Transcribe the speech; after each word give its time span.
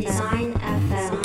Design 0.00 0.54
FM. 0.54 1.19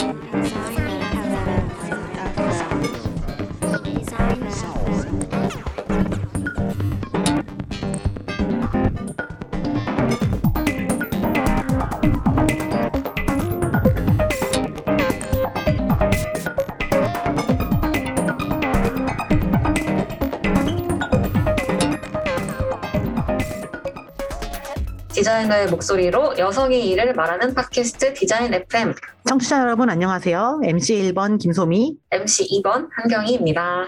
디자이너의 25.35 25.67
목소리로 25.67 26.37
여성의 26.37 26.87
일을 26.89 27.13
말하는 27.13 27.53
팟캐스트 27.53 28.13
디자인 28.13 28.53
FM 28.53 28.93
청취자 29.27 29.59
여러분 29.59 29.89
안녕하세요. 29.89 30.61
MC 30.63 31.11
1번 31.13 31.37
김소미. 31.39 31.97
MC 32.11 32.61
2번 32.61 32.87
한경희입니다. 32.95 33.85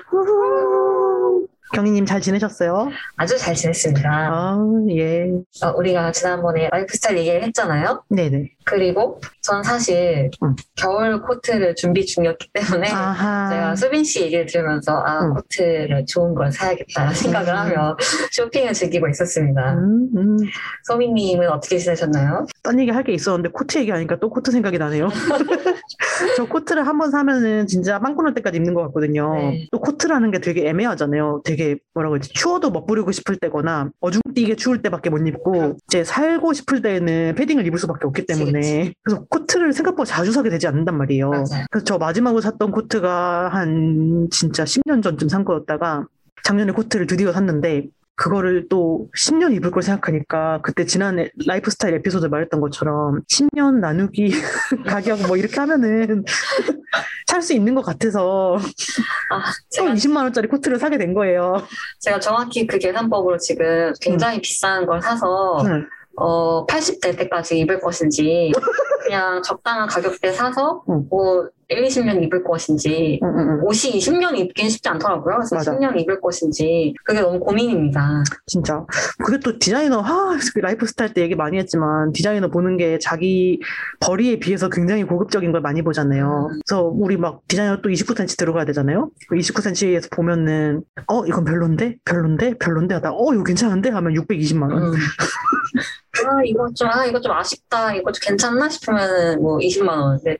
경희님 1.73 2.05
잘 2.05 2.19
지내셨어요? 2.19 2.89
아주 3.15 3.37
잘 3.37 3.55
지냈습니다. 3.55 4.09
아, 4.09 4.57
예. 4.89 5.31
어, 5.63 5.73
우리가 5.77 6.11
지난번에 6.11 6.67
라이프스타일 6.69 7.17
얘기를 7.19 7.43
했잖아요. 7.43 8.03
네네. 8.09 8.49
그리고 8.67 9.19
전 9.41 9.63
사실 9.63 10.29
음. 10.43 10.53
겨울 10.75 11.21
코트를 11.21 11.73
준비 11.75 12.05
중이었기 12.05 12.49
때문에 12.53 12.91
아하. 12.91 13.49
제가 13.49 13.75
수빈 13.75 14.03
씨 14.03 14.21
얘기를 14.23 14.45
들으면서 14.45 14.91
아 15.05 15.25
음. 15.25 15.33
코트를 15.35 16.05
좋은 16.05 16.35
걸 16.35 16.51
사야겠다 16.51 17.13
생각을 17.13 17.53
음. 17.53 17.57
하며 17.57 17.97
쇼핑을 18.31 18.73
즐기고 18.73 19.07
있었습니다. 19.07 19.73
음, 19.75 20.09
음. 20.17 20.37
소민님은 20.83 21.49
어떻게 21.49 21.77
지내셨나요? 21.77 22.45
딴 22.61 22.79
얘기 22.79 22.91
할 22.91 23.07
게 23.07 23.13
있었는데 23.13 23.49
코트 23.53 23.77
얘기하니까 23.77 24.19
또 24.19 24.29
코트 24.29 24.51
생각이 24.51 24.77
나네요. 24.77 25.07
저 26.35 26.45
코트를 26.45 26.85
한번 26.85 27.09
사면은 27.11 27.67
진짜 27.67 27.99
빵꾸 27.99 28.21
날 28.23 28.33
때까지 28.33 28.57
입는 28.57 28.73
것 28.73 28.81
같거든요. 28.87 29.33
네. 29.35 29.67
또 29.71 29.79
코트라는 29.79 30.31
게 30.31 30.39
되게 30.39 30.67
애매하잖아요. 30.67 31.41
되게 31.45 31.77
뭐라고 31.93 32.15
해야지 32.15 32.33
추워도 32.33 32.71
멋부리고 32.71 33.13
싶을 33.13 33.37
때거나 33.37 33.91
어중띄게 34.01 34.55
추울 34.57 34.81
때밖에 34.81 35.09
못 35.09 35.25
입고 35.25 35.77
이제 35.87 36.03
살고 36.03 36.51
싶을 36.53 36.81
때는 36.81 37.35
패딩을 37.35 37.65
입을 37.67 37.79
수밖에 37.79 38.07
없기 38.07 38.21
그치, 38.25 38.33
때문에 38.61 38.93
그래서 39.03 39.23
코트를 39.25 39.73
생각보다 39.73 40.07
자주 40.07 40.31
사게 40.31 40.49
되지 40.49 40.67
않는단 40.67 40.97
말이에요. 40.97 41.29
맞아요. 41.29 41.65
그래서 41.71 41.85
저 41.85 41.97
마지막으로 41.97 42.41
샀던 42.41 42.71
코트가 42.71 43.49
한 43.49 44.27
진짜 44.31 44.63
10년 44.63 45.03
전쯤 45.03 45.29
산 45.29 45.45
거였다가 45.45 46.05
작년에 46.43 46.71
코트를 46.71 47.07
드디어 47.07 47.31
샀는데 47.31 47.87
그거를 48.15 48.67
또 48.67 49.09
10년 49.15 49.53
입을 49.55 49.69
걸 49.69 49.83
생각하니까 49.83 50.59
그때 50.63 50.85
지난 50.85 51.17
라이프 51.45 51.69
스타일 51.69 51.93
에피소드 51.95 52.25
말했던 52.25 52.59
것처럼 52.61 53.21
10년 53.29 53.75
나누기 53.79 54.31
가격 54.87 55.21
뭐 55.27 55.37
이렇게 55.37 55.59
하면은 55.59 56.23
살 57.27 57.41
수 57.43 57.53
있는 57.53 57.75
것 57.75 57.83
같아서 57.83 58.57
아, 58.57 59.43
또 59.77 59.83
제가 59.83 59.93
20만 59.93 60.23
원짜리 60.23 60.47
코트를 60.47 60.79
사게 60.79 60.97
된 60.97 61.13
거예요. 61.13 61.61
제가 61.99 62.19
정확히 62.19 62.65
그 62.65 62.79
계산법으로 62.79 63.37
지금 63.37 63.93
굉장히 64.01 64.41
비싼 64.41 64.87
걸 64.87 64.99
사서 65.01 65.59
응. 65.65 65.87
어, 66.17 66.65
80될 66.65 67.17
때까지 67.17 67.59
입을 67.59 67.79
것인지, 67.79 68.51
그냥 69.05 69.41
적당한 69.43 69.87
가격대 69.87 70.33
사서, 70.33 70.83
응. 70.89 71.05
뭐, 71.09 71.47
1, 71.69 71.83
20년 71.83 72.23
입을 72.23 72.43
것인지. 72.43 73.19
옷이 73.63 73.91
20년 73.93 74.37
입긴 74.37 74.69
쉽지 74.69 74.87
않더라고요. 74.87 75.35
그래서 75.35 75.55
맞아. 75.55 75.73
10년 75.73 75.99
입을 75.99 76.21
것인지, 76.21 76.93
그게 77.03 77.19
너무 77.21 77.39
고민입니다. 77.39 78.23
진짜. 78.45 78.85
그게 79.23 79.37
또 79.39 79.59
디자이너, 79.59 79.99
하, 79.99 80.37
그 80.53 80.59
라이프 80.59 80.85
스타일 80.85 81.13
때 81.13 81.21
얘기 81.21 81.35
많이 81.35 81.57
했지만, 81.57 82.13
디자이너 82.13 82.49
보는 82.49 82.77
게 82.77 82.99
자기 82.99 83.59
벌이에 83.99 84.39
비해서 84.39 84.69
굉장히 84.69 85.03
고급적인 85.03 85.51
걸 85.51 85.61
많이 85.61 85.81
보잖아요. 85.81 86.49
그래서 86.65 86.83
우리 86.83 87.17
막 87.17 87.41
디자이너 87.49 87.81
또 87.81 87.89
29cm 87.89 88.37
들어가야 88.37 88.63
되잖아요? 88.65 89.11
29cm에서 89.31 90.09
보면은, 90.11 90.83
어, 91.07 91.25
이건 91.25 91.43
별론데? 91.43 91.97
별론데? 92.05 92.57
별론데? 92.59 92.95
하다, 92.95 93.11
어, 93.11 93.33
이거 93.33 93.43
괜찮은데? 93.43 93.89
하면 93.89 94.13
620만 94.13 94.71
원. 94.71 94.93
음. 96.23 96.29
아, 96.29 96.41
이거 96.45 96.67
좀, 96.75 96.89
아, 96.89 97.05
이거 97.05 97.19
좀 97.21 97.31
아쉽다. 97.31 97.93
이거 97.95 98.11
좀 98.11 98.19
괜찮나 98.29 98.69
싶으면은 98.69 99.41
뭐 99.41 99.57
20만원. 99.57 100.17
근데, 100.23 100.37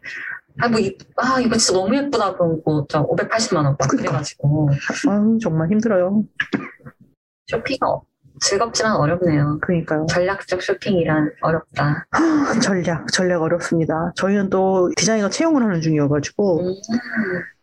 아, 0.60 0.68
뭐, 0.68 0.80
이, 0.80 0.98
아, 1.18 1.40
이거 1.40 1.56
진짜 1.58 1.80
너무 1.80 1.96
예쁘다. 1.96 2.34
그럼 2.36 2.62
뭐, 2.66 2.86
저 2.90 3.06
580만 3.06 3.56
원 3.58 3.66
막 3.66 3.78
그러니까. 3.78 3.98
그래가지고. 3.98 4.70
아유, 5.10 5.38
정말 5.42 5.70
힘들어요. 5.70 6.24
쇼핑은 7.48 7.80
어- 7.88 8.02
즐겁지만 8.40 8.96
어렵네요. 8.98 9.58
그러니까요. 9.62 10.06
전략적 10.08 10.62
쇼핑이란 10.62 11.32
어렵다. 11.42 12.06
전략, 12.62 13.08
전략 13.12 13.42
어렵습니다. 13.42 14.12
저희는 14.16 14.50
또 14.52 14.92
디자이너 14.96 15.30
채용을 15.30 15.64
하는 15.64 15.82
중이어가지고, 15.82 16.60
음. 16.62 16.74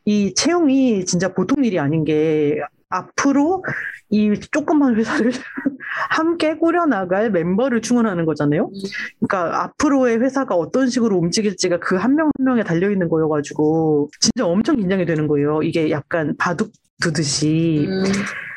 이 0.07 0.35
채용이 0.35 1.05
진짜 1.07 1.33
보통 1.33 1.65
일이 1.65 1.79
아닌 1.79 2.05
게 2.05 2.59
앞으로 2.95 3.65
이 4.11 4.35
조그만 4.51 4.97
회사를 4.97 5.31
함께 6.11 6.57
꾸려나갈 6.57 7.31
멤버를 7.31 7.81
충원하는 7.81 8.25
거잖아요. 8.25 8.71
그러니까 9.19 9.65
앞으로의 9.65 10.21
회사가 10.21 10.55
어떤 10.55 10.89
식으로 10.89 11.17
움직일지가 11.19 11.79
그 11.81 11.97
한명한 11.97 12.33
명에 12.45 12.63
달려 12.63 12.91
있는 12.91 13.09
거여가지고 13.09 14.11
진짜 14.21 14.47
엄청 14.47 14.77
긴장이 14.77 15.07
되는 15.07 15.27
거예요. 15.27 15.63
이게 15.63 15.91
약간 15.91 16.35
바둑 16.39 16.73
두듯이 17.03 17.87
음. 17.89 18.05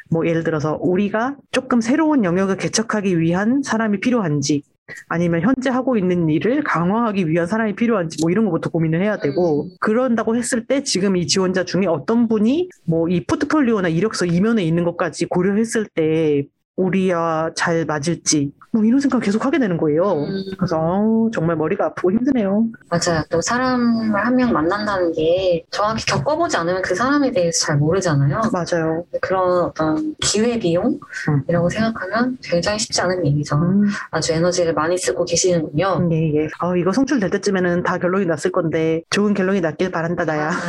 뭐 0.09 0.25
예를 0.25 0.43
들어서 0.43 0.77
우리가 0.79 1.35
조금 1.51 1.81
새로운 1.81 2.23
영역을 2.23 2.57
개척하기 2.57 3.19
위한 3.19 3.61
사람이 3.63 3.99
필요한지 3.99 4.63
아니면 5.09 5.41
현재 5.41 5.69
하고 5.69 5.97
있는 5.97 6.29
일을 6.29 6.63
강화하기 6.63 7.27
위한 7.27 7.47
사람이 7.47 7.75
필요한지 7.75 8.17
뭐 8.21 8.31
이런 8.31 8.45
것부터 8.45 8.69
고민을 8.69 9.01
해야 9.01 9.17
되고 9.17 9.65
음. 9.65 9.69
그런다고 9.79 10.35
했을 10.35 10.65
때 10.65 10.83
지금 10.83 11.17
이 11.17 11.27
지원자 11.27 11.65
중에 11.65 11.85
어떤 11.87 12.27
분이 12.27 12.69
뭐 12.85 13.07
이 13.09 13.23
포트폴리오나 13.25 13.87
이력서 13.89 14.25
이면에 14.25 14.63
있는 14.63 14.83
것까지 14.83 15.25
고려했을 15.27 15.87
때 15.93 16.45
우리와 16.75 17.51
잘 17.55 17.85
맞을지 17.85 18.51
뭐 18.71 18.83
이런 18.83 18.99
생각 18.99 19.21
계속 19.21 19.45
하게 19.45 19.59
되는 19.59 19.77
거예요. 19.77 20.13
음. 20.23 20.43
그래서 20.57 21.29
정말 21.33 21.55
머리가 21.55 21.85
아프고 21.87 22.11
힘드네요. 22.11 22.65
맞아요. 22.89 23.23
또 23.29 23.41
사람을 23.41 24.15
한 24.25 24.35
명 24.37 24.51
만난다는 24.53 25.13
게 25.13 25.65
정확히 25.71 26.05
겪어보지 26.05 26.57
않으면 26.57 26.81
그 26.83 26.93
사람에 26.93 27.31
대해서 27.31 27.65
잘 27.65 27.77
모르잖아요. 27.77 28.41
맞아요. 28.53 29.03
그런 29.21 29.63
어떤 29.63 30.13
기회 30.21 30.59
비용이라고 30.59 31.69
생각하면 31.69 32.37
굉장히 32.43 32.77
쉽지 32.77 33.01
않은 33.01 33.25
일이죠. 33.25 33.55
음, 33.55 33.85
아주 34.11 34.33
에너지를 34.33 34.73
많이 34.73 34.95
쓰고 34.97 35.25
계시는군요. 35.25 36.09
예, 36.11 36.35
예. 36.35 36.47
아, 36.59 36.75
이거 36.77 36.91
송출될 36.91 37.31
때쯤에는 37.31 37.81
다 37.83 37.97
결론이 37.97 38.27
났을 38.27 38.51
건데 38.51 39.01
좋은 39.09 39.33
결론이 39.33 39.61
났길 39.61 39.89
바란다, 39.91 40.25
나야. 40.25 40.49
아, 40.51 40.61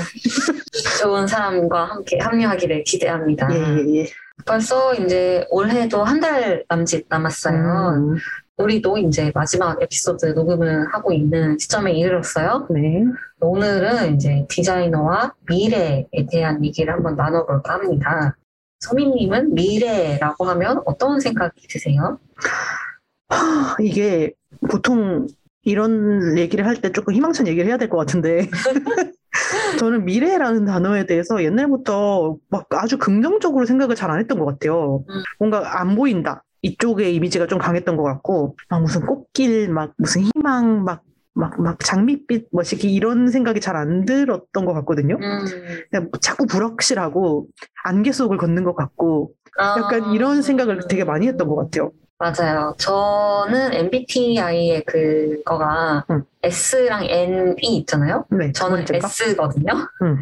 좋은 1.02 1.26
사람과 1.26 1.84
함께 1.84 2.18
합류하기를 2.20 2.84
기대합니다. 2.84 3.48
예, 3.52 3.56
예, 3.58 3.96
예. 4.00 4.06
벌써 4.48 4.94
이제 4.94 5.46
올해도 5.50 6.02
한 6.04 6.18
달 6.20 6.64
남짓 6.68 7.06
남았어요. 7.08 7.94
음, 7.96 8.16
우리도 8.56 8.98
이제 8.98 9.30
마지막 9.34 9.80
에피소드 9.80 10.26
녹음을 10.26 10.92
하고 10.92 11.12
있는 11.12 11.56
시점에 11.58 11.92
이르렀어요. 11.92 12.66
네. 12.70 13.04
오늘은 13.40 14.16
이제 14.16 14.44
디자이너와 14.48 15.34
미래에 15.48 16.06
대한 16.32 16.64
얘기를 16.64 16.92
한번 16.92 17.14
나눠볼까 17.14 17.74
합니다. 17.74 18.36
소민님은 18.80 19.54
미래라고 19.54 20.44
하면 20.46 20.82
어떤 20.86 21.20
생각이 21.20 21.68
드세요? 21.68 22.18
하, 23.28 23.76
이게 23.80 24.32
보통 24.68 25.26
이런 25.62 26.36
얘기를 26.38 26.66
할 26.66 26.76
때 26.80 26.90
조금 26.90 27.14
희망찬 27.14 27.46
얘기를 27.46 27.68
해야 27.68 27.76
될 27.76 27.88
것 27.88 27.98
같은데. 27.98 28.48
저는 29.78 30.04
미래라는 30.04 30.64
단어에 30.64 31.06
대해서 31.06 31.42
옛날부터 31.42 32.36
막 32.50 32.66
아주 32.70 32.98
긍정적으로 32.98 33.66
생각을 33.66 33.94
잘 33.94 34.08
안 34.10 34.18
했던 34.20 34.38
것 34.38 34.46
같아요. 34.46 35.04
음. 35.08 35.22
뭔가 35.38 35.80
안 35.80 35.94
보인다. 35.94 36.42
이쪽의 36.62 37.14
이미지가 37.14 37.46
좀 37.46 37.58
강했던 37.58 37.96
것 37.96 38.02
같고, 38.02 38.56
막 38.70 38.80
무슨 38.82 39.06
꽃길, 39.06 39.68
막 39.70 39.92
무슨 39.98 40.22
희망, 40.22 40.82
막, 40.82 41.02
막, 41.34 41.60
막 41.60 41.78
장밋빛, 41.78 42.48
뭐, 42.52 42.62
이런 42.82 43.28
생각이 43.28 43.60
잘 43.60 43.76
안 43.76 44.04
들었던 44.06 44.64
것 44.64 44.72
같거든요. 44.72 45.18
음, 45.20 45.44
그냥 45.90 46.10
자꾸 46.20 46.46
불확실하고, 46.46 47.46
안개 47.84 48.10
속을 48.10 48.38
걷는 48.38 48.64
것 48.64 48.74
같고, 48.74 49.32
약간 49.78 50.02
아, 50.04 50.14
이런 50.14 50.42
생각을 50.42 50.80
되게 50.88 51.04
많이 51.04 51.28
했던 51.28 51.46
것 51.48 51.54
같아요. 51.56 51.92
맞아요. 52.18 52.74
저는 52.78 53.74
MBTI의 53.74 54.82
그거가 54.84 56.04
음. 56.10 56.24
S랑 56.42 57.04
N이 57.04 57.76
있잖아요. 57.78 58.24
네. 58.30 58.50
저는? 58.52 58.84
S거든요. 58.92 59.72
음. 60.02 60.18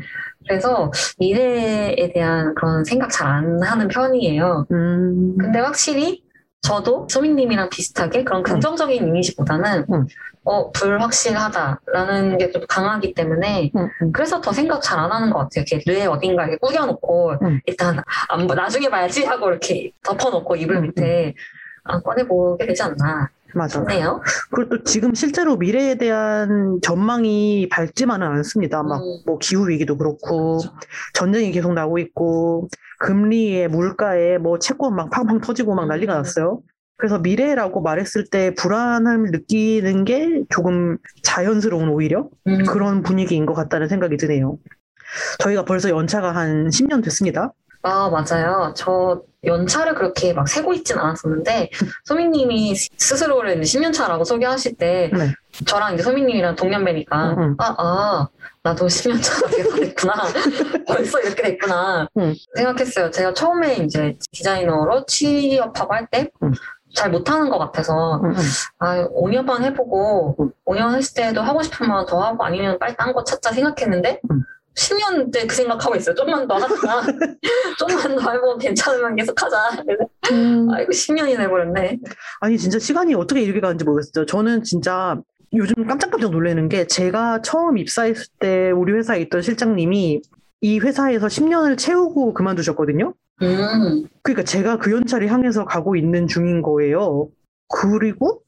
그래서 0.46 0.92
미래에 1.18 2.12
대한 2.14 2.54
그런 2.54 2.84
생각 2.84 3.10
잘 3.10 3.26
안 3.26 3.62
하는 3.62 3.88
편이에요. 3.88 4.66
음, 4.70 5.36
근데 5.38 5.58
확실히 5.58 6.22
저도 6.62 7.06
소민님이랑 7.10 7.70
비슷하게 7.70 8.24
그런 8.24 8.42
긍정적인 8.42 9.06
이미지보다는 9.06 9.86
음. 9.90 10.06
어, 10.44 10.70
불확실하다라는 10.72 12.38
게 12.38 12.50
좀 12.52 12.62
강하기 12.68 13.14
때문에 13.14 13.72
음, 13.74 13.88
음. 14.02 14.12
그래서 14.12 14.40
더 14.40 14.52
생각 14.52 14.80
잘 14.82 14.98
안 14.98 15.10
하는 15.10 15.30
것 15.30 15.38
같아요. 15.40 15.64
이렇게 15.66 15.80
뇌 15.84 16.06
어딘가에 16.06 16.56
꾸겨놓고 16.58 17.32
음. 17.42 17.60
일단 17.66 18.00
안, 18.28 18.46
봐- 18.46 18.54
나중에 18.54 18.88
봐야지 18.88 19.24
하고 19.24 19.48
이렇게 19.48 19.90
덮어놓고 20.04 20.54
이불 20.56 20.76
음, 20.76 20.82
밑에 20.82 21.26
안 21.26 21.34
꺼내보게 22.02 22.66
되지 22.66 22.82
않나. 22.82 23.30
맞아. 23.54 23.78
싶네요. 23.78 24.20
그리고 24.50 24.76
또 24.76 24.84
지금 24.84 25.14
실제로 25.14 25.56
미래에 25.56 25.96
대한 25.96 26.78
전망이 26.82 27.68
밝지만은 27.70 28.26
않습니다. 28.26 28.82
막 28.82 29.02
음. 29.02 29.22
뭐 29.24 29.38
기후 29.38 29.68
위기도 29.68 29.96
그렇고 29.96 30.58
그렇죠. 30.58 30.76
전쟁이 31.14 31.50
계속 31.52 31.72
나고 31.72 31.98
있고 31.98 32.68
금리에 32.98 33.68
물가에 33.68 34.38
뭐 34.38 34.58
채권 34.58 34.94
막 34.94 35.10
팡팡 35.10 35.40
터지고 35.40 35.74
막 35.74 35.86
난리가 35.86 36.14
음. 36.14 36.16
났어요. 36.18 36.60
그래서 36.98 37.18
미래라고 37.18 37.82
말했을 37.82 38.24
때 38.30 38.54
불안함을 38.54 39.30
느끼는 39.30 40.04
게 40.04 40.42
조금 40.48 40.96
자연스러운 41.22 41.90
오히려 41.90 42.28
음. 42.46 42.64
그런 42.64 43.02
분위기인 43.02 43.44
것 43.44 43.54
같다는 43.54 43.88
생각이 43.88 44.16
드네요. 44.16 44.58
저희가 45.40 45.64
벌써 45.64 45.90
연차가 45.90 46.34
한 46.34 46.68
10년 46.68 47.02
됐습니다. 47.04 47.52
아, 47.86 48.10
맞아요. 48.10 48.72
저 48.74 49.22
연차를 49.44 49.94
그렇게 49.94 50.32
막 50.32 50.48
세고 50.48 50.72
있진 50.74 50.98
않았었는데, 50.98 51.70
소민님이 52.04 52.74
스스로를 52.74 53.60
10년 53.60 53.92
차라고 53.92 54.24
소개하실 54.24 54.74
때, 54.76 55.08
네. 55.16 55.32
저랑 55.66 55.94
이제 55.94 56.02
소민님이랑 56.02 56.56
동년배니까, 56.56 57.30
응, 57.30 57.36
응. 57.38 57.56
아, 57.58 57.76
아, 57.78 58.28
나도 58.64 58.86
10년 58.86 59.22
차가 59.22 59.46
돼서 59.46 59.76
됐구나. 59.76 60.14
벌써 60.88 61.20
이렇게 61.20 61.42
됐구나. 61.44 62.08
응. 62.18 62.34
생각했어요. 62.56 63.12
제가 63.12 63.34
처음에 63.34 63.76
이제 63.76 64.18
디자이너로 64.32 65.06
취업하고 65.06 65.94
할 65.94 66.08
때, 66.10 66.28
응. 66.42 66.50
잘 66.92 67.10
못하는 67.12 67.48
것 67.50 67.58
같아서, 67.58 68.20
응, 68.24 68.30
응. 68.30 68.42
아, 68.80 69.06
5년만 69.10 69.62
해보고, 69.62 70.34
응. 70.40 70.50
5년 70.64 70.96
했을 70.96 71.14
때도 71.14 71.40
하고 71.40 71.62
싶으면 71.62 72.04
더 72.06 72.20
하고 72.20 72.44
아니면 72.44 72.80
빨리 72.80 72.96
딴 72.96 73.12
거 73.12 73.22
찾자 73.22 73.52
생각했는데, 73.52 74.20
응. 74.32 74.42
10년 74.76 75.32
때그 75.32 75.54
생각하고 75.54 75.96
있어요. 75.96 76.14
좀만 76.14 76.46
더 76.46 76.56
하자. 76.56 77.06
좀만 77.78 78.16
더 78.16 78.30
해보면 78.32 78.58
괜찮으면 78.58 79.16
계속 79.16 79.40
하자. 79.42 79.82
음. 80.32 80.68
아이고, 80.70 80.92
10년이 80.92 81.36
돼버렸네. 81.36 81.98
아니 82.40 82.58
진짜 82.58 82.78
시간이 82.78 83.14
어떻게 83.14 83.42
이렇게 83.42 83.60
가는지 83.60 83.84
모르겠어요. 83.84 84.26
저는 84.26 84.62
진짜 84.62 85.18
요즘 85.54 85.86
깜짝깜짝 85.86 86.30
놀라는 86.30 86.68
게 86.68 86.86
제가 86.86 87.40
처음 87.42 87.78
입사했을 87.78 88.26
때 88.38 88.70
우리 88.70 88.92
회사에 88.92 89.20
있던 89.22 89.42
실장님이 89.42 90.20
이 90.60 90.78
회사에서 90.78 91.26
10년을 91.26 91.78
채우고 91.78 92.34
그만두셨거든요. 92.34 93.14
음, 93.42 94.06
그러니까 94.22 94.44
제가 94.44 94.78
그 94.78 94.90
연차를 94.90 95.30
향해서 95.30 95.64
가고 95.64 95.96
있는 95.96 96.26
중인 96.26 96.62
거예요. 96.62 97.28
그리고 97.68 98.42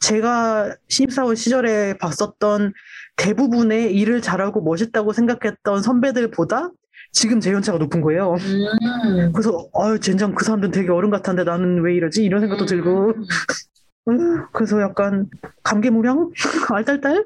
제가 0.00 0.76
신입사원 0.88 1.36
시절에 1.36 1.96
봤었던 1.98 2.72
대부분의 3.16 3.94
일을 3.94 4.22
잘하고 4.22 4.62
멋있다고 4.62 5.12
생각했던 5.12 5.82
선배들보다 5.82 6.70
지금 7.12 7.40
제 7.40 7.52
연차가 7.52 7.78
높은 7.78 8.00
거예요. 8.00 8.34
음. 8.34 9.32
그래서 9.32 9.68
아유 9.74 10.00
젠장 10.00 10.34
그 10.34 10.44
사람들은 10.44 10.72
되게 10.72 10.90
어른 10.90 11.10
같았는데 11.10 11.48
나는 11.50 11.82
왜 11.82 11.94
이러지 11.94 12.24
이런 12.24 12.40
생각도 12.40 12.66
들고 12.66 13.08
음. 13.08 13.24
음, 14.08 14.46
그래서 14.52 14.80
약간 14.80 15.28
감개무량 15.62 16.30
알딸딸 16.72 17.24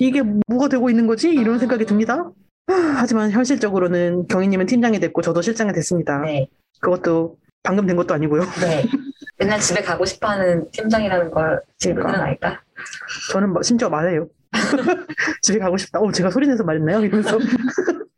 이게 0.00 0.22
뭐가 0.48 0.68
되고 0.68 0.90
있는 0.90 1.06
거지 1.06 1.30
이런 1.30 1.58
생각이 1.58 1.84
듭니다. 1.84 2.30
하지만 2.66 3.30
현실적으로는 3.30 4.26
경희님은 4.28 4.66
팀장이 4.66 5.00
됐고 5.00 5.22
저도 5.22 5.40
실장이 5.42 5.72
됐습니다. 5.72 6.20
네, 6.20 6.48
그것도 6.80 7.36
방금 7.62 7.86
된 7.86 7.96
것도 7.96 8.14
아니고요. 8.14 8.42
네. 8.42 8.84
맨날 9.38 9.60
집에 9.60 9.82
가고 9.82 10.04
싶어 10.04 10.28
하는 10.28 10.68
팀장이라는 10.72 11.30
걸 11.30 11.62
친구들은 11.78 12.12
그러니까. 12.12 12.48
알까? 12.48 12.62
저는 13.32 13.52
뭐 13.52 13.62
심지어 13.62 13.88
말해요. 13.88 14.28
집에 15.42 15.58
가고 15.58 15.76
싶다. 15.76 16.00
어, 16.00 16.10
제가 16.12 16.30
소리내서 16.30 16.64
말했나요? 16.64 17.00
이러면서. 17.00 17.38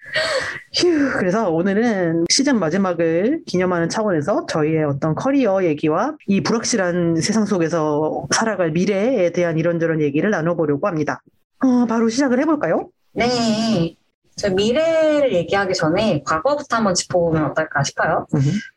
휴, 0.73 0.89
그래서 1.19 1.51
오늘은 1.51 2.27
시즌 2.31 2.59
마지막을 2.59 3.43
기념하는 3.47 3.89
차원에서 3.89 4.47
저희의 4.47 4.85
어떤 4.85 5.15
커리어 5.15 5.65
얘기와 5.65 6.17
이 6.27 6.43
불확실한 6.43 7.17
세상 7.17 7.45
속에서 7.45 8.27
살아갈 8.33 8.71
미래에 8.71 9.31
대한 9.31 9.59
이런저런 9.59 10.01
얘기를 10.01 10.31
나눠보려고 10.31 10.87
합니다. 10.87 11.23
어, 11.65 11.87
바로 11.87 12.09
시작을 12.09 12.39
해볼까요? 12.41 12.89
네. 13.13 13.97
저 14.37 14.49
미래를 14.49 15.35
얘기하기 15.35 15.75
전에 15.75 16.23
과거부터 16.25 16.77
한번 16.77 16.95
짚어보면 16.95 17.51
어떨까 17.51 17.83
싶어요. 17.83 18.27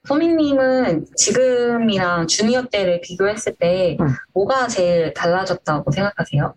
소민님은 0.06 1.06
지금이랑 1.16 2.28
주니어 2.28 2.66
때를 2.66 3.00
비교했을 3.02 3.56
때 3.56 3.96
응. 4.02 4.08
뭐가 4.34 4.68
제일 4.68 5.14
달라졌다고 5.14 5.90
생각하세요? 5.92 6.54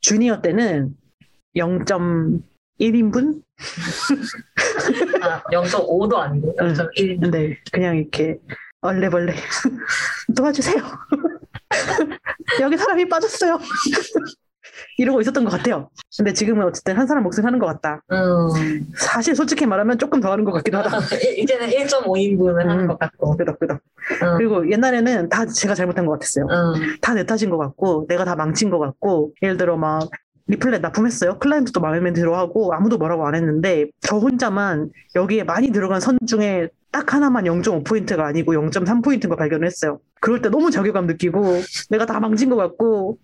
주니어 0.00 0.40
때는 0.40 0.94
0.1인분? 1.56 3.42
아, 5.22 5.42
0.5도 5.52 6.16
아니고 6.16 6.54
0.1. 6.56 7.30
네, 7.30 7.58
그냥 7.72 7.96
이렇게 7.96 8.38
얼레벌레 8.80 9.34
도와주세요. 10.36 10.82
여기 12.60 12.76
사람이 12.76 13.08
빠졌어요. 13.08 13.58
이러고 14.96 15.20
있었던 15.20 15.44
것 15.44 15.50
같아요. 15.50 15.90
근데 16.16 16.32
지금은 16.32 16.64
어쨌든 16.64 16.96
한 16.96 17.06
사람 17.06 17.24
몫을 17.24 17.44
하는 17.44 17.58
것 17.58 17.66
같다. 17.66 18.02
음, 18.12 18.86
사실 18.96 19.34
솔직히 19.34 19.66
말하면 19.66 19.98
조금 19.98 20.20
더 20.20 20.30
하는 20.30 20.44
것 20.44 20.52
같기도 20.52 20.78
하다. 20.78 20.98
이제는 21.36 21.68
1.5인분을 21.68 22.58
하는 22.58 22.80
음. 22.80 22.86
것 22.86 22.98
같고. 22.98 23.36
끄덕끄덕. 23.36 23.80
음, 24.22 24.36
그리고 24.38 24.70
옛날에는 24.70 25.28
다 25.28 25.46
제가 25.46 25.74
잘못한 25.74 26.06
것 26.06 26.12
같았어요. 26.12 26.46
음, 26.46 26.96
다내 27.00 27.26
탓인 27.26 27.50
것 27.50 27.58
같고, 27.58 28.06
내가 28.08 28.24
다 28.24 28.36
망친 28.36 28.70
것 28.70 28.78
같고, 28.78 29.32
예를 29.42 29.56
들어 29.56 29.76
막 29.76 30.08
리플렛 30.48 30.80
납품했어요. 30.80 31.38
클라이언트도 31.38 31.80
마음에 31.80 32.12
들어하고 32.12 32.72
아무도 32.72 32.96
뭐라고 32.96 33.26
안 33.26 33.34
했는데 33.34 33.86
저 34.00 34.16
혼자만 34.16 34.90
여기에 35.14 35.44
많이 35.44 35.70
들어간 35.70 36.00
선 36.00 36.18
중에 36.26 36.68
딱 36.90 37.12
하나만 37.12 37.44
0.5포인트가 37.44 38.20
아니고 38.20 38.54
0.3포인트인 38.54 39.28
걸 39.28 39.36
발견했어요. 39.36 40.00
그럴 40.20 40.40
때 40.40 40.48
너무 40.48 40.70
자괴감 40.70 41.06
느끼고 41.06 41.60
내가 41.90 42.06
다 42.06 42.18
망친 42.18 42.48
것 42.48 42.56
같고 42.56 43.18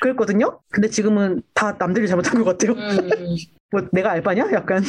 그랬거든요. 0.00 0.60
근데 0.70 0.88
지금은 0.88 1.42
다 1.52 1.76
남들이 1.78 2.06
잘못한 2.06 2.42
것 2.42 2.44
같아요. 2.44 2.72
음. 2.78 3.10
뭐 3.72 3.82
내가 3.92 4.12
알바냐? 4.12 4.52
약간 4.52 4.82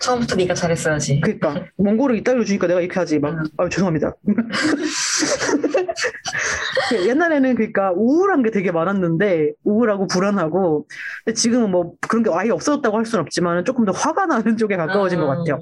처음부터 0.00 0.36
네가 0.36 0.54
잘했어야지. 0.54 1.20
그러니까 1.20 1.64
원고를 1.76 2.16
이따위로 2.16 2.44
주니까 2.44 2.66
내가 2.66 2.80
이렇게 2.80 2.98
하지 2.98 3.18
막 3.18 3.34
음. 3.34 3.44
아 3.56 3.68
죄송합니다. 3.68 4.14
그 6.90 7.08
옛날에는 7.08 7.54
그러니까 7.54 7.92
우울한 7.92 8.42
게 8.42 8.50
되게 8.50 8.70
많았는데 8.70 9.52
우울하고 9.64 10.06
불안하고 10.06 10.86
근데 11.24 11.34
지금은 11.34 11.70
뭐 11.70 11.94
그런 12.08 12.22
게 12.22 12.30
아예 12.32 12.50
없어졌다고 12.50 12.96
할 12.96 13.06
수는 13.06 13.22
없지만 13.22 13.64
조금 13.64 13.84
더 13.84 13.92
화가 13.92 14.26
나는 14.26 14.56
쪽에 14.56 14.76
가까워진 14.76 15.18
것 15.18 15.26
같아요. 15.26 15.58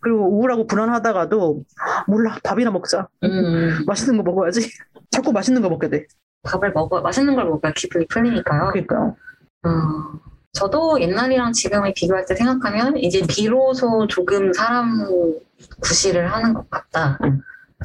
그리고 0.00 0.26
우울하고 0.34 0.66
불안하다가도 0.66 1.64
몰라 2.08 2.38
밥이나 2.42 2.70
먹자 2.70 3.08
음, 3.22 3.84
맛있는 3.86 4.16
거 4.16 4.22
먹어야지 4.22 4.70
자꾸 5.10 5.32
맛있는 5.32 5.60
거 5.60 5.68
먹게 5.68 5.88
돼. 5.90 6.06
밥을 6.42 6.72
먹어 6.72 7.02
맛있는 7.02 7.36
걸 7.36 7.44
먹어야 7.44 7.72
기분이 7.72 8.06
풀리니까요. 8.06 8.70
그러니까 8.72 9.14
어, 9.62 9.68
저도 10.52 11.00
옛날이랑 11.00 11.52
지금을 11.52 11.92
비교할 11.94 12.26
때 12.26 12.34
생각하면 12.34 12.96
이제 12.96 13.22
비로소 13.28 14.06
조금 14.08 14.52
사람 14.52 15.06
구실을 15.80 16.32
하는 16.32 16.54
것 16.54 16.68
같다 16.68 17.18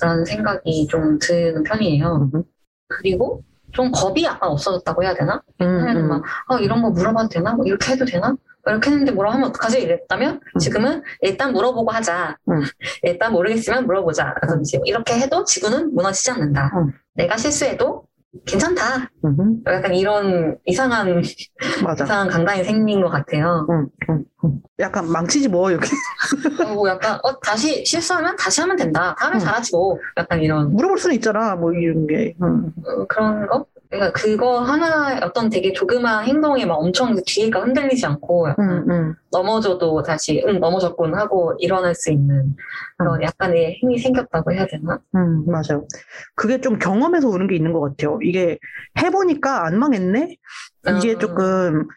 라는 0.01 0.19
음. 0.19 0.25
생각이 0.25 0.87
좀 0.87 1.19
드는 1.19 1.63
편이에요. 1.63 2.29
음, 2.33 2.43
그리고 2.87 3.43
좀 3.71 3.91
겁이 3.91 4.23
약간 4.23 4.49
없어졌다고 4.49 5.03
해야 5.03 5.13
되나? 5.13 5.41
음, 5.61 5.65
하면은 5.65 6.03
음. 6.03 6.07
막, 6.09 6.23
아, 6.47 6.57
이런 6.59 6.81
거 6.81 6.89
물어봐도 6.89 7.29
되나? 7.29 7.53
뭐 7.53 7.65
이렇게 7.65 7.91
해도 7.93 8.05
되나? 8.05 8.29
뭐 8.29 8.71
이렇게 8.73 8.89
했는데 8.89 9.11
뭐라 9.11 9.33
하면 9.33 9.49
어떡하지? 9.49 9.81
이랬다면 9.81 10.35
음. 10.55 10.59
지금은 10.59 11.03
일단 11.21 11.53
물어보고 11.53 11.91
하자. 11.91 12.37
음. 12.49 12.61
일단 13.03 13.31
모르겠으면 13.31 13.85
물어보자. 13.85 14.33
라든지 14.41 14.79
이렇게 14.85 15.19
해도 15.19 15.43
지구는 15.43 15.93
무너지지 15.93 16.31
않는다. 16.31 16.71
음. 16.75 16.93
내가 17.13 17.37
실수해도 17.37 18.04
괜찮다. 18.45 19.09
음, 19.23 19.61
약간 19.67 19.93
이런 19.93 20.57
이상한 20.65 21.21
맞아. 21.83 22.03
이상한 22.03 22.27
강단이 22.27 22.63
생긴 22.63 23.01
것 23.01 23.09
같아요. 23.09 23.65
음, 23.69 23.87
음, 24.09 24.23
음. 24.43 24.61
약간 24.79 25.09
망치지 25.09 25.47
뭐 25.49 25.71
이렇게 25.71 25.87
뭐 26.73 26.87
약간 26.89 27.17
어 27.23 27.39
다시 27.39 27.85
실수하면 27.85 28.35
다시 28.35 28.61
하면 28.61 28.75
된다. 28.75 29.15
다음에 29.17 29.37
음. 29.37 29.39
잘하지 29.39 29.71
뭐. 29.73 29.97
약간 30.17 30.41
이런 30.41 30.73
물어볼 30.73 30.97
수는 30.97 31.15
있잖아 31.15 31.55
뭐 31.55 31.71
이런 31.73 32.07
게. 32.07 32.35
음. 32.41 32.71
어, 32.85 33.05
그런 33.07 33.47
거. 33.47 33.65
그러니까 33.95 34.11
그거 34.11 34.59
하나 34.59 35.19
어떤 35.25 35.49
되게 35.49 35.73
조그마한 35.73 36.25
행동에 36.25 36.65
막 36.65 36.75
엄청 36.75 37.15
뒤가 37.25 37.61
흔들리지 37.61 38.05
않고 38.05 38.47
음, 38.59 38.89
음. 38.89 39.15
넘어져도 39.31 40.03
다시 40.03 40.43
응 40.47 40.59
넘어졌군 40.59 41.15
하고 41.15 41.53
일어날 41.59 41.95
수 41.95 42.11
있는 42.11 42.55
그런 42.97 43.21
약간의 43.21 43.77
힘이 43.79 43.97
생겼다고 43.99 44.51
해야 44.53 44.65
되나? 44.67 44.99
음, 45.15 45.45
맞아요. 45.45 45.85
그게 46.35 46.61
좀 46.61 46.79
경험에서 46.79 47.29
오는 47.29 47.47
게 47.47 47.55
있는 47.55 47.73
것 47.73 47.81
같아요. 47.81 48.19
이게 48.21 48.59
해보니까 49.01 49.65
안 49.65 49.79
망했네? 49.79 50.37
이게 50.97 51.13
음. 51.13 51.19
조금 51.19 51.87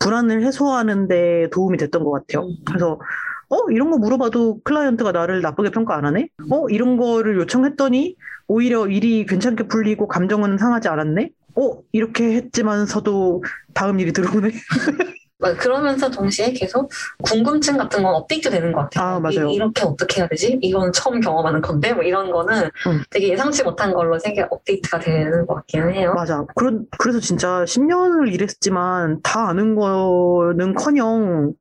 불안을 0.00 0.44
해소하는데 0.44 1.48
도움이 1.52 1.78
됐던 1.78 2.04
것 2.04 2.10
같아요. 2.12 2.46
음. 2.46 2.56
그래서, 2.66 3.00
어, 3.48 3.56
이런 3.70 3.90
거 3.90 3.98
물어봐도 3.98 4.60
클라이언트가 4.64 5.12
나를 5.12 5.40
나쁘게 5.40 5.70
평가 5.70 5.96
안 5.96 6.04
하네? 6.04 6.28
어, 6.50 6.68
이런 6.68 6.96
거를 6.96 7.36
요청했더니 7.36 8.16
오히려 8.48 8.86
일이 8.86 9.26
괜찮게 9.26 9.68
풀리고 9.68 10.08
감정은 10.08 10.58
상하지 10.58 10.88
않았네? 10.88 11.30
어, 11.56 11.82
이렇게 11.92 12.34
했지만서도 12.34 13.42
다음 13.74 14.00
일이 14.00 14.12
들어오네? 14.12 14.50
막 15.38 15.56
그러면서 15.58 16.10
동시에 16.10 16.52
계속 16.52 16.90
궁금증 17.22 17.76
같은 17.76 18.02
건 18.02 18.14
업데이트 18.14 18.48
되는 18.48 18.72
것 18.72 18.82
같아요. 18.82 19.16
아, 19.16 19.20
맞아요. 19.20 19.48
이, 19.48 19.58
렇게 19.58 19.84
어떻게 19.84 20.20
해야 20.20 20.28
되지? 20.28 20.58
이건 20.62 20.92
처음 20.92 21.20
경험하는 21.20 21.60
건데 21.60 21.92
뭐 21.92 22.02
이런 22.02 22.30
거는 22.30 22.70
음. 22.86 23.02
되게 23.10 23.28
예상치 23.28 23.62
못한 23.62 23.92
걸로 23.92 24.18
생겨 24.18 24.46
업데이트가 24.50 24.98
되는 24.98 25.46
것 25.46 25.56
같기는 25.56 25.92
해요. 25.92 26.14
맞아. 26.14 26.44
그러, 26.54 26.78
그래서 26.98 27.20
진짜 27.20 27.64
10년을 27.64 28.32
일했지만 28.32 29.20
다 29.22 29.48
아는 29.48 29.74
거는 29.74 30.74
커녕 30.74 31.52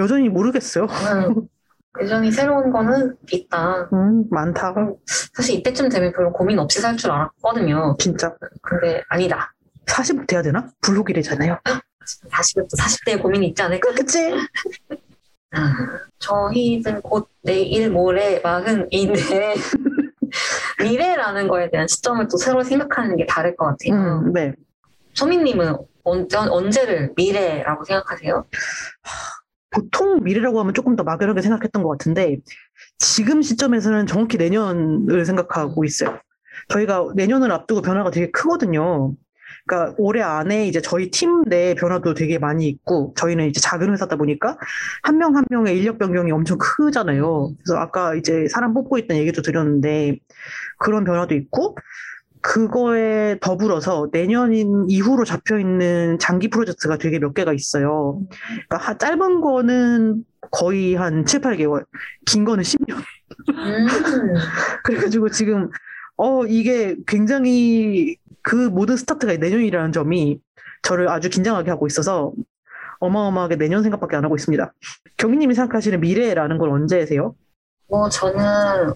여전히 0.00 0.28
모르겠어요. 0.28 0.84
음, 0.84 1.48
여전히 2.00 2.30
새로운 2.30 2.70
거는 2.70 3.16
있다. 3.30 3.88
음, 3.92 4.24
많다. 4.30 4.74
사실 5.34 5.56
이때쯤 5.56 5.88
되면 5.88 6.12
별로 6.12 6.32
고민 6.32 6.58
없이 6.58 6.80
살 6.80 6.96
줄 6.96 7.10
알았거든요. 7.10 7.96
진짜. 7.98 8.34
근데 8.62 9.02
아니다. 9.08 9.52
40 9.86 10.26
돼야 10.26 10.42
되나? 10.42 10.68
블록이래잖아요. 10.82 11.58
40대, 12.30 12.68
40대에 12.78 13.22
고민이 13.22 13.48
있지 13.48 13.62
않을까? 13.62 13.92
그치? 13.92 14.32
아, 15.52 15.72
저희는 16.18 17.02
곧 17.02 17.28
내일 17.42 17.90
모레 17.90 18.40
마흔인데 18.42 19.54
미래라는 20.82 21.48
거에 21.48 21.70
대한 21.70 21.86
시점을 21.88 22.26
또 22.28 22.36
새로 22.36 22.62
생각하는 22.62 23.16
게 23.16 23.26
다를 23.26 23.56
것 23.56 23.66
같아요. 23.66 23.94
음, 23.94 24.32
네. 24.32 24.52
소민님은 25.14 25.76
언제, 26.04 26.36
언제를 26.36 27.12
미래라고 27.16 27.84
생각하세요? 27.84 28.44
보통 29.76 30.22
미래라고 30.24 30.58
하면 30.60 30.72
조금 30.72 30.96
더 30.96 31.04
막연하게 31.04 31.42
생각했던 31.42 31.82
것 31.82 31.90
같은데 31.90 32.38
지금 32.98 33.42
시점에서는 33.42 34.06
정확히 34.06 34.38
내년을 34.38 35.26
생각하고 35.26 35.84
있어요. 35.84 36.18
저희가 36.68 37.08
내년을 37.14 37.52
앞두고 37.52 37.82
변화가 37.82 38.10
되게 38.10 38.30
크거든요. 38.30 39.14
그러니까 39.66 39.94
올해 39.98 40.22
안에 40.22 40.66
이제 40.66 40.80
저희 40.80 41.10
팀 41.10 41.44
내 41.48 41.74
변화도 41.74 42.14
되게 42.14 42.38
많이 42.38 42.66
있고 42.68 43.12
저희는 43.16 43.46
이제 43.48 43.60
작은 43.60 43.92
회사다 43.92 44.16
보니까 44.16 44.56
한 45.02 45.18
명한 45.18 45.44
명의 45.50 45.78
인력 45.78 45.98
변경이 45.98 46.32
엄청 46.32 46.58
크잖아요. 46.58 47.50
그래서 47.58 47.78
아까 47.78 48.14
이제 48.14 48.48
사람 48.48 48.74
뽑고 48.74 48.98
있다는 48.98 49.20
얘기도 49.20 49.42
드렸는데 49.42 50.18
그런 50.78 51.04
변화도 51.04 51.34
있고 51.34 51.76
그거에 52.56 53.38
더불어서 53.40 54.08
내년 54.12 54.52
이후로 54.88 55.24
잡혀 55.24 55.58
있는 55.58 56.16
장기 56.20 56.48
프로젝트가 56.48 56.96
되게 56.96 57.18
몇 57.18 57.34
개가 57.34 57.52
있어요. 57.52 58.20
그러니까 58.68 58.76
하- 58.78 58.96
짧은 58.96 59.40
거는 59.40 60.24
거의 60.52 60.94
한 60.94 61.24
7, 61.26 61.40
8개월, 61.40 61.84
긴 62.24 62.44
거는 62.44 62.62
10년. 62.62 62.96
음, 63.48 63.86
그래가지고 64.84 65.30
지금 65.30 65.70
어 66.16 66.44
이게 66.46 66.94
굉장히 67.08 68.16
그 68.42 68.54
모든 68.54 68.96
스타트가 68.96 69.34
내년이라는 69.36 69.90
점이 69.90 70.38
저를 70.82 71.08
아주 71.08 71.28
긴장하게 71.28 71.70
하고 71.70 71.88
있어서 71.88 72.32
어마어마하게 73.00 73.56
내년 73.56 73.82
생각밖에 73.82 74.14
안 74.14 74.24
하고 74.24 74.36
있습니다. 74.36 74.72
경희님이 75.16 75.54
생각하시는 75.54 75.98
미래라는 76.00 76.58
건 76.58 76.70
언제세요? 76.70 77.34
뭐 77.88 78.08
저는 78.08 78.94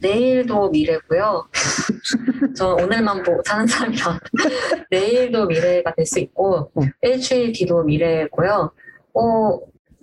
내일도 0.00 0.70
미래고요. 0.70 1.48
저는 2.56 2.84
오늘만 2.84 3.22
보고 3.22 3.42
사는 3.44 3.66
사람이라 3.66 4.20
내일도 4.90 5.46
미래가 5.46 5.94
될 5.94 6.06
수 6.06 6.18
있고 6.20 6.70
음. 6.80 6.90
일주일 7.02 7.52
뒤도 7.52 7.82
미래고요. 7.84 8.70
어, 9.14 9.60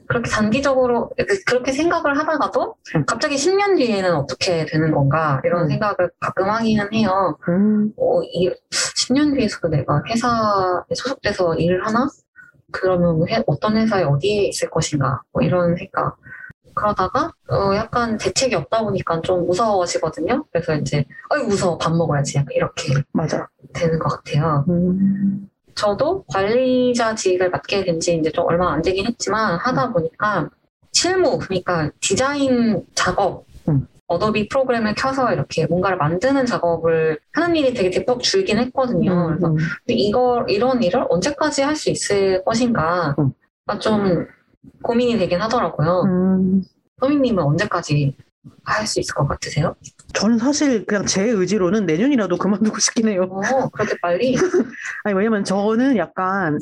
그렇게 0.07 0.29
단기적으로 0.29 1.09
그- 1.17 1.43
그렇게 1.45 1.71
생각을 1.71 2.17
하다가도 2.17 2.75
음. 2.95 3.05
갑자기 3.07 3.35
10년 3.35 3.77
뒤에는 3.77 4.13
어떻게 4.15 4.65
되는 4.65 4.91
건가 4.91 5.41
이런 5.45 5.63
음. 5.63 5.67
생각을 5.69 6.11
가끔 6.19 6.49
하기는 6.49 6.93
해요. 6.93 7.37
음, 7.47 7.91
어, 7.97 8.21
이 8.23 8.51
10년 8.71 9.35
뒤에서도 9.35 9.67
내가 9.69 10.03
회사에 10.07 10.93
소속돼서 10.93 11.55
일을 11.55 11.85
하나? 11.87 12.07
그러면 12.71 13.25
회- 13.29 13.41
어떤 13.47 13.77
회사에 13.77 14.03
어디에 14.03 14.47
있을 14.47 14.69
것인가? 14.69 15.21
뭐 15.31 15.41
이런 15.41 15.75
생각. 15.75 16.17
그러다가 16.75 17.31
어, 17.49 17.73
약간 17.75 18.17
대책이 18.17 18.53
없다 18.55 18.83
보니까 18.83 19.21
좀 19.21 19.45
무서워지거든요. 19.47 20.45
그래서 20.51 20.75
이제 20.75 21.05
아유 21.29 21.43
무서워 21.43 21.77
밥 21.77 21.95
먹어야지 21.95 22.37
약간 22.37 22.49
이렇게 22.53 22.93
맞아. 23.13 23.47
되는 23.73 23.97
것 23.97 24.09
같아요. 24.09 24.65
음, 24.69 25.49
저도 25.73 26.23
관리자직을 26.27 27.49
맡게 27.49 27.83
된 27.85 27.99
지 27.99 28.15
이제 28.17 28.31
좀 28.31 28.45
얼마 28.47 28.73
안 28.73 28.81
되긴 28.81 29.07
했지만 29.07 29.57
하다 29.57 29.91
보니까 29.93 30.49
실무 30.91 31.37
그러니까 31.39 31.91
디자인 32.01 32.85
작업 32.93 33.45
음. 33.67 33.87
어도비 34.07 34.49
프로그램을 34.49 34.93
켜서 34.95 35.33
이렇게 35.33 35.65
뭔가를 35.65 35.97
만드는 35.97 36.45
작업을 36.45 37.19
하는 37.33 37.55
일이 37.55 37.73
되게 37.73 37.89
대폭 37.89 38.21
줄긴 38.21 38.59
했거든요. 38.59 39.27
그래서 39.27 39.47
음, 39.47 39.57
이걸 39.87 40.45
이런 40.49 40.83
일을 40.83 41.05
언제까지 41.09 41.63
할 41.63 41.75
수 41.75 41.89
있을 41.89 42.43
것인가 42.45 43.15
음. 43.17 43.31
가좀 43.65 44.27
고민이 44.81 45.17
되긴 45.17 45.41
하더라고요. 45.41 46.01
음. 46.05 46.61
소민님은 46.99 47.43
언제까지 47.43 48.15
할 48.63 48.87
수 48.87 48.99
있을 48.99 49.13
것 49.15 49.27
같으세요? 49.27 49.75
저는 50.13 50.37
사실 50.37 50.85
그냥 50.85 51.05
제 51.05 51.23
의지로는 51.23 51.85
내년이라도 51.85 52.37
그만두고 52.37 52.79
싶긴 52.79 53.07
해요. 53.07 53.23
어, 53.23 53.69
그렇게 53.69 53.95
빨리? 54.01 54.35
아니, 55.03 55.15
왜냐면 55.15 55.43
저는 55.43 55.97
약간, 55.97 56.59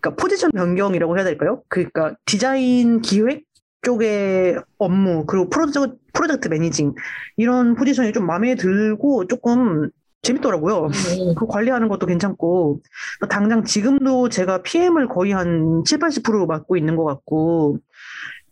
그러니까 0.00 0.22
포지션 0.22 0.50
변경이라고 0.50 1.16
해야 1.16 1.24
될까요? 1.24 1.62
그러니까 1.68 2.14
디자인 2.26 3.00
기획 3.00 3.44
쪽의 3.82 4.60
업무, 4.78 5.26
그리고 5.26 5.48
프로젝트, 5.48 5.96
프로젝트 6.12 6.48
매니징, 6.48 6.94
이런 7.36 7.74
포지션이 7.74 8.12
좀 8.12 8.26
마음에 8.26 8.54
들고 8.54 9.26
조금 9.26 9.90
재밌더라고요. 10.22 10.86
음, 10.86 11.34
그 11.34 11.46
관리하는 11.46 11.88
것도 11.88 12.06
괜찮고, 12.06 12.80
당장 13.28 13.64
지금도 13.64 14.28
제가 14.28 14.62
PM을 14.62 15.08
거의 15.08 15.32
한 15.32 15.82
7, 15.84 15.98
80% 15.98 16.46
맡고 16.46 16.76
있는 16.76 16.96
것 16.96 17.04
같고, 17.04 17.78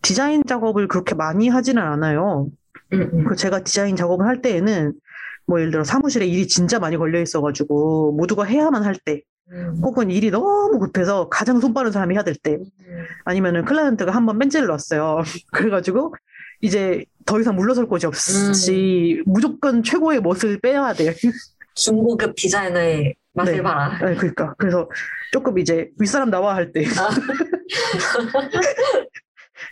디자인 0.03 0.45
작업을 0.45 0.89
그렇게 0.89 1.15
많이 1.15 1.49
하지는 1.49 1.83
않아요. 1.83 2.49
음, 2.93 3.11
음. 3.13 3.25
그 3.25 3.37
제가 3.37 3.63
디자인 3.63 3.95
작업을 3.95 4.27
할 4.27 4.43
때에는 4.43 4.93
뭐 5.47 5.61
예를 5.61 5.71
들어 5.71 5.85
사무실에 5.85 6.27
일이 6.27 6.49
진짜 6.49 6.79
많이 6.79 6.97
걸려 6.97 7.21
있어가지고 7.21 8.13
모두가 8.13 8.45
해야만 8.45 8.83
할 8.83 8.97
때, 8.97 9.23
음, 9.53 9.81
혹은 9.83 10.11
일이 10.11 10.31
너무 10.31 10.79
급해서 10.81 11.29
가장 11.29 11.61
손 11.61 11.73
빠른 11.73 11.93
사람이 11.93 12.15
해야 12.15 12.25
될 12.25 12.35
때, 12.35 12.55
음. 12.55 13.05
아니면은 13.25 13.65
클라이언트가 13.65 14.11
한번 14.11 14.41
벤치를 14.41 14.67
놨어요. 14.67 15.23
그래가지고 15.53 16.15
이제 16.63 17.05
더 17.27 17.39
이상 17.39 17.55
물러설 17.55 17.87
곳이 17.87 18.07
없이 18.07 19.23
무조건 19.25 19.85
최고의 19.85 20.21
멋을 20.21 20.59
빼야 20.61 20.93
돼. 20.95 21.15
중고급 21.75 22.35
디자이너의 22.37 23.15
맛을 23.33 23.57
네. 23.57 23.63
봐라. 23.63 23.99
네, 24.05 24.15
그러니까 24.17 24.55
그래서 24.59 24.89
조금 25.33 25.59
이제 25.59 25.89
윗사람 25.99 26.31
나와 26.31 26.55
할 26.55 26.73
때. 26.73 26.85
아. 26.87 27.11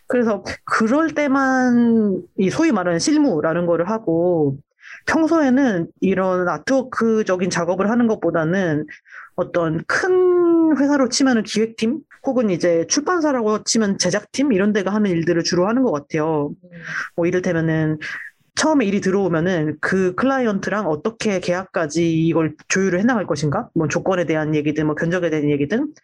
그래서 0.07 0.43
그럴 0.65 1.15
때만 1.15 2.23
이 2.37 2.51
소위 2.51 2.73
말하는 2.73 2.99
실무라는 2.99 3.67
거를 3.67 3.89
하고 3.89 4.57
평소에는 5.07 5.89
이런 6.01 6.49
아트워크적인 6.49 7.51
작업을 7.51 7.91
하는 7.91 8.07
것보다는 8.07 8.87
어떤 9.37 9.83
큰 9.87 10.77
회사로 10.79 11.09
치면은 11.09 11.43
기획팀 11.43 12.01
혹은 12.27 12.51
이제 12.51 12.87
출판사라고 12.89 13.65
치면 13.65 13.99
제작팀 13.99 14.53
이런 14.53 14.73
데가 14.73 14.93
하는 14.93 15.11
일들을 15.11 15.43
주로 15.45 15.69
하는 15.69 15.83
것 15.83 15.93
같아요. 15.93 16.51
뭐 17.17 17.27
이를테면은 17.27 17.99
처음에 18.59 18.85
일이 18.87 19.01
들어오면은 19.01 19.77
그 19.81 20.17
클라이언트랑 20.17 20.89
어떻게 20.89 21.39
계약까지 21.39 22.27
이걸 22.27 22.57
조율을 22.67 22.99
해나갈 22.99 23.25
것인가? 23.25 23.69
뭐 23.73 23.87
조건에 23.87 24.27
대한 24.27 24.53
얘기든 24.53 24.85
뭐 24.85 24.97
견적에 24.97 25.31
대한 25.31 25.49
얘기든 25.49 25.95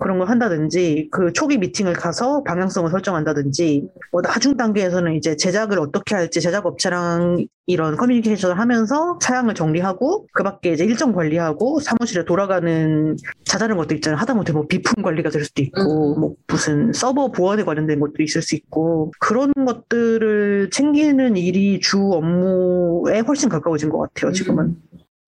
그런 0.00 0.18
걸 0.18 0.28
한다든지 0.28 1.08
그 1.12 1.32
초기 1.32 1.56
미팅을 1.58 1.92
가서 1.92 2.42
방향성을 2.42 2.90
설정한다든지 2.90 3.88
뭐 4.10 4.22
나중 4.22 4.56
단계에서는 4.56 5.14
이제 5.14 5.36
제작을 5.36 5.78
어떻게 5.78 6.16
할지 6.16 6.40
제작 6.40 6.66
업체랑 6.66 7.46
이런 7.70 7.96
커뮤니케이션을 7.96 8.58
하면서 8.58 9.18
사양을 9.20 9.54
정리하고 9.54 10.26
그 10.32 10.42
밖에 10.42 10.72
이제 10.72 10.84
일정 10.84 11.12
관리하고 11.12 11.80
사무실에 11.80 12.24
돌아가는 12.24 13.16
자잘한 13.44 13.76
것도 13.76 13.94
있잖아요. 13.94 14.18
하다못해 14.18 14.52
뭐 14.52 14.66
비품 14.66 15.02
관리가 15.02 15.30
될 15.30 15.44
수도 15.44 15.62
있고 15.62 16.14
음. 16.14 16.20
뭐 16.20 16.34
무슨 16.46 16.92
서버 16.92 17.30
보안에 17.30 17.64
관련된 17.64 18.00
것도 18.00 18.22
있을 18.22 18.42
수 18.42 18.54
있고 18.56 19.12
그런 19.20 19.52
것들을 19.52 20.70
챙기는 20.70 21.36
일이 21.36 21.80
주 21.80 21.98
업무에 22.12 23.20
훨씬 23.20 23.48
가까워진 23.48 23.88
것 23.88 23.98
같아요. 23.98 24.32
지금은. 24.32 24.64
음. 24.64 24.76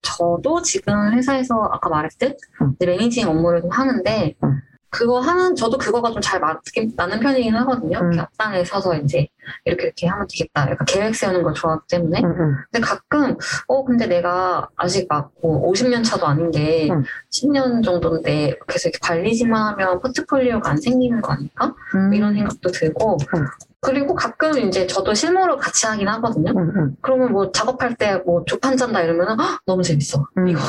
저도 0.01 0.61
지금 0.61 1.13
회사에서 1.13 1.55
아까 1.71 1.89
말했듯 1.89 2.37
음. 2.61 2.75
매니징 2.79 3.27
업무를 3.29 3.61
좀 3.61 3.69
하는데 3.71 4.35
음. 4.43 4.61
그거 4.93 5.19
하는 5.19 5.55
저도 5.55 5.77
그거가 5.77 6.11
좀 6.11 6.21
잘 6.21 6.39
맞긴 6.39 6.93
나는 6.95 7.19
편이긴 7.19 7.53
하거든요. 7.55 7.99
음. 7.99 8.17
앞단에 8.19 8.63
서서 8.63 8.95
이제 8.95 9.27
이렇게 9.65 9.85
이렇게 9.85 10.07
하면 10.07 10.25
되겠다. 10.29 10.69
약간 10.71 10.85
계획 10.85 11.15
세우는 11.15 11.43
걸 11.43 11.53
좋아하기 11.53 11.81
때문에. 11.89 12.21
응, 12.23 12.35
응. 12.39 12.55
근데 12.71 12.85
가끔 12.87 13.35
어 13.67 13.83
근데 13.83 14.07
내가 14.07 14.69
아직 14.77 15.07
막뭐 15.09 15.69
50년 15.71 16.03
차도 16.05 16.25
아닌데 16.25 16.89
음. 16.91 17.03
10년 17.31 17.83
정도인데 17.83 18.57
계속 18.67 18.89
이렇게 18.89 18.99
관리지만 19.01 19.73
하면 19.73 19.99
포트폴리오가 19.99 20.69
안 20.69 20.77
생기는 20.77 21.19
거 21.21 21.33
아닐까? 21.33 21.73
음. 21.95 22.13
이런 22.13 22.33
생각도 22.35 22.71
들고 22.71 23.17
음. 23.35 23.45
그리고 23.81 24.15
가끔 24.15 24.57
이제 24.59 24.87
저도 24.87 25.13
실무를 25.13 25.57
같이 25.57 25.85
하긴 25.87 26.07
하거든요. 26.07 26.53
응, 26.55 26.71
응. 26.75 26.95
그러면 27.01 27.33
뭐 27.33 27.51
작업할 27.51 27.95
때 27.95 28.13
뭐 28.25 28.43
조판 28.45 28.77
짠다 28.77 29.01
이러면 29.01 29.31
은 29.31 29.37
너무 29.65 29.81
재밌어. 29.83 30.25
음. 30.37 30.47
이거 30.47 30.61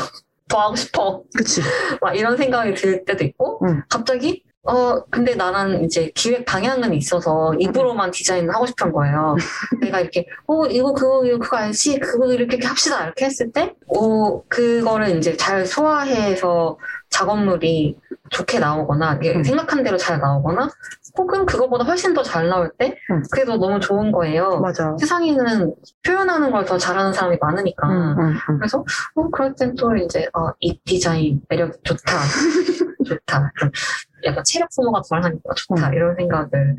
더 0.49 0.61
하고 0.61 0.77
싶어. 0.77 1.23
그치. 1.37 1.61
막 2.01 2.17
이런 2.17 2.37
생각이 2.37 2.75
들 2.75 3.05
때도 3.05 3.25
있고 3.25 3.61
음. 3.65 3.83
갑자기 3.89 4.45
어, 4.67 5.05
근데 5.11 5.35
나는 5.35 5.85
이제 5.85 6.11
기획 6.15 6.47
방향은 6.47 6.95
있어서 6.95 7.53
입으로만 7.59 8.11
디자인을 8.11 8.55
하고 8.55 8.65
싶은 8.65 8.93
거예요. 8.93 9.37
내가 9.83 10.01
이렇게, 10.01 10.27
어, 10.47 10.65
이거, 10.67 10.95
그거, 10.95 11.23
이거, 11.27 11.39
그거 11.39 11.59
알지? 11.59 11.99
그거 11.99 12.33
이렇게, 12.33 12.57
이렇게 12.57 12.67
합시다. 12.67 13.05
이렇게 13.05 13.27
했을 13.27 13.53
때, 13.53 13.75
어, 13.89 14.43
그거를 14.49 15.19
이제 15.19 15.37
잘 15.37 15.67
소화해서 15.67 16.79
작업물이 17.11 17.99
좋게 18.31 18.59
나오거나, 18.59 19.21
음. 19.23 19.45
생각한 19.45 19.83
대로 19.83 19.99
잘 19.99 20.19
나오거나, 20.19 20.71
혹은 21.17 21.47
그거보다 21.47 21.85
훨씬 21.85 22.13
더 22.13 22.23
잘 22.23 22.49
나올 22.49 22.71
때, 22.79 22.99
음. 23.11 23.23
그래도 23.31 23.57
너무 23.57 23.79
좋은 23.81 24.11
거예요. 24.13 24.59
맞아. 24.61 24.97
세상에는 24.99 25.75
표현하는 26.05 26.51
걸 26.51 26.65
더 26.65 26.77
잘하는 26.79 27.13
사람이 27.13 27.39
많으니까. 27.41 27.89
음, 27.89 28.19
음, 28.19 28.35
음. 28.51 28.59
그래서 28.59 28.85
어, 29.15 29.29
그럴 29.31 29.55
땐 29.55 29.75
또 29.77 29.95
이제 29.97 30.27
어, 30.35 30.51
이 30.61 30.79
디자인 30.85 31.41
매력 31.49 31.73
좋다 31.85 32.03
좋다 33.07 33.53
좀 33.59 33.71
약간 34.25 34.43
체력 34.45 34.73
소모가 34.73 35.03
덜하니까 35.09 35.55
좋다 35.55 35.89
음. 35.89 35.95
이런 35.95 36.17
생각을 36.17 36.77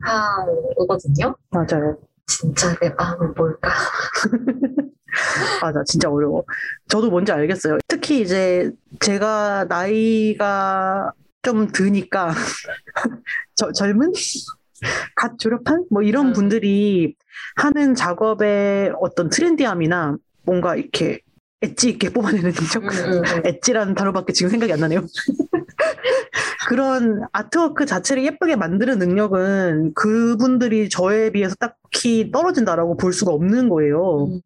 하거든요 0.00 1.36
맞아요. 1.50 1.96
진짜 2.26 2.74
내 2.80 2.88
마음은 2.90 3.34
뭘까 3.34 3.70
맞아. 5.62 5.82
진짜 5.84 6.10
어려워. 6.10 6.44
저도 6.88 7.10
뭔지 7.10 7.32
알겠어요. 7.32 7.78
특히 7.88 8.20
이제 8.22 8.70
제가 9.00 9.64
나이가 9.68 11.12
좀 11.46 11.68
드니까 11.68 12.34
저, 13.54 13.70
젊은? 13.70 14.12
갓 15.14 15.38
졸업한? 15.38 15.84
뭐 15.92 16.02
이런 16.02 16.26
음. 16.26 16.32
분들이 16.32 17.14
하는 17.54 17.94
작업의 17.94 18.94
어떤 19.00 19.30
트렌디함이나 19.30 20.16
뭔가 20.42 20.74
이렇게 20.74 21.20
엣지 21.62 21.90
있게 21.90 22.10
뽑아내는 22.12 22.52
능력? 22.52 22.82
음, 22.82 22.88
음, 22.88 23.22
음. 23.24 23.42
엣지라는 23.44 23.94
단어밖에 23.94 24.32
지금 24.32 24.50
생각이 24.50 24.72
안 24.72 24.80
나네요. 24.80 25.06
그런 26.68 27.22
아트워크 27.30 27.86
자체를 27.86 28.24
예쁘게 28.24 28.56
만드는 28.56 28.98
능력은 28.98 29.94
그분들이 29.94 30.88
저에 30.88 31.30
비해서 31.30 31.54
딱히 31.54 32.32
떨어진다라고 32.32 32.96
볼 32.96 33.12
수가 33.12 33.30
없는 33.30 33.68
거예요. 33.68 34.24
음. 34.24 34.40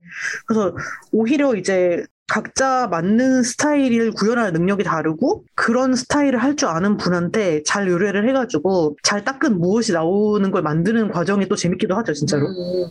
그래서 0.45 0.77
오히려 1.13 1.55
이제 1.55 2.05
각자 2.31 2.87
맞는 2.87 3.43
스타일을 3.43 4.13
구현하는 4.13 4.53
능력이 4.53 4.85
다르고 4.85 5.43
그런 5.57 5.97
스타일을 5.97 6.41
할 6.41 6.55
줄 6.55 6.69
아는 6.69 6.97
분한테 6.97 7.63
잘 7.65 7.89
의뢰를 7.89 8.29
해가지고 8.29 8.97
잘 9.03 9.25
닦은 9.25 9.59
무엇이 9.59 9.93
나오는 9.93 10.49
걸 10.51 10.63
만드는 10.63 11.11
과정이 11.11 11.49
또 11.49 11.57
재밌기도 11.57 11.97
하죠, 11.97 12.13
진짜로. 12.13 12.47
음, 12.47 12.87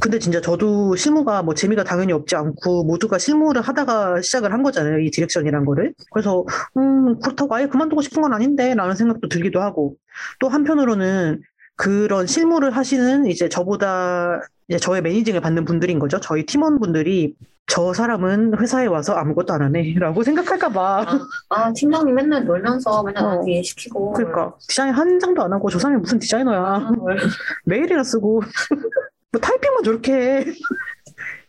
근데 0.00 0.18
진짜 0.18 0.40
저도 0.40 0.96
실무가 0.96 1.42
뭐 1.42 1.54
재미가 1.54 1.84
당연히 1.84 2.12
없지 2.12 2.34
않고 2.34 2.84
모두가 2.84 3.18
실무를 3.18 3.62
하다가 3.62 4.20
시작을 4.20 4.52
한 4.52 4.62
거잖아요. 4.62 4.98
이 4.98 5.10
direction이란 5.10 5.64
거를. 5.64 5.94
그래서 6.12 6.44
음 6.76 7.20
그렇다고 7.20 7.54
아예 7.54 7.66
그만두고 7.66 8.02
싶은 8.02 8.20
건 8.20 8.34
아닌데 8.34 8.74
라는 8.74 8.96
생각도 8.96 9.28
들기도 9.28 9.60
하고 9.62 9.94
또 10.40 10.48
한편으로는 10.48 11.40
그런 11.76 12.26
실무를 12.26 12.72
하시는 12.72 13.26
이제 13.26 13.48
저보다 13.48 14.40
이제 14.68 14.78
저의 14.78 15.00
매니징을 15.02 15.40
받는 15.40 15.64
분들인 15.64 15.98
거죠. 15.98 16.18
저희 16.20 16.44
팀원분들이 16.44 17.34
저 17.66 17.92
사람은 17.92 18.58
회사에 18.60 18.86
와서 18.86 19.14
아무것도 19.14 19.54
안 19.54 19.62
하네 19.62 19.94
라고 19.98 20.22
생각할까봐. 20.22 21.06
아 21.48 21.72
팀장님 21.72 22.14
맨날 22.14 22.44
놀면서 22.44 23.02
맨날 23.02 23.24
어. 23.24 23.34
나 23.36 23.40
뒤에 23.40 23.62
시키고 23.62 24.12
그러니까 24.12 24.54
디자인 24.68 24.92
한 24.92 25.18
장도 25.18 25.42
안 25.42 25.52
하고 25.52 25.70
저 25.70 25.78
사람이 25.78 26.00
무슨 26.00 26.18
디자이너야. 26.18 26.58
아, 26.60 26.78
뭘. 26.92 27.16
메일이나 27.64 28.04
쓰고 28.04 28.42
뭐 29.32 29.40
타이핑만 29.40 29.82
저렇게 29.82 30.12
해. 30.12 30.44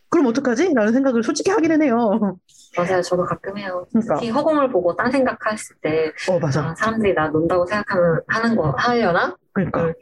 그럼 0.08 0.26
어떡하지? 0.28 0.72
라는 0.74 0.92
생각을 0.92 1.22
솔직히 1.22 1.50
하기는 1.50 1.82
해요. 1.82 2.38
맞아요 2.78 3.00
저도 3.02 3.24
가끔 3.24 3.56
해요 3.56 3.86
그러니까 3.90 4.16
특히 4.16 4.28
허공을 4.30 4.70
보고 4.70 4.94
딴 4.96 5.10
생각했을 5.10 5.76
때 5.82 6.12
어 6.30 6.38
맞아. 6.38 6.62
아, 6.62 6.74
사람들이 6.74 7.14
나 7.14 7.28
논다고 7.28 7.64
생각하면 7.66 8.20
하는 8.28 8.54
거 8.56 8.70
하려나 8.76 9.34
그러니까 9.56 9.94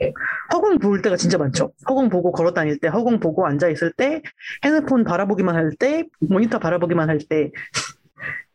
허공 0.53 0.79
볼 0.81 1.01
때가 1.01 1.17
진짜 1.17 1.39
많죠. 1.39 1.73
허공 1.89 2.09
보고 2.09 2.33
걸어 2.33 2.53
다닐 2.53 2.79
때, 2.81 2.89
허공 2.89 3.21
보고 3.21 3.47
앉아 3.47 3.69
있을 3.69 3.93
때, 3.93 4.21
핸드폰 4.65 5.05
바라보기만 5.05 5.55
할 5.55 5.71
때, 5.79 6.05
모니터 6.21 6.59
바라보기만 6.59 7.09
할 7.09 7.19
때. 7.29 7.53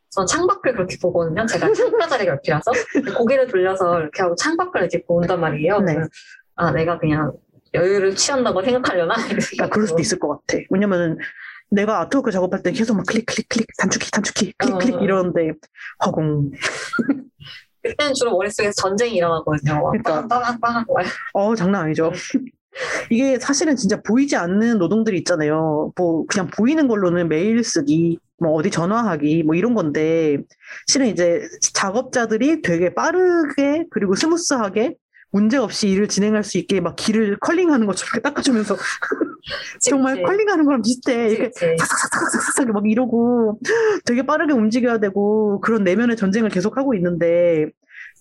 전 0.10 0.26
창밖을 0.26 0.74
그렇게 0.74 0.98
보거든요. 1.02 1.46
제가 1.46 1.72
창가 1.72 2.08
자리 2.08 2.28
옆이라서 2.28 2.72
고개를 3.18 3.48
돌려서 3.48 4.02
이렇게 4.02 4.24
하고 4.24 4.36
창밖을 4.36 4.82
이렇게 4.82 5.04
본단 5.06 5.40
말이에요. 5.40 5.80
네. 5.82 5.98
아 6.56 6.72
내가 6.72 6.98
그냥 6.98 7.32
여유를 7.74 8.16
취한다고 8.16 8.62
생각하려나? 8.62 9.14
아, 9.62 9.70
그럴 9.70 9.88
수도 9.88 10.02
있을 10.02 10.20
것 10.20 10.30
같아. 10.30 10.62
왜냐면은 10.72 11.18
내가 11.70 12.02
artwork 12.02 12.32
작업할 12.32 12.64
때 12.64 12.72
계속 12.72 12.98
막 12.98 13.06
클릭, 13.06 13.28
클릭, 13.28 13.48
클릭, 13.48 13.68
단축키, 13.78 14.12
단축키, 14.12 14.54
클릭, 14.58 14.80
클릭 14.80 14.96
어. 14.96 15.00
이러는데 15.00 15.52
허공. 16.04 16.52
그때는 17.82 18.14
주로 18.14 18.32
머릿속에서 18.32 18.74
전쟁이 18.74 19.16
일어나거든요. 19.16 19.74
막 19.74 19.90
그러니까. 19.92 20.28
빵빵빵빵 20.28 20.86
어, 21.34 21.56
장난 21.56 21.84
아니죠. 21.84 22.12
이게 23.10 23.40
사실은 23.40 23.76
진짜 23.76 24.02
보이지 24.02 24.36
않는 24.36 24.78
노동들이 24.78 25.18
있잖아요. 25.20 25.92
뭐 25.98 26.26
그냥 26.28 26.48
보이는 26.48 26.88
걸로는 26.88 27.28
메일 27.28 27.64
쓰기, 27.64 28.20
뭐 28.38 28.54
어디 28.54 28.70
전화하기, 28.70 29.44
뭐 29.44 29.56
이런 29.56 29.74
건데 29.74 30.38
실은 30.88 31.08
이제 31.08 31.42
작업자들이 31.74 32.62
되게 32.62 32.94
빠르게 32.94 33.86
그리고 33.90 34.16
smooth하게 34.16 34.96
문제 35.32 35.58
없이 35.58 35.90
일을 35.90 36.08
진행할 36.08 36.44
수 36.44 36.58
있게 36.58 36.82
막 36.82 36.96
길을 36.96 37.38
컬링하는 37.40 37.86
것처럼 37.86 38.10
이렇게 38.14 38.22
닦아주면서 38.22 38.76
정말 39.82 40.22
컬링하는 40.22 40.66
거랑 40.66 40.82
비슷해. 40.82 41.30
이렇게 41.30 41.52
삭삭삭삭삭삭 41.78 42.72
막 42.72 42.90
이러고 42.90 43.60
되게 44.06 44.26
빠르게 44.26 44.54
움직여야 44.54 45.00
되고 45.00 45.60
그런 45.62 45.84
내면의 45.84 46.18
전쟁을 46.18 46.50
계속 46.50 46.78
하고 46.78 46.94
있는데 46.96 47.68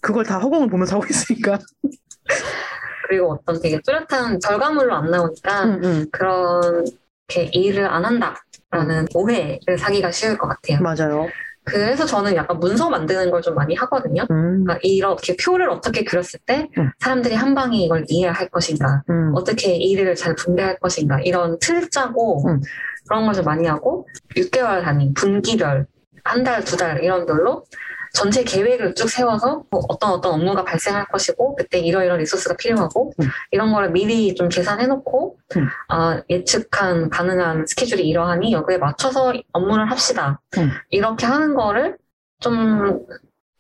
그걸 0.01 0.25
다 0.25 0.39
허공을 0.39 0.69
보면서 0.69 0.97
하고 0.97 1.07
있으니까. 1.09 1.59
그리고 3.09 3.33
어떤 3.33 3.61
되게 3.61 3.81
뚜렷한 3.81 4.39
결과물로 4.41 4.95
안 4.95 5.11
나오니까 5.11 5.65
응, 5.65 5.81
응. 5.83 6.07
그렇게 6.13 7.51
일을 7.53 7.87
안 7.87 8.05
한다라는 8.05 9.07
오해를 9.15 9.79
사기가 9.79 10.11
쉬울 10.11 10.37
것 10.37 10.47
같아요. 10.49 10.81
맞아요. 10.83 11.27
그래서 11.69 12.05
저는 12.07 12.35
약간 12.37 12.59
문서 12.59 12.89
만드는 12.91 13.31
걸 13.31 13.39
좀 13.43 13.55
많이 13.55 13.75
하거든요. 13.77 14.23
음, 14.31 14.65
그러니까 14.65 14.79
이렇게 14.83 15.37
표를 15.37 15.71
어떻게 15.71 16.03
그렸을 16.05 16.41
때 16.45 16.69
음. 16.79 16.91
사람들이 16.99 17.35
한 17.35 17.55
방에 17.55 17.79
이걸 17.79 18.05
이해할 18.09 18.49
것인가, 18.49 19.03
음, 19.11 19.33
어떻게 19.35 19.77
일을 19.77 20.15
잘 20.17 20.35
분배할 20.35 20.79
것인가 20.81 21.21
이런 21.21 21.57
틀 21.61 21.89
짜고 21.89 22.49
음. 22.49 22.61
그런 23.09 23.25
걸 23.27 23.35
좀 23.35 23.45
많이 23.45 23.67
하고 23.67 24.07
6개월 24.35 24.83
단위, 24.83 25.13
분기별, 25.15 25.87
한 26.25 26.43
달, 26.45 26.65
두 26.65 26.77
달 26.77 27.03
이런 27.05 27.25
별로 27.27 27.65
전체 28.15 28.43
계획을 28.43 28.95
쭉 28.95 29.09
세워서 29.09 29.65
뭐 29.71 29.83
어떤 29.89 30.11
어떤 30.11 30.35
업무가 30.35 30.65
발생할 30.65 31.07
것이고 31.07 31.57
그때 31.57 31.79
이러이러한 31.79 32.21
리소스가 32.21 32.57
필요하고 32.57 33.13
음. 33.21 33.29
이런 33.51 33.73
거를 33.73 33.91
미리 33.91 34.35
좀 34.35 34.49
계산해놓고 34.49 35.39
음. 35.57 35.67
아, 35.89 36.23
예측한 36.29 37.11
가능한 37.11 37.67
스케줄이 37.67 38.09
이러하니 38.09 38.53
여기에 38.53 38.79
맞춰서 38.79 39.33
업무를 39.53 39.91
합시다. 39.91 40.41
음. 40.59 40.71
이렇게 40.91 41.27
하는 41.27 41.55
거를 41.55 41.97
좀 42.41 43.05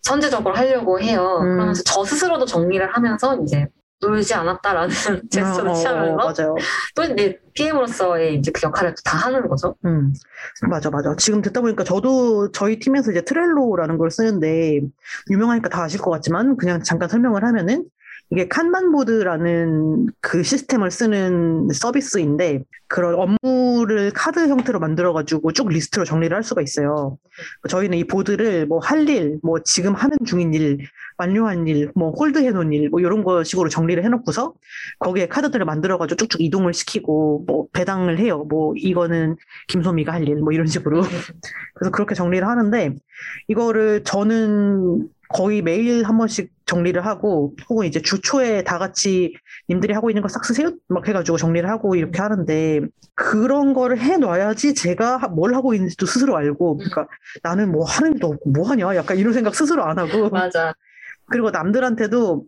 선제적으로 0.02 0.54
하려고 0.54 1.00
해요. 1.00 1.38
음. 1.40 1.56
그러면서 1.56 1.82
저 1.84 2.04
스스로도 2.04 2.46
정리를 2.46 2.94
하면서 2.94 3.36
이제 3.42 3.66
놀지 4.00 4.34
않았다라는 4.34 4.88
제스처를 5.30 5.70
어, 5.70 5.72
어, 5.72 5.74
취하면서 5.74 6.16
맞아요. 6.16 6.54
또 6.94 7.02
이제 7.04 7.38
PM으로서의 7.54 8.36
이제 8.36 8.52
그 8.52 8.60
역할을 8.62 8.94
다 9.04 9.16
하는 9.18 9.48
거죠. 9.48 9.74
음, 9.84 10.12
맞아, 10.68 10.90
맞아. 10.90 11.16
지금 11.16 11.42
듣다 11.42 11.60
보니까 11.60 11.82
저도 11.82 12.52
저희 12.52 12.78
팀에서 12.78 13.10
이제 13.10 13.22
Trello라는 13.22 13.98
걸 13.98 14.10
쓰는데, 14.10 14.80
유명하니까 15.30 15.68
다 15.68 15.82
아실 15.82 16.00
것 16.00 16.10
같지만, 16.10 16.56
그냥 16.56 16.82
잠깐 16.84 17.08
설명을 17.08 17.44
하면은, 17.44 17.84
이게 18.30 18.46
kanban 18.48 19.04
board라는 19.04 20.06
그 20.20 20.42
시스템을 20.42 20.90
쓰는 20.90 21.68
서비스인데, 21.72 22.64
그런 22.90 23.14
업무를 23.14 24.10
카드 24.12 24.48
형태로 24.48 24.80
만들어가지고 24.80 25.52
쭉 25.52 25.68
리스트로 25.68 26.04
정리를 26.04 26.34
할 26.34 26.42
수가 26.42 26.62
있어요. 26.62 27.18
저희는 27.68 27.98
이 27.98 28.04
보드를 28.04 28.66
뭐 28.66 28.78
할 28.80 29.08
일, 29.08 29.38
뭐 29.42 29.60
지금 29.62 29.94
하는 29.94 30.16
중인 30.24 30.54
일, 30.54 30.78
완료한 31.18 31.66
일, 31.66 31.90
뭐 31.94 32.10
hold 32.12 32.38
해놓은 32.38 32.72
일, 32.72 32.88
뭐 32.88 33.00
이런 33.00 33.24
거 33.24 33.44
식으로 33.44 33.68
정리를 33.68 34.02
해놓고서 34.02 34.54
거기에 35.00 35.28
카드들을 35.28 35.66
만들어가지고 35.66 36.16
쭉쭉 36.16 36.40
이동을 36.40 36.72
시키고 36.72 37.44
뭐 37.46 37.66
배당을 37.72 38.18
해요. 38.18 38.46
뭐 38.48 38.72
이거는 38.76 39.36
김소미가 39.68 40.12
할 40.12 40.26
일, 40.26 40.36
뭐 40.36 40.52
이런 40.52 40.66
식으로. 40.66 41.02
그래서 41.74 41.90
그렇게 41.92 42.14
정리를 42.14 42.46
하는데 42.46 42.94
이거를 43.48 44.04
저는 44.04 45.08
거의 45.28 45.62
매일 45.62 46.04
한 46.04 46.16
번씩 46.18 46.50
정리를 46.66 47.04
하고 47.04 47.54
혹은 47.68 47.86
이제 47.86 48.00
주 48.00 48.20
초에 48.20 48.62
다 48.64 48.78
같이 48.78 49.34
님들이 49.68 49.92
하고 49.94 50.10
있는 50.10 50.22
거 50.22 50.28
싹 50.28 50.44
쓰세요? 50.44 50.72
막 50.88 51.06
해가지고 51.06 51.36
정리를 51.38 51.68
하고 51.68 51.94
이렇게 51.94 52.20
하는데 52.20 52.80
그런 53.14 53.74
거를 53.74 53.98
해놔야지 53.98 54.74
제가 54.74 55.16
하- 55.18 55.28
뭘 55.28 55.54
하고 55.54 55.74
있는지도 55.74 56.06
스스로 56.06 56.36
알고 56.36 56.76
그러니까 56.78 57.06
나는 57.42 57.70
뭐 57.72 57.84
하는 57.84 58.14
일도 58.14 58.26
없고 58.28 58.50
뭐 58.50 58.68
하냐 58.70 58.94
약간 58.96 59.18
이런 59.18 59.32
생각 59.32 59.54
스스로 59.54 59.84
안 59.84 59.98
하고 59.98 60.28
맞아. 60.30 60.74
그리고 61.30 61.50
남들한테도 61.50 62.44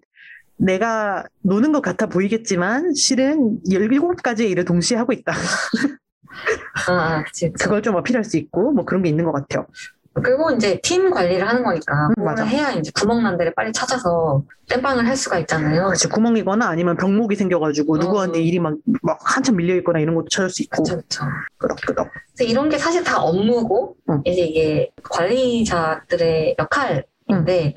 내가 0.56 1.24
노는 1.42 1.72
것 1.72 1.80
같아 1.82 2.06
보이겠지만 2.06 2.94
실은 2.94 3.58
17가지의 3.68 4.50
일을 4.50 4.64
동시에 4.64 4.96
하고 4.96 5.12
있다. 5.12 5.32
아, 6.88 7.22
그치. 7.24 7.52
그걸 7.52 7.82
좀 7.82 7.94
어필할 7.96 8.24
수 8.24 8.36
있고 8.36 8.72
뭐 8.72 8.84
그런 8.84 9.02
게 9.02 9.08
있는 9.08 9.24
것 9.24 9.32
같아요. 9.32 9.66
그리고 10.14 10.50
이제 10.50 10.80
팀 10.82 11.10
관리를 11.10 11.46
하는 11.46 11.62
거니까 11.62 12.08
음, 12.08 12.14
뭘 12.18 12.26
맞아. 12.26 12.44
해야 12.44 12.72
이제 12.72 12.90
구멍 12.94 13.22
난 13.22 13.38
데를 13.38 13.54
빨리 13.54 13.72
찾아서 13.72 14.42
땜빵을 14.68 15.06
할 15.06 15.16
수가 15.16 15.38
있잖아요. 15.40 15.88
그치, 15.88 16.08
구멍이거나 16.08 16.66
아니면 16.66 16.96
병목이 16.96 17.36
생겨가지고 17.36 17.94
어. 17.94 17.98
누구한테 17.98 18.40
일이 18.42 18.58
막, 18.58 18.74
막 19.02 19.18
한참 19.22 19.56
밀려 19.56 19.74
있거나 19.76 20.00
이런 20.00 20.14
것도 20.16 20.28
찾을 20.28 20.50
수 20.50 20.62
있고. 20.62 20.82
그렇죠. 20.82 21.24
끄덕끄덕. 21.58 22.08
이런 22.40 22.68
게 22.68 22.78
사실 22.78 23.04
다 23.04 23.20
업무고 23.22 23.96
응. 24.08 24.20
이제 24.24 24.42
이게 24.42 24.90
관리자들의 25.02 26.56
역할인데 26.58 27.74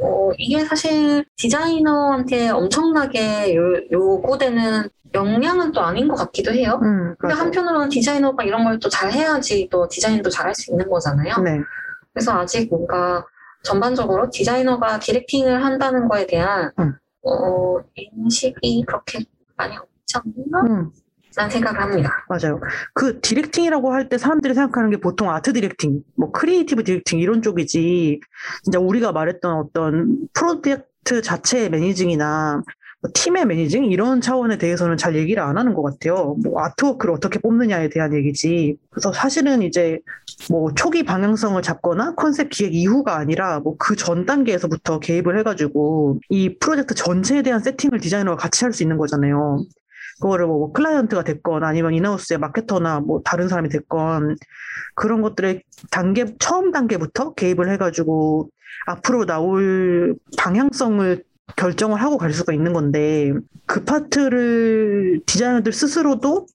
어, 0.00 0.30
이게 0.38 0.64
사실 0.64 1.24
디자이너한테 1.36 2.50
엄청나게 2.50 3.54
요, 3.54 3.62
요구되는 3.90 4.88
역량은 5.16 5.72
또 5.72 5.80
아닌 5.80 6.06
것 6.08 6.14
같기도 6.16 6.52
해요. 6.52 6.78
음, 6.82 7.14
근데 7.18 7.34
맞아. 7.34 7.40
한편으로는 7.44 7.88
디자이너가 7.88 8.44
이런 8.44 8.64
걸 8.64 8.78
또 8.78 8.88
잘 8.88 9.10
해야지 9.12 9.68
또 9.70 9.88
디자인도 9.88 10.30
잘할 10.30 10.54
수 10.54 10.70
있는 10.70 10.88
거잖아요. 10.88 11.38
네. 11.42 11.58
그래서 12.12 12.32
아직 12.38 12.68
뭔가 12.70 13.24
전반적으로 13.62 14.30
디자이너가 14.30 14.98
directing을 15.00 15.64
한다는 15.64 16.08
거에 16.08 16.26
대한 16.26 16.70
응. 16.78 16.94
어, 17.22 17.78
인식이 17.94 18.84
그렇게 18.86 19.20
많이 19.56 19.76
없지 19.76 20.18
않나? 20.18 20.60
음, 20.62 20.90
라는 21.36 21.50
생각을 21.50 21.80
합니다. 21.80 22.10
맞아요. 22.28 22.60
그 22.94 23.20
directing이라고 23.20 23.92
할 23.92 24.08
때 24.08 24.16
사람들이 24.18 24.54
생각하는 24.54 24.90
게 24.90 24.98
보통 24.98 25.30
art 25.30 25.52
directing, 25.52 26.02
뭐 26.16 26.30
creative 26.32 26.84
directing 26.84 27.18
이런 27.18 27.42
쪽이지, 27.42 28.20
진짜 28.62 28.78
우리가 28.78 29.12
말했던 29.12 29.52
어떤 29.58 30.18
프로젝트 30.32 31.20
자체의 31.22 31.70
managing이나 31.70 32.54
뭐 32.56 32.62
팀의 33.14 33.46
managing 33.46 33.84
이런 33.86 34.20
차원에 34.20 34.58
대해서는 34.58 34.96
잘 34.96 35.16
얘기를 35.16 35.42
안 35.42 35.58
하는 35.58 35.74
것 35.74 35.82
같아요. 35.82 36.36
뭐 36.44 36.62
artwork를 36.62 37.14
어떻게 37.14 37.38
뽑느냐에 37.38 37.88
대한 37.88 38.14
얘기지. 38.14 38.76
그래서 38.90 39.12
사실은 39.12 39.62
이제 39.62 40.00
뭐 40.50 40.72
초기 40.74 41.04
방향성을 41.04 41.60
잡거나 41.62 42.14
컨셉 42.14 42.50
기획 42.50 42.74
이후가 42.74 43.16
아니라 43.16 43.60
뭐 43.60 43.76
그 43.78 43.96
전 43.96 44.26
단계에서부터 44.26 44.98
개입을 45.00 45.38
해가지고 45.38 46.20
이 46.30 46.56
프로젝트 46.58 46.94
전체에 46.94 47.42
대한 47.42 47.60
세팅을 47.60 48.00
디자이너가 48.00 48.36
같이 48.36 48.64
할 48.64 48.72
수 48.72 48.82
있는 48.82 48.96
거잖아요. 48.98 49.64
그거를 50.20 50.46
뭐 50.46 50.72
클라이언트가 50.72 51.24
됐건 51.24 51.62
아니면 51.64 51.92
in-house의 51.94 52.38
마케터나 52.38 53.00
뭐 53.00 53.20
다른 53.24 53.48
사람이 53.48 53.68
됐건 53.68 54.36
그런 54.94 55.20
것들의 55.22 55.62
단계 55.90 56.26
처음 56.38 56.72
단계부터 56.72 57.34
개입을 57.34 57.70
해가지고 57.72 58.48
앞으로 58.86 59.26
나올 59.26 60.14
방향성을 60.38 61.22
결정을 61.56 62.02
하고 62.02 62.18
갈 62.18 62.32
수가 62.32 62.52
있는 62.52 62.72
건데 62.72 63.32
그 63.66 63.84
파트를 63.84 65.20
디자이너들 65.26 65.72
스스로도 65.72 66.46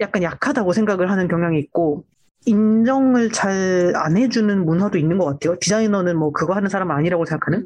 약간 0.00 0.22
약하다고 0.22 0.72
생각을 0.72 1.10
하는 1.10 1.28
경향이 1.28 1.58
있고 1.60 2.04
인정을 2.44 3.30
잘 3.30 3.92
안 3.94 4.16
해주는 4.16 4.64
문화도 4.64 4.98
있는 4.98 5.16
것 5.18 5.24
같아요. 5.26 5.56
디자이너는 5.60 6.16
뭐 6.16 6.32
그거 6.32 6.54
하는 6.54 6.68
사람 6.68 6.90
아니라고 6.90 7.24
생각하는? 7.24 7.64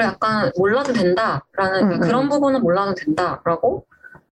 약간 0.00 0.50
몰라도 0.56 0.92
된다라는 0.92 1.92
응, 1.92 2.00
그런 2.00 2.24
응. 2.24 2.28
부분은 2.28 2.62
몰라도 2.62 2.94
된다라고 2.94 3.86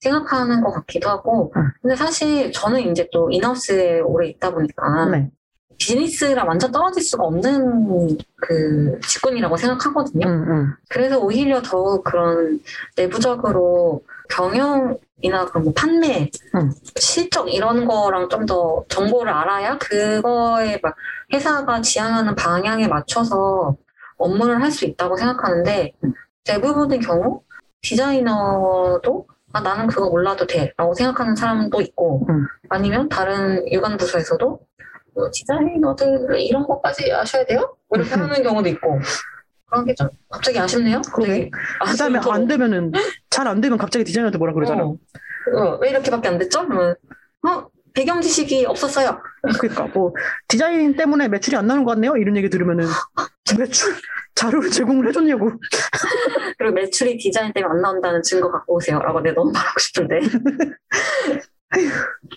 생각하는 0.00 0.60
것 0.60 0.72
같기도 0.72 1.08
하고 1.08 1.52
응. 1.56 1.70
근데 1.80 1.96
사실 1.96 2.52
저는 2.52 2.90
이제 2.90 3.08
또 3.12 3.30
인하우스에 3.30 4.00
오래 4.00 4.28
있다 4.28 4.50
보니까 4.52 5.06
네. 5.10 5.30
비즈니스랑 5.78 6.46
완전 6.48 6.70
떨어질 6.72 7.02
수가 7.02 7.24
없는 7.24 8.18
그 8.36 8.98
직군이라고 9.06 9.56
생각하거든요. 9.56 10.26
응, 10.26 10.44
응. 10.48 10.72
그래서 10.88 11.18
오히려 11.18 11.62
더욱 11.62 12.04
그런 12.04 12.60
내부적으로 12.96 14.02
경영이나 14.30 15.46
그런 15.46 15.64
뭐 15.64 15.72
판매, 15.74 16.30
응. 16.54 16.70
실적 16.96 17.52
이런 17.52 17.86
거랑 17.86 18.28
좀 18.28 18.46
더 18.46 18.84
정보를 18.88 19.32
알아야 19.32 19.78
그거에 19.78 20.78
막 20.82 20.94
회사가 21.32 21.80
지향하는 21.80 22.34
방향에 22.34 22.88
맞춰서 22.88 23.76
업무를 24.16 24.62
할 24.62 24.70
수 24.70 24.84
있다고 24.84 25.16
생각하는데 25.16 25.92
대부분의 26.44 27.00
경우 27.00 27.42
디자이너도 27.82 29.26
아, 29.52 29.60
나는 29.60 29.86
그거 29.86 30.08
몰라도 30.10 30.46
돼 30.46 30.72
라고 30.76 30.94
생각하는 30.94 31.36
사람도 31.36 31.80
있고 31.80 32.26
응. 32.28 32.44
아니면 32.68 33.08
다른 33.08 33.64
유관 33.70 33.96
부서에서도 33.96 34.60
뭐 35.14 35.30
디자이너들 35.32 36.40
이런 36.40 36.66
것까지 36.66 37.12
아셔야 37.12 37.44
돼요? 37.44 37.76
뭐 37.88 37.98
이렇게 37.98 38.10
하는 38.14 38.42
경우도 38.42 38.68
있고 38.70 38.98
그런 39.66 39.84
게 39.86 39.94
좀 39.94 40.08
갑자기 40.30 40.58
아쉽네요. 40.58 41.00
그러게. 41.14 41.50
그 41.50 41.96
다음에 41.96 42.18
아쉽고. 42.18 42.32
안 42.32 42.46
되면은, 42.46 42.92
잘 43.30 43.46
안 43.48 43.60
되면 43.60 43.78
갑자기 43.78 44.04
디자이너한테 44.04 44.38
뭐라 44.38 44.52
그러잖아. 44.52 44.84
어. 44.84 44.96
어, 45.56 45.78
왜 45.80 45.90
이렇게밖에 45.90 46.28
안 46.28 46.38
됐죠? 46.38 46.66
그러면 46.66 46.94
어 47.46 47.66
배경 47.92 48.20
지식이 48.20 48.66
없었어요. 48.66 49.20
그러니까 49.60 49.86
뭐 49.94 50.12
디자인 50.48 50.96
때문에 50.96 51.28
매출이 51.28 51.56
안 51.56 51.66
나오는 51.66 51.84
것 51.84 51.92
같네요. 51.92 52.16
이런 52.16 52.36
얘기 52.36 52.48
들으면은 52.50 52.86
매출 53.58 53.94
자료를 54.34 54.70
제공을 54.70 55.06
해줬냐고. 55.08 55.50
그리고 56.58 56.74
매출이 56.74 57.18
디자인 57.18 57.52
때문에 57.52 57.72
안 57.74 57.80
나온다는 57.82 58.22
증거 58.22 58.50
갖고 58.50 58.74
오세요라고 58.76 59.20
내가 59.20 59.34
너무 59.36 59.52
말하고 59.52 59.78
싶은데 59.78 60.20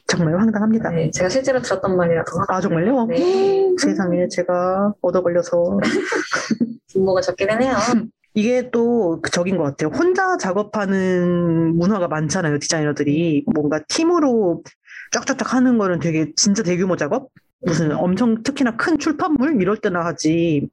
정말 0.07 0.39
황당합니다. 0.39 0.89
네, 0.91 1.11
제가 1.11 1.29
실제로 1.29 1.61
들었던 1.61 1.95
말이라서 1.95 2.45
아 2.47 2.61
정말요? 2.61 3.05
네. 3.05 3.73
세상에 3.77 4.27
제가 4.27 4.93
얻어 5.01 5.21
걸려서 5.21 5.79
분모가 6.91 7.21
적게 7.21 7.45
되네요. 7.47 7.73
이게 8.33 8.69
또그 8.69 9.31
적인 9.31 9.57
것 9.57 9.63
같아요. 9.63 9.89
혼자 9.89 10.37
작업하는 10.37 11.75
문화가 11.75 12.07
많잖아요. 12.07 12.59
디자이너들이 12.59 13.45
뭔가 13.53 13.81
팀으로 13.87 14.63
쫙쫙쫙 15.11 15.55
하는 15.55 15.77
거는 15.77 15.99
되게 15.99 16.31
진짜 16.35 16.61
대규모 16.61 16.97
작업 16.97 17.29
무슨 17.61 17.91
엄청 17.93 18.43
특히나 18.43 18.77
큰 18.77 18.99
출판물 18.99 19.59
이럴 19.61 19.77
때나 19.77 20.05
하지 20.05 20.69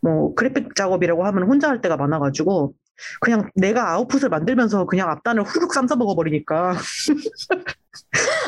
뭐 0.00 0.34
그래픽 0.34 0.74
작업이라고 0.74 1.24
하면 1.24 1.44
혼자 1.44 1.68
할 1.68 1.80
때가 1.80 1.96
많아가지고 1.96 2.74
그냥 3.20 3.50
내가 3.54 3.92
아웃풋을 3.92 4.28
만들면서 4.28 4.86
그냥 4.86 5.10
앞단을 5.10 5.42
후룩 5.42 5.72
쌈싸 5.74 5.96
먹어버리니까 5.96 6.74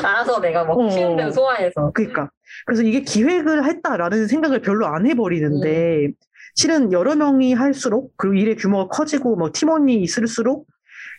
알아서 0.03 0.39
내가 0.39 0.63
뭐 0.63 0.85
어. 0.85 0.89
쉬운 0.89 1.15
대로 1.15 1.31
소화해서 1.31 1.91
그러니까 1.93 2.29
그래서 2.65 2.83
이게 2.83 3.01
기획을 3.01 3.65
했다라는 3.65 4.27
생각을 4.27 4.61
별로 4.61 4.87
안 4.87 5.05
해버리는데 5.07 6.09
실은 6.55 6.91
여러 6.91 7.15
명이 7.15 7.53
할수록 7.53 8.13
그리고 8.17 8.35
일의 8.35 8.55
규모가 8.55 8.87
커지고 8.89 9.35
뭐 9.35 9.51
팀원이 9.53 10.01
있을수록 10.01 10.67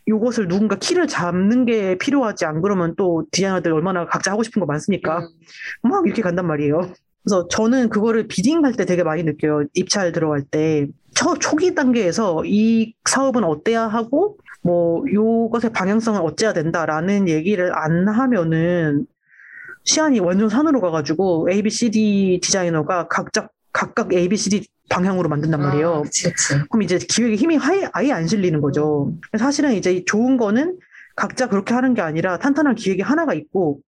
이것을 0.07 0.49
누군가 0.49 0.77
키를 0.77 1.07
잡는 1.07 1.67
게 1.67 1.97
필요하지 1.99 2.45
안 2.47 2.63
그러면 2.63 2.95
또 2.97 3.25
디자이너들 3.31 3.73
얼마나 3.73 4.07
각자 4.07 4.33
하고 4.33 4.43
싶은 4.43 4.61
거 4.61 4.67
많습니까? 4.67 5.21
음. 5.21 5.29
막 5.89 6.05
이렇게 6.07 6.23
간단 6.23 6.47
말이에요. 6.47 6.81
그래서 7.23 7.47
저는 7.49 7.91
그거를 7.91 8.27
비딩 8.27 8.65
할 8.65 8.73
때 8.75 8.87
되게 8.87 9.03
많이 9.03 9.23
느껴요. 9.23 9.65
입찰 9.75 10.11
들어갈 10.13 10.43
때. 10.43 10.89
초, 11.15 11.39
초기 11.39 11.75
단계에서 11.75 12.45
이 12.45 12.95
사업은 13.09 13.45
어때야 13.45 13.87
하고, 13.87 14.39
뭐, 14.63 15.05
요것의 15.13 15.73
방향성은 15.73 16.21
어째야 16.21 16.53
된다라는 16.53 17.29
얘기를 17.29 17.77
안 17.77 18.09
하면은 18.09 19.07
시안이 19.85 20.21
완전 20.21 20.49
산으로 20.49 20.81
가가지고 20.81 21.49
A, 21.51 21.63
B, 21.63 21.71
C, 21.71 21.91
D 21.91 22.41
디자이너가 22.43 23.09
각자, 23.09 23.49
각각 23.73 24.13
A, 24.13 24.29
B, 24.29 24.37
C, 24.37 24.51
D 24.51 24.67
방향으로 24.91 25.29
만든단 25.29 25.61
말이에요. 25.61 25.95
아, 25.95 26.03
그치 26.03 26.25
그치. 26.25 26.55
그럼 26.69 26.83
이제 26.83 26.99
기획에 26.99 27.37
힘이 27.37 27.59
아예, 27.59 27.89
아예 27.93 28.13
안 28.13 28.27
실리는 28.27 28.61
거죠. 28.61 29.13
사실은 29.39 29.73
이제 29.75 30.05
좋은 30.05 30.37
거는 30.37 30.79
각자 31.17 31.49
그렇게 31.49 31.75
하는 31.75 31.95
게 31.95 32.03
아니라 32.03 32.39
탄탄한 32.39 32.75
기획이 32.75 33.03
하나가 33.03 33.33
있고 33.35 33.81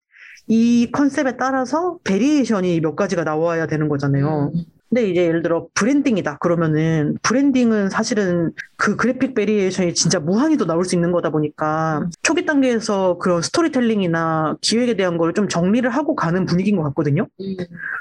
이 0.47 0.89
컨셉에 0.91 1.37
따라서 1.37 1.97
variation이 2.03 2.79
몇 2.81 2.95
가지가 2.95 3.23
나와야 3.23 3.67
되는 3.67 3.87
거잖아요. 3.89 4.51
음. 4.55 4.63
근데 4.93 5.09
이제 5.09 5.25
예를 5.25 5.41
들어 5.41 5.67
브랜딩이다 5.73 6.37
그러면은 6.37 7.17
브랜딩은 7.23 7.89
사실은 7.89 8.51
그 8.77 8.95
그래픽 8.95 9.33
variation이 9.33 9.95
진짜 9.95 10.19
무한히 10.19 10.55
또 10.55 10.65
나올 10.67 10.85
수 10.85 10.93
있는 10.93 11.11
거다 11.11 11.31
보니까 11.31 12.07
초기 12.21 12.45
단계에서 12.45 13.17
그런 13.17 13.41
스토리텔링이나 13.41 14.57
기획에 14.61 14.95
대한 14.95 15.17
걸 15.17 15.33
좀 15.33 15.47
정리를 15.47 15.89
하고 15.89 16.15
가는 16.15 16.45
분위기인 16.45 16.75
것 16.75 16.83
같거든요. 16.83 17.27
음. 17.41 17.55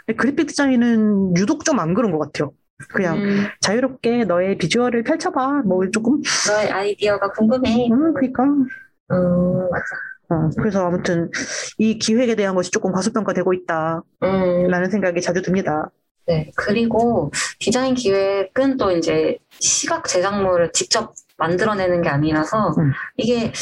근데 0.07 0.17
그래픽 0.19 0.49
디자인은 0.49 1.39
유독 1.39 1.65
좀 1.65 1.81
안 1.81 1.95
그런 1.95 2.11
것 2.13 2.19
같아요. 2.19 2.53
그냥 2.91 3.17
음, 3.19 3.47
자유롭게 3.61 4.25
너의 4.25 4.59
비주얼을 4.59 5.03
펼쳐봐. 5.05 5.63
뭐 5.65 5.89
조금 5.91 6.21
너의 6.49 6.71
아이디어가 6.71 7.33
궁금해. 7.33 7.89
음, 7.91 8.13
그러니까. 8.13 8.45
음, 8.45 9.71
맞아. 9.71 9.85
어, 10.29 10.51
그래서 10.59 10.87
아무튼 10.87 11.31
이 11.79 11.99
기획에 11.99 12.35
대한 12.35 12.55
것이 12.55 12.71
조금 12.71 12.93
과소평가되고 12.93 13.53
있다라는 13.55 14.03
음, 14.23 14.91
생각이 14.91 15.21
자주 15.21 15.43
듭니다. 15.43 15.91
네. 16.27 16.51
그리고 16.57 17.31
디자인 17.59 17.95
기획은 17.95 18.77
또 18.77 18.91
이제 18.93 19.39
시각 19.59 20.07
제작물을 20.07 20.73
직접 20.73 21.15
만들어내는 21.39 22.03
게 22.03 22.09
아니라서 22.09 22.75
음. 22.79 22.93
이게 23.17 23.53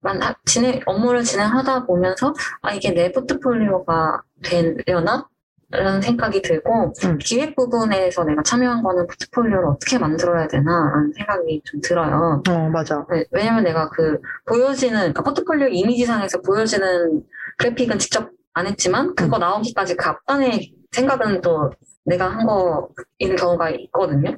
만- 0.00 0.22
하- 0.22 0.34
진행, 0.44 0.80
업무를 0.86 1.22
진행하다 1.22 1.86
보면서 1.86 2.34
아, 2.62 2.72
이게 2.72 2.90
내 2.92 3.12
포트폴리오가 3.12 4.22
되려나? 4.42 5.26
라는 5.72 6.02
생각이 6.02 6.42
들고 6.42 6.92
음. 7.04 7.18
기획 7.18 7.54
부분에서 7.54 8.24
내가 8.24 8.42
참여한 8.42 8.82
거는 8.82 9.06
포트폴리오를 9.06 9.66
어떻게 9.68 9.98
만들어야 9.98 10.48
되나 10.48 10.90
라는 10.92 11.12
생각이 11.12 11.62
좀 11.64 11.80
들어요. 11.80 12.42
어, 12.48 12.68
맞아. 12.70 13.06
네, 13.08 13.24
왜냐면 13.30 13.62
내가 13.62 13.88
그 13.88 14.18
보여지는 14.46 14.98
그러니까 14.98 15.22
포트폴리오 15.22 15.68
이미지상에서 15.68 16.40
보여지는 16.42 17.22
그래픽은 17.58 18.00
직접 18.00 18.30
안 18.52 18.66
했지만 18.66 19.14
그거 19.14 19.38
나오기까지 19.38 19.94
그 19.94 20.08
앞단의 20.08 20.72
생각은 20.90 21.40
또 21.40 21.70
내가 22.04 22.28
한 22.28 22.46
거인 22.46 23.36
경우가 23.36 23.70
있거든요. 23.70 24.34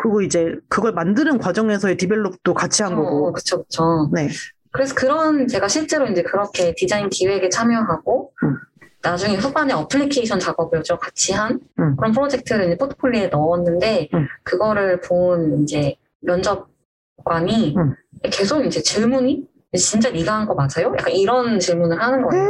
그리고 0.00 0.22
이제 0.22 0.54
그걸 0.68 0.92
만드는 0.92 1.38
과정에서의 1.38 1.96
develop도 1.96 2.54
같이 2.54 2.82
한 2.82 2.92
어, 2.94 2.96
거고. 2.96 3.32
그쵸, 3.32 3.62
그쵸. 3.62 4.08
네. 4.12 4.28
그래서 4.72 4.94
그런 4.94 5.48
제가 5.48 5.66
실제로 5.68 6.06
이제 6.06 6.22
그렇게 6.22 6.74
디자인 6.76 7.08
기획에 7.10 7.48
참여하고 7.48 8.32
음. 8.44 8.56
나중에 9.02 9.36
후반에 9.36 9.72
어플리케이션 9.72 10.38
작업을 10.38 10.82
좀 10.82 10.98
같이 10.98 11.32
한 11.32 11.58
음. 11.78 11.96
그런 11.96 12.12
프로젝트를 12.12 12.66
이제 12.66 12.76
포트폴리오에 12.76 13.26
넣었는데 13.28 14.08
음. 14.14 14.28
그거를 14.44 15.00
본 15.00 15.62
이제 15.62 15.96
면접관이 16.20 17.74
음. 17.76 17.94
계속 18.30 18.64
이제 18.64 18.80
질문이 18.82 19.46
진짜 19.76 20.10
네가 20.10 20.34
한 20.40 20.46
거 20.46 20.54
맞아요? 20.54 20.94
약간 20.98 21.12
이런 21.12 21.58
질문을 21.58 22.00
하는 22.00 22.22
거예요. 22.22 22.44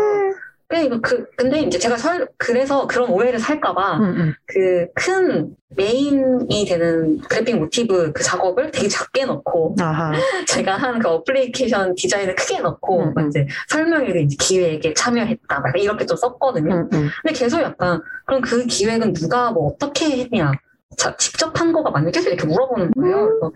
근데 0.71 0.85
이거 0.85 1.01
그 1.03 1.27
근데 1.37 1.63
이제 1.63 1.81
제가 1.81 1.97
설 1.97 2.29
그래서 2.39 2.87
그런 2.87 3.11
오해를 3.11 3.41
살까봐 3.41 3.97
음, 3.97 4.03
음. 4.05 4.35
그 4.47 4.94
큰 4.94 5.57
메인이 5.77 6.65
되는 6.65 7.19
그래픽 7.23 7.59
모티브 7.59 8.13
그 8.13 8.23
작업을 8.23 8.71
되게 8.71 8.87
작게 8.89 9.25
넣고 9.25 9.75
아하. 9.81 10.13
제가 10.47 10.77
한 10.77 11.01
그 11.01 11.09
어플리케이션 11.09 11.95
디자인을 11.97 12.37
크게 12.37 12.61
넣고 12.61 13.01
음, 13.03 13.15
막 13.15 13.25
음. 13.25 13.29
이제 13.29 13.47
설명에 13.69 14.11
이제 14.21 14.37
기획에 14.39 14.95
참여했다 14.95 15.59
막 15.61 15.77
이렇게 15.77 16.07
좀 16.07 16.17
썼거든요. 16.17 16.89
근데 16.89 17.33
계속 17.35 17.61
약간 17.63 18.01
그럼 18.27 18.41
그 18.41 18.65
기획은 18.67 19.13
누가 19.15 19.51
뭐 19.51 19.73
어떻게 19.73 20.07
했냐? 20.21 20.53
자, 20.97 21.17
직접 21.17 21.59
한 21.59 21.73
거가 21.73 21.91
맞냐? 21.91 22.11
계속 22.11 22.29
이렇게 22.29 22.47
물어보는 22.47 22.91
거예요. 22.93 23.17
음. 23.17 23.29
그래서 23.41 23.53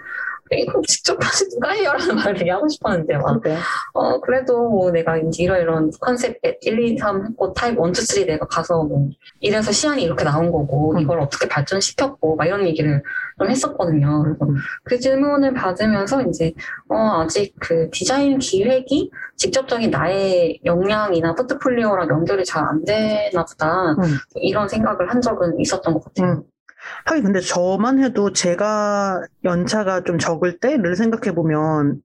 이거 0.58 0.80
직접 0.86 1.16
하지 1.24 1.48
누가 1.50 1.70
해요라는 1.70 2.16
말을 2.16 2.34
되게 2.34 2.50
하고 2.50 2.68
싶었는데 2.68 3.16
막 3.16 3.40
그러게. 3.40 3.56
어, 3.92 4.20
그래도 4.20 4.68
뭐 4.68 4.90
내가 4.90 5.16
이제 5.18 5.44
이런 5.44 5.60
이런 5.62 5.90
컨셉 6.00 6.38
1, 6.42 6.78
2, 6.80 6.98
3 6.98 7.26
했고 7.26 7.52
타입 7.52 7.78
1, 7.78 7.90
2, 7.90 7.94
3 7.94 8.26
내가 8.26 8.46
가서 8.46 8.82
뭐 8.82 9.08
이래서 9.40 9.70
시안이 9.70 10.02
이렇게 10.02 10.24
나온 10.24 10.50
거고 10.50 10.94
음. 10.94 11.00
이걸 11.00 11.20
어떻게 11.20 11.48
발전시켰고 11.48 12.36
막 12.36 12.44
이런 12.46 12.66
얘기를 12.66 13.02
좀 13.38 13.48
했었거든요. 13.48 14.22
그래서 14.22 14.44
음. 14.46 14.56
그 14.84 14.98
질문을 14.98 15.54
받으면서 15.54 16.22
이제 16.22 16.52
어, 16.88 17.22
아직 17.22 17.54
그 17.60 17.88
디자인 17.90 18.38
기획이 18.38 19.10
직접적인 19.36 19.90
나의 19.90 20.60
역량이나 20.64 21.34
포트폴리오랑 21.34 22.08
연결이 22.08 22.44
잘 22.44 22.64
안 22.64 22.84
되나 22.84 23.44
보다 23.44 23.92
음. 23.92 24.16
이런 24.36 24.68
생각을 24.68 25.10
한 25.10 25.20
적은 25.20 25.60
있었던 25.60 25.94
것 25.94 26.04
같아요. 26.04 26.44
음. 26.84 27.02
하긴 27.06 27.24
근데 27.24 27.40
저만 27.40 28.02
해도 28.02 28.32
제가 28.32 29.22
연차가 29.44 30.02
좀 30.04 30.18
적을 30.18 30.58
때를 30.58 30.96
생각해 30.96 31.34
보면 31.34 32.00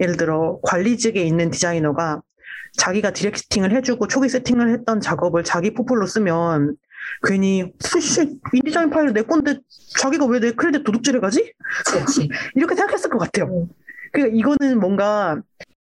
예를 0.00 0.16
들어 0.16 0.58
관리직에 0.62 1.22
있는 1.22 1.50
디자이너가 1.50 2.22
자기가 2.76 3.12
디렉팅을 3.12 3.72
해주고 3.72 4.08
초기 4.08 4.28
세팅을 4.28 4.70
했던 4.70 5.00
작업을 5.00 5.44
자기 5.44 5.72
포폴로 5.72 6.06
쓰면 6.06 6.76
괜히 7.22 7.72
쓰씨 7.80 8.38
인디자인 8.52 8.90
파일 8.90 9.12
내 9.12 9.22
건데 9.22 9.58
자기가 9.98 10.26
왜 10.26 10.40
내 10.40 10.52
크레딧 10.52 10.84
도둑질해 10.84 11.20
가지? 11.20 11.52
이렇게 12.56 12.74
생각했을 12.74 13.10
것 13.10 13.18
같아요. 13.18 13.46
음. 13.46 13.68
그러니까 14.12 14.36
이거는 14.36 14.80
뭔가 14.80 15.40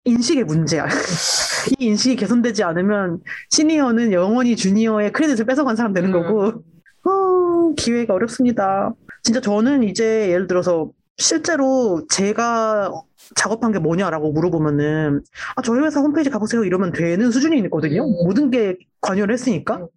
인식의 0.06 0.46
문제야. 0.46 0.88
이 1.80 1.86
인식이 1.86 2.16
개선되지 2.16 2.64
않으면 2.64 3.20
시니어는 3.50 4.14
영원히 4.14 4.56
주니어의 4.56 5.12
크레딧을 5.12 5.46
뺏어간 5.46 5.76
사람 5.76 5.94
되는 5.94 6.12
거고 6.12 6.64
어, 7.04 7.74
기회가 7.76 8.14
어렵습니다. 8.14 8.94
진짜 9.24 9.42
저는 9.42 9.84
이제 9.84 10.30
예를 10.30 10.48
들어서 10.48 10.92
실제로 11.18 12.06
제가 12.10 12.92
작업한 13.36 13.72
게 13.72 13.80
뭐냐라고 13.80 14.32
물어보면은 14.32 15.22
아, 15.56 15.62
저희 15.62 15.80
회사 15.82 16.00
홈페이지 16.00 16.30
가보세요 16.30 16.64
이러면 16.64 16.92
되는 16.92 17.32
수준이 17.32 17.60
있거든요. 17.60 18.06
음. 18.06 18.26
모든 18.26 18.50
게 18.50 18.78
관여를 19.02 19.34
했으니까. 19.34 19.78
음. 19.78 19.88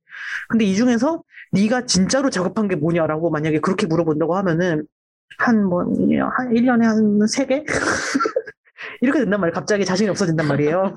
근데 0.49 0.65
이 0.65 0.75
중에서 0.75 1.23
네가 1.53 1.87
진짜로 1.87 2.31
작업한 2.31 2.69
게 2.69 2.77
뭐냐라고 2.77 3.31
만약에 3.31 3.61
그렇게 3.61 3.87
물어본다고 3.87 4.37
하면은 4.37 4.87
한 5.38 5.65
뭐, 5.65 5.83
한 5.83 5.91
1년에 5.91 6.83
한 6.83 7.19
3개? 7.21 7.65
이렇게 9.01 9.21
된단 9.21 9.41
말이에요. 9.41 9.55
갑자기 9.55 9.85
자신이 9.85 10.11
없어진단 10.11 10.47
말이에요. 10.47 10.97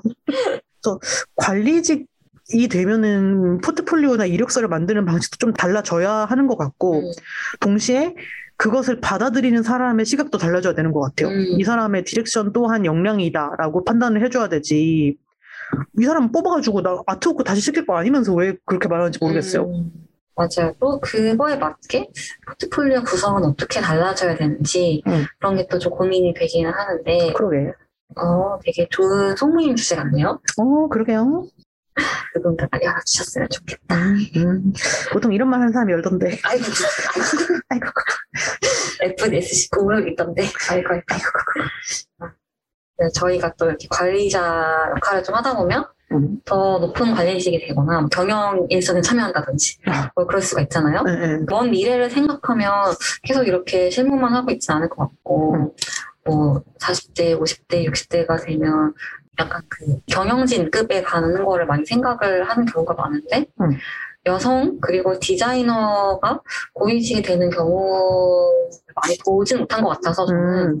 그래서 0.82 1.00
관리직 1.36 2.06
이 2.52 2.68
되면은 2.68 3.58
포트폴리오나 3.58 4.26
이력서를 4.26 4.68
만드는 4.68 5.04
방식도 5.04 5.36
좀 5.38 5.52
달라져야 5.52 6.10
하는 6.26 6.46
것 6.46 6.56
같고, 6.56 7.00
음. 7.00 7.12
동시에 7.60 8.14
그것을 8.56 9.00
받아들이는 9.00 9.62
사람의 9.62 10.06
시각도 10.06 10.38
달라져야 10.38 10.74
되는 10.74 10.92
것 10.92 11.00
같아요. 11.00 11.28
음. 11.28 11.44
이 11.58 11.64
사람의 11.64 12.04
direction 12.04 12.52
또한 12.52 12.84
역량이다라고 12.86 13.84
판단을 13.84 14.24
해줘야 14.24 14.48
되지. 14.48 15.16
이 15.98 16.04
사람 16.04 16.30
뽑아가지고 16.30 16.82
나 16.82 17.02
artwork 17.06 17.42
다시 17.42 17.60
시킬 17.60 17.84
거 17.86 17.96
아니면서 17.96 18.32
왜 18.34 18.54
그렇게 18.64 18.86
말하는지 18.88 19.18
모르겠어요. 19.20 19.64
음, 19.66 19.90
맞아요. 20.36 20.72
또 20.78 21.00
그거에 21.00 21.56
맞게 21.56 22.08
포트폴리오 22.46 23.02
구성은 23.02 23.42
어떻게 23.44 23.80
달라져야 23.80 24.36
되는지 24.36 25.02
음. 25.08 25.24
그런 25.40 25.56
게 25.56 25.66
또 25.66 25.78
좀 25.80 25.92
고민이 25.92 26.32
되기는 26.34 26.70
하는데 26.72 27.32
그러게. 27.32 27.72
어, 28.16 28.58
되게 28.64 28.86
좋은 28.88 29.34
송모임 29.36 29.74
주제 29.74 29.96
같네요. 29.96 30.40
어, 30.58 30.88
그러게요. 30.88 31.44
그분 32.32 32.56
다 32.56 32.66
빨리 32.70 32.86
알아주셨으면 32.86 33.48
좋겠다. 33.48 33.96
음, 34.36 34.72
보통 35.12 35.32
이런 35.32 35.48
말 35.48 35.60
하는 35.60 35.72
사람이 35.72 35.92
열던데. 35.92 36.38
아이고, 36.44 36.64
아이고, 37.70 37.86
아이고, 37.86 37.86
FNSC 39.02 39.70
공을 39.70 40.10
있던데. 40.12 40.44
아이고, 40.70 40.88
아이고, 40.92 41.04
아이고. 41.08 42.34
네, 42.98 43.08
저희가 43.14 43.54
또 43.58 43.66
이렇게 43.66 43.86
관리자 43.90 44.92
역할을 44.96 45.22
좀 45.22 45.34
하다 45.34 45.56
보면 45.56 45.86
음. 46.12 46.40
더 46.44 46.78
높은 46.78 47.14
관리직이 47.14 47.66
되거나 47.66 48.00
뭐 48.00 48.08
경영 48.08 48.66
일선에 48.70 49.02
참여한다든지 49.02 49.78
아. 49.86 50.10
뭐 50.14 50.26
그럴 50.26 50.40
수가 50.40 50.62
있잖아요. 50.62 51.02
네, 51.02 51.14
네. 51.14 51.38
먼 51.48 51.70
미래를 51.70 52.10
생각하면 52.10 52.94
계속 53.22 53.46
이렇게 53.46 53.90
실무만 53.90 54.32
하고 54.32 54.50
있지 54.50 54.70
않을 54.72 54.88
것 54.88 55.08
같고, 55.08 55.54
음. 55.54 55.70
뭐, 56.24 56.62
40대, 56.80 57.38
50대, 57.38 57.86
60대가 57.88 58.44
되면 58.44 58.94
약간 59.38 59.62
그 59.68 59.98
경영진급에 60.06 61.02
가는 61.02 61.44
거를 61.44 61.66
많이 61.66 61.84
생각을 61.84 62.48
하는 62.48 62.64
경우가 62.66 62.94
많은데, 62.94 63.46
음. 63.60 63.70
여성, 64.26 64.78
그리고 64.80 65.18
디자이너가 65.18 66.40
고위직이 66.72 67.22
되는 67.22 67.48
경우를 67.50 68.70
많이 68.94 69.16
보진 69.24 69.58
못한 69.58 69.82
것 69.82 69.90
같아서 69.90 70.26
저는 70.26 70.42
음. 70.74 70.80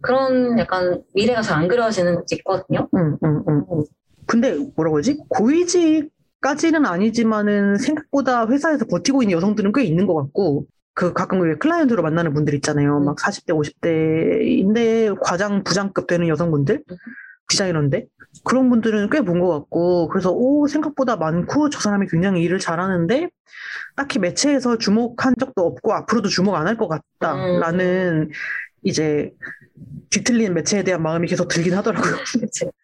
그런 0.00 0.58
약간 0.58 1.02
미래가 1.14 1.42
잘 1.42 1.58
안 1.58 1.68
그려지는 1.68 2.14
것도 2.14 2.26
있거든요. 2.32 2.88
음, 2.94 3.16
음, 3.24 3.42
음, 3.48 3.64
음. 3.72 3.84
근데 4.26 4.56
뭐라고 4.76 4.98
하지? 4.98 5.16
고위직까지는 5.28 6.86
아니지만은 6.86 7.76
생각보다 7.78 8.46
회사에서 8.46 8.84
버티고 8.86 9.22
있는 9.22 9.36
여성들은 9.36 9.72
꽤 9.72 9.82
있는 9.84 10.06
것 10.06 10.14
같고, 10.14 10.66
그 10.94 11.12
가끔 11.12 11.40
왜 11.40 11.56
클라이언트로 11.56 12.02
만나는 12.02 12.34
분들 12.34 12.54
있잖아요. 12.54 12.98
음. 12.98 13.04
막 13.04 13.16
40대, 13.16 13.52
50대인데 13.82 15.18
과장, 15.20 15.64
부장급 15.64 16.06
되는 16.06 16.28
여성분들? 16.28 16.84
음. 17.46 17.48
디자이너인데? 17.48 18.06
그런 18.44 18.68
분들은 18.70 19.10
꽤 19.10 19.20
본 19.22 19.40
것 19.40 19.48
같고, 19.48 20.08
그래서, 20.08 20.30
오, 20.32 20.66
생각보다 20.68 21.16
많고, 21.16 21.70
저 21.70 21.80
사람이 21.80 22.06
굉장히 22.08 22.42
일을 22.42 22.58
잘하는데, 22.58 23.28
딱히 23.96 24.18
매체에서 24.18 24.78
주목한 24.78 25.34
적도 25.40 25.62
없고, 25.66 25.92
앞으로도 25.94 26.28
주목 26.28 26.54
안 26.54 26.66
할 26.66 26.76
것 26.76 26.88
같다라는, 26.88 28.30
이제, 28.82 29.30
뒤틀린 30.10 30.54
매체에 30.54 30.84
대한 30.84 31.02
마음이 31.02 31.26
계속 31.28 31.48
들긴 31.48 31.74
하더라고요. 31.74 32.12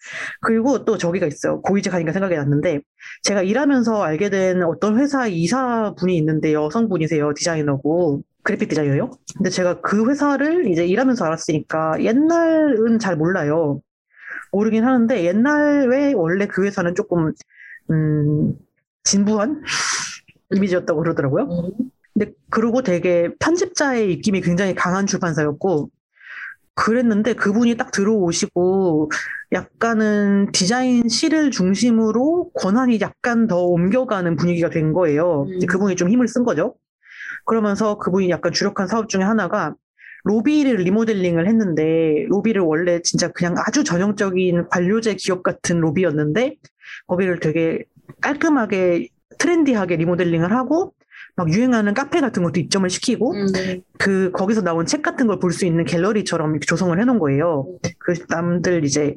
그리고 0.40 0.85
또 0.85 0.98
저기가 0.98 1.27
있어요. 1.27 1.61
고위직 1.62 1.94
하니까 1.94 2.12
생각이 2.12 2.35
났는데, 2.35 2.81
제가 3.22 3.42
일하면서 3.42 4.03
알게 4.03 4.31
된 4.31 4.62
어떤 4.62 4.98
회사 4.98 5.27
이사분이 5.27 6.16
있는데 6.18 6.53
여성분이세요. 6.55 7.33
디자이너고. 7.35 8.22
그래픽 8.42 8.68
디자이너요. 8.68 9.11
근데 9.37 9.51
제가 9.51 9.81
그 9.83 10.09
회사를 10.11 10.66
이제 10.68 10.85
일하면서 10.87 11.25
알았으니까 11.25 12.03
옛날은 12.03 12.98
잘 12.98 13.16
몰라요. 13.16 13.81
모르긴 14.53 14.85
하는데 14.85 15.25
옛날에 15.25 16.12
원래 16.12 16.47
그 16.47 16.65
회사는 16.65 16.95
조금, 16.95 17.33
음, 17.91 18.55
진부한 19.05 19.62
이미지였다고 20.55 21.01
그러더라고요. 21.01 21.45
음, 21.45 21.91
근데 22.12 22.33
그러고 22.51 22.83
되게 22.83 23.31
편집자의 23.41 24.12
입김이 24.12 24.43
굉장히 24.43 24.75
강한 24.75 25.07
출판사였고 25.07 25.91
그랬는데 26.75 27.35
그분이 27.35 27.77
딱 27.77 27.91
들어오시고 27.91 29.11
약간은 29.53 30.53
디자인 30.53 31.09
실을 31.09 31.51
중심으로 31.51 32.51
권한이 32.55 32.99
약간 33.01 33.47
더 33.47 33.59
옮겨가는 33.65 34.37
분위기가 34.37 34.71
된 34.71 34.93
거예요. 34.93 35.47
음. 35.49 35.67
그분이 35.67 35.97
좀 35.97 36.09
힘을 36.09 36.29
쓴 36.29 36.45
거죠. 36.45 36.75
그러면서 37.45 37.99
그분이 37.99 38.31
약간 38.31 38.53
주력한 38.53 38.87
사업 38.87 39.09
중에 39.09 39.23
하나가 39.23 39.75
로비를 40.24 40.76
리모델링을 40.76 41.48
했는데 41.48 42.26
로비를 42.28 42.62
원래 42.62 43.00
진짜 43.02 43.28
그냥 43.28 43.54
아주 43.66 43.85
전형적인 43.85 44.68
관료제 44.68 45.16
기업 45.16 45.42
같은 45.42 45.80
로비였는데 45.80 46.56
거기를 47.06 47.40
되게 47.40 47.85
깔끔하게 48.20 49.08
트렌디하게 49.38 49.96
리모델링을 49.96 50.52
하고 50.52 50.92
막 51.35 51.50
유행하는 51.52 51.94
카페 51.94 52.20
같은 52.20 52.42
것도 52.42 52.61
입점을 52.61 52.88
시키고 52.90 53.32
음, 53.32 53.46
그 53.98 54.30
거기서 54.32 54.61
나온 54.62 54.85
책 54.87 55.02
같은 55.02 55.26
걸 55.26 55.38
볼 55.40 55.50
수 55.52 55.64
있는 55.66 55.85
갤러리처럼 55.85 56.50
이렇게 56.50 56.66
조성을 56.66 56.98
해놓은 57.00 57.18
거예요. 57.18 57.66
그 57.98 58.14
남들 58.28 58.85
이제 58.85 59.16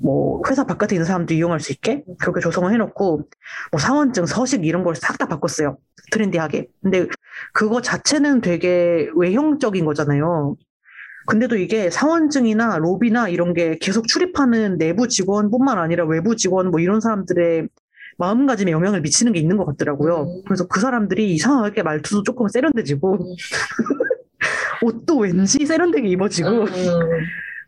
뭐 0.00 0.40
회사 0.48 0.64
바깥에 0.64 0.94
있는 0.96 1.04
사람도 1.06 1.34
이용할 1.34 1.60
수 1.60 1.72
있게 1.72 2.04
그렇게 2.20 2.40
조성을 2.40 2.72
해놓고 2.72 3.28
뭐 3.72 3.80
사원증, 3.80 4.26
서식 4.26 4.64
이런 4.64 4.84
걸 4.84 4.94
싹 4.94 5.18
다 5.18 5.26
바꿨어요. 5.26 5.78
트렌디하게. 6.12 6.68
근데 6.82 7.06
그거 7.52 7.80
자체는 7.82 8.40
되게 8.40 9.10
외형적인 9.16 9.84
거잖아요. 9.84 10.56
근데도 11.26 11.56
이게 11.56 11.90
사원증이나 11.90 12.78
로비나 12.78 13.28
이런 13.28 13.52
게 13.52 13.76
계속 13.78 14.06
출입하는 14.08 14.78
내부 14.78 15.08
직원뿐만 15.08 15.78
아니라 15.78 16.06
외부 16.06 16.36
직원 16.36 16.70
뭐 16.70 16.80
이런 16.80 17.00
사람들의 17.00 17.68
마음가짐에 18.16 18.70
영향을 18.72 19.00
미치는 19.02 19.32
게 19.32 19.38
있는 19.40 19.56
것 19.58 19.66
같더라고요. 19.66 20.22
음. 20.22 20.42
그래서 20.46 20.66
그 20.66 20.80
사람들이 20.80 21.34
이상하게 21.34 21.82
말투도 21.82 22.22
조금 22.22 22.48
세련돼지고 22.48 23.14
음. 23.14 23.36
옷도 24.82 25.18
왠지 25.18 25.64
세련되게 25.66 26.08
입어지고 26.08 26.48
음, 26.48 26.66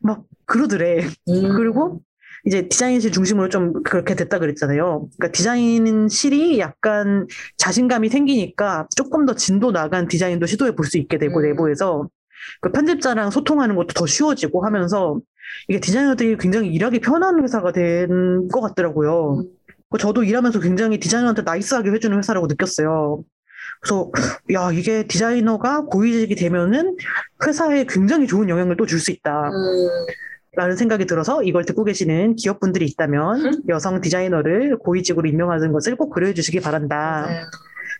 막 0.00 0.22
그러더래. 0.46 1.04
음. 1.28 1.56
그리고 1.56 2.00
이제 2.46 2.68
디자인실 2.68 3.12
중심으로 3.12 3.48
좀 3.48 3.82
그렇게 3.82 4.14
됐다 4.14 4.38
그랬잖아요. 4.38 5.08
그러니까 5.18 5.32
디자인실이 5.32 6.58
약간 6.58 7.26
자신감이 7.58 8.08
생기니까 8.08 8.86
조금 8.96 9.26
더 9.26 9.34
진도 9.34 9.72
나간 9.72 10.08
디자인도 10.08 10.46
시도해 10.46 10.74
볼 10.74 10.86
수 10.86 10.98
있게 10.98 11.18
되고 11.18 11.38
음. 11.40 11.42
내부에서 11.42 12.08
그 12.60 12.72
편집자랑 12.72 13.30
소통하는 13.30 13.76
것도 13.76 13.88
더 13.94 14.06
쉬워지고 14.06 14.64
하면서 14.64 15.20
이게 15.68 15.80
디자이너들이 15.80 16.36
굉장히 16.38 16.68
일하기 16.70 17.00
편한 17.00 17.42
회사가 17.42 17.72
된 17.72 18.48
것 18.52 18.60
같더라고요. 18.60 19.40
음. 19.40 19.44
그 19.90 19.98
저도 19.98 20.22
일하면서 20.24 20.60
굉장히 20.60 20.98
디자이너한테 21.00 21.42
나이스하게 21.42 21.90
해주는 21.92 22.16
회사라고 22.16 22.46
느꼈어요. 22.46 23.22
그래서 23.82 24.10
야 24.52 24.70
이게 24.72 25.06
디자이너가 25.06 25.82
고위직이 25.86 26.34
되면은 26.36 26.96
회사에 27.46 27.84
굉장히 27.88 28.26
좋은 28.26 28.48
영향을 28.48 28.76
또 28.76 28.86
줄 28.86 28.98
수 29.00 29.10
있다. 29.10 29.48
음. 29.48 30.06
라는 30.56 30.74
생각이 30.76 31.06
들어서 31.06 31.42
이걸 31.44 31.64
듣고 31.64 31.84
계시는 31.84 32.34
기업분들이 32.36 32.84
있다면 32.86 33.62
여성 33.68 34.00
디자이너를 34.00 34.78
고위직으로 34.78 35.28
임명하는 35.28 35.72
것을 35.72 35.96
꼭 35.96 36.10
고려해 36.10 36.34
주시기 36.34 36.60
바란다. 36.60 37.26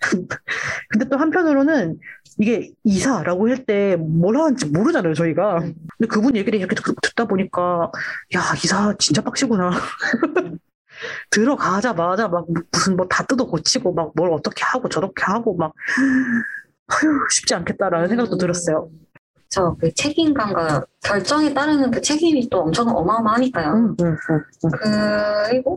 근데 0.89 1.05
또 1.09 1.17
한편으로는 1.19 1.99
이게 2.39 2.73
이사라고 2.85 3.49
할 3.49 3.65
때 3.67 3.97
뭘 3.97 4.37
하는지 4.37 4.67
모르잖아요, 4.67 5.15
저희가. 5.15 5.59
음. 5.59 5.75
근데 5.99 6.09
그분 6.09 6.35
얘기를 6.37 6.59
이렇게 6.59 6.75
듣- 6.75 6.97
듣다 7.03 7.27
보니까 7.27 7.91
야, 8.35 8.41
이사 8.65 8.95
진짜 8.99 9.23
빡시구나. 9.23 9.71
들어가자마자 11.31 12.29
막 12.29 12.47
무슨 12.73 12.97
뭐 12.97 13.07
다 13.09 13.25
뜯어 13.25 13.47
고치고 13.47 13.95
막 13.95 14.13
뭘 14.17 14.33
어떻게 14.33 14.65
하고 14.65 14.89
저렇게 14.89 15.23
하고 15.25 15.57
막 15.57 15.73
아휴, 16.89 17.27
쉽지 17.31 17.55
않겠다라는 17.55 18.09
생각도 18.09 18.37
들었어요. 18.39 18.91
저그 19.51 19.93
책임감과 19.95 20.85
결정에 21.03 21.53
따르는 21.53 21.91
그 21.91 22.01
책임이 22.01 22.49
또 22.51 22.61
엄청 22.61 22.89
어마어마하니까요. 22.89 23.73
음, 23.73 23.97
음, 24.01 24.07
음, 24.31 24.41
음. 24.65 24.71
그리고 25.49 25.77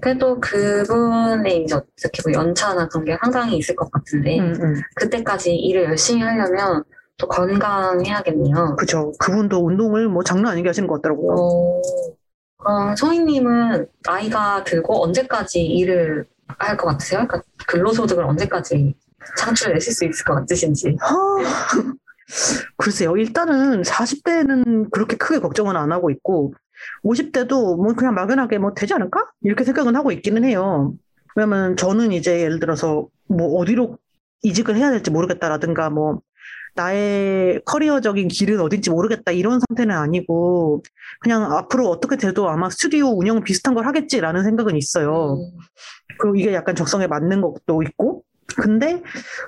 그래도 0.00 0.38
그분의 0.40 1.64
이제 1.64 1.74
어떻게 1.74 2.22
뭐 2.24 2.32
연차나 2.32 2.86
그런 2.88 3.04
게 3.04 3.18
상당히 3.20 3.56
있을 3.56 3.74
것 3.74 3.90
같은데 3.90 4.38
음, 4.38 4.54
음. 4.62 4.80
그때까지 4.94 5.54
일을 5.54 5.84
열심히 5.84 6.22
하려면 6.22 6.84
또 7.16 7.26
건강해야겠네요. 7.26 8.76
그죠. 8.76 9.12
그분도 9.18 9.66
운동을 9.66 10.08
뭐 10.08 10.22
장난 10.22 10.52
아니게 10.52 10.68
하시는 10.68 10.86
것 10.86 11.02
같더라고요. 11.02 11.34
어, 11.36 11.82
그럼 12.58 12.94
소희님은 12.96 13.86
나이가 14.06 14.62
들고 14.62 15.02
언제까지 15.02 15.60
일을 15.60 16.24
할 16.58 16.76
것 16.76 16.86
같으세요? 16.86 17.26
그러니까 17.26 17.42
근로소득을 17.66 18.24
언제까지 18.24 18.94
창출내실 19.36 19.92
수 19.92 20.04
있을 20.06 20.24
것 20.24 20.34
같으신지. 20.36 20.96
하... 22.28 22.74
글쎄요. 22.76 23.16
일단은 23.16 23.82
40대는 23.82 24.90
그렇게 24.90 25.16
크게 25.16 25.40
걱정은 25.40 25.76
안 25.76 25.92
하고 25.92 26.10
있고, 26.10 26.54
50대도 27.04 27.76
뭐 27.76 27.94
그냥 27.94 28.14
막연하게 28.14 28.58
뭐 28.58 28.74
되지 28.74 28.94
않을까? 28.94 29.30
이렇게 29.42 29.64
생각은 29.64 29.96
하고 29.96 30.12
있기는 30.12 30.44
해요. 30.44 30.94
왜냐면 31.34 31.76
저는 31.76 32.12
이제 32.12 32.40
예를 32.40 32.60
들어서 32.60 33.08
뭐 33.26 33.58
어디로 33.60 33.98
이직을 34.42 34.76
해야 34.76 34.90
될지 34.90 35.10
모르겠다라든가 35.10 35.90
뭐 35.90 36.20
나의 36.74 37.60
커리어적인 37.64 38.28
길은 38.28 38.60
어딘지 38.60 38.90
모르겠다 38.90 39.32
이런 39.32 39.60
상태는 39.60 39.94
아니고 39.94 40.82
그냥 41.20 41.52
앞으로 41.52 41.88
어떻게 41.88 42.16
돼도 42.16 42.48
아마 42.48 42.70
스튜디오 42.70 43.08
운영 43.08 43.42
비슷한 43.42 43.74
걸 43.74 43.86
하겠지라는 43.86 44.44
생각은 44.44 44.76
있어요. 44.76 45.34
음, 45.34 45.58
그리고 46.18 46.36
이게 46.36 46.54
약간 46.54 46.76
적성에 46.76 47.06
맞는 47.06 47.40
것도 47.40 47.82
있고. 47.82 48.22
근데 48.56 49.02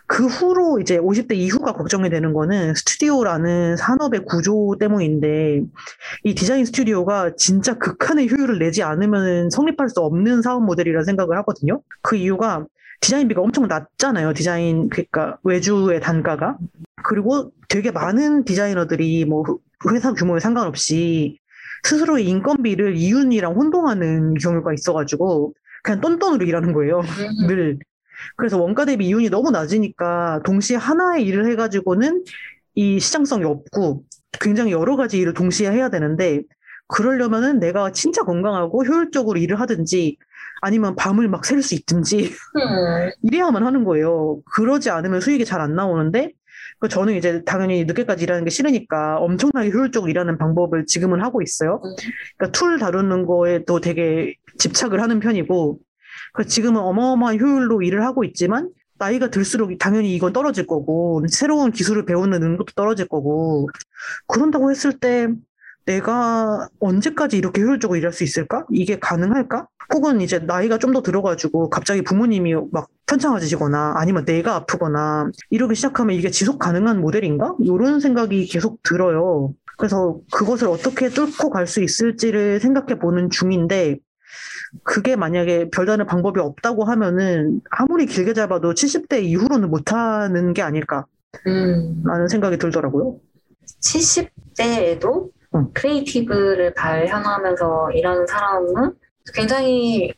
그 0.07 0.27
후로 0.27 0.81
이제 0.81 0.99
50대 0.99 1.35
이후가 1.35 1.73
걱정이 1.73 2.11
되는 2.11 2.33
거는 2.33 2.75
스튜디오라는 2.75 3.77
산업의 3.77 4.25
구조 4.27 4.77
때문인데 4.79 5.63
이 6.25 6.35
디자인 6.35 6.65
스튜디오가 6.65 7.35
진짜 7.37 7.79
극한의 7.79 8.31
효율을 8.31 8.59
내지 8.59 8.83
않으면 8.83 9.51
성립할 9.51 9.89
수 9.89 10.01
없는 10.01 10.43
사업 10.43 10.65
모델이라 10.65 11.05
생각을 11.05 11.37
하거든요. 11.39 11.81
그 12.03 12.17
이유가 12.17 12.67
디자인비가 13.01 13.41
엄청 13.41 13.67
낮잖아요. 13.67 14.35
디자인, 14.35 14.91
그러니까 14.91 15.39
외주의 15.43 16.01
단가가. 16.01 16.59
그리고 17.03 17.51
되게 17.69 17.91
많은 17.91 18.45
디자이너들이 18.45 19.25
뭐 19.25 19.45
회사 19.91 20.13
규모에 20.13 20.39
상관없이 20.41 21.39
스스로의 21.85 22.27
인건비를 22.29 22.97
이윤이랑 22.97 23.55
혼동하는 23.55 24.35
경우가 24.35 24.75
있어가지고 24.75 25.55
그냥 25.83 26.01
똔똔으로 26.03 26.45
일하는 26.45 26.75
거예요. 26.75 27.01
음, 27.01 27.47
늘. 27.47 27.79
그래서 28.37 28.59
원가 28.59 28.85
대비 28.85 29.07
이윤이 29.07 29.31
너무 29.31 29.51
낮으니까 29.51 30.41
동시에 30.45 30.77
하나의 30.77 31.25
일을 31.25 31.51
해가지고는 31.51 32.25
이 32.75 33.01
시장성이 33.01 33.45
없고 33.45 34.05
굉장히 34.41 34.73
여러 34.73 34.97
가지 34.97 35.19
일을 35.19 35.35
동시에 35.35 35.71
해야 35.71 35.89
되는데 35.91 36.43
그러려면은 36.89 37.61
내가 37.61 37.93
진짜 37.93 38.23
건강하고 38.23 38.85
효율적으로 38.85 39.39
일을 39.39 39.61
하든지 39.61 40.17
아니면 40.63 40.95
밤을 40.97 41.29
막샐수 41.29 41.75
있든지 41.75 42.33
음, 42.57 43.11
이래야만 43.23 43.65
하는 43.65 43.85
거예요. 43.85 44.41
그러지 44.55 44.91
않으면 44.91 45.21
수익이 45.21 45.45
잘 45.45 45.61
안 45.61 45.75
나오는데 45.75 46.33
그 46.79 46.89
저는 46.89 47.15
이제 47.15 47.43
당연히 47.45 47.85
늦게까지 47.85 48.25
일하는 48.25 48.45
게 48.45 48.51
싫으니까 48.51 49.19
엄청나게 49.19 49.71
효율적으로 49.71 50.11
일하는 50.11 50.39
방법을 50.39 50.87
지금은 50.87 51.23
하고 51.23 51.43
있어요. 51.43 51.81
음. 51.85 51.95
그러니까 52.39 52.59
툴 52.59 52.79
다루는 52.79 53.27
거에도 53.27 53.81
되게 53.81 54.35
집착을 54.59 55.01
하는 55.01 55.21
편이고 55.21 55.79
그 56.33 56.47
지금은 56.47 56.81
어마어마한 56.81 57.41
효율로 57.41 57.83
일을 57.83 58.05
하고 58.05 58.25
있지만 58.25 58.71
나이가 58.99 59.31
들수록 59.31 59.77
당연히 59.79 60.15
이건 60.15 60.33
떨어질 60.33 60.67
거고 60.67 61.23
새로운 61.29 61.73
기술을 61.73 62.05
배우는 62.05 62.41
능력도 62.41 62.73
떨어질 62.77 63.09
거고 63.09 63.69
그런다고 64.27 64.71
했을 64.71 64.93
때 64.99 65.29
내가 65.87 66.69
언제까지 66.79 67.37
이렇게 67.39 67.63
효율적으로 67.63 67.99
일할 67.99 68.13
수 68.13 68.23
있을까? 68.25 68.67
이게 68.71 68.99
가능할까? 68.99 69.67
혹은 69.95 70.21
이제 70.21 70.39
나이가 70.39 70.79
좀 70.79 70.93
더 70.93 71.03
들어가지고 71.03 71.71
갑자기 71.71 72.03
부모님이 72.03 72.55
막 72.73 72.89
편찮아지시거나 73.07 73.95
아니면 73.97 74.25
내가 74.25 74.55
아프거나 74.57 75.31
이러기 75.51 75.75
시작하면 75.75 76.15
이게 76.17 76.31
지속 76.31 76.59
가능한 76.59 77.01
모델인가? 77.01 77.55
이런 77.61 77.99
생각이 78.01 78.47
계속 78.47 78.83
들어요. 78.83 79.53
그래서 79.79 80.19
그것을 80.33 80.69
어떻게 80.69 81.09
뚫고 81.09 81.51
갈 81.51 81.67
수 81.67 81.83
있을지를 81.83 82.61
생각해 82.61 82.99
보는 82.99 83.31
중인데 83.31 83.99
그게 84.83 85.17
만약에 85.17 85.71
별다른 85.71 86.07
방법이 86.07 86.41
없다고 86.41 86.85
하면은 86.85 87.61
아무리 87.71 88.07
길게 88.07 88.35
잡아도 88.35 88.73
70대 88.75 89.23
이후로는 89.23 89.71
못하는 89.71 90.53
게 90.53 90.63
아닐까라는 90.63 91.07
음. 91.47 92.29
생각이 92.29 92.59
들더라고요. 92.59 93.19
70대에도 93.83 95.31
응. 95.55 95.69
creative를 95.75 96.75
발현하면서 96.75 97.91
일하는 97.93 98.27
사람은 98.27 98.93
굉장히 99.35 100.13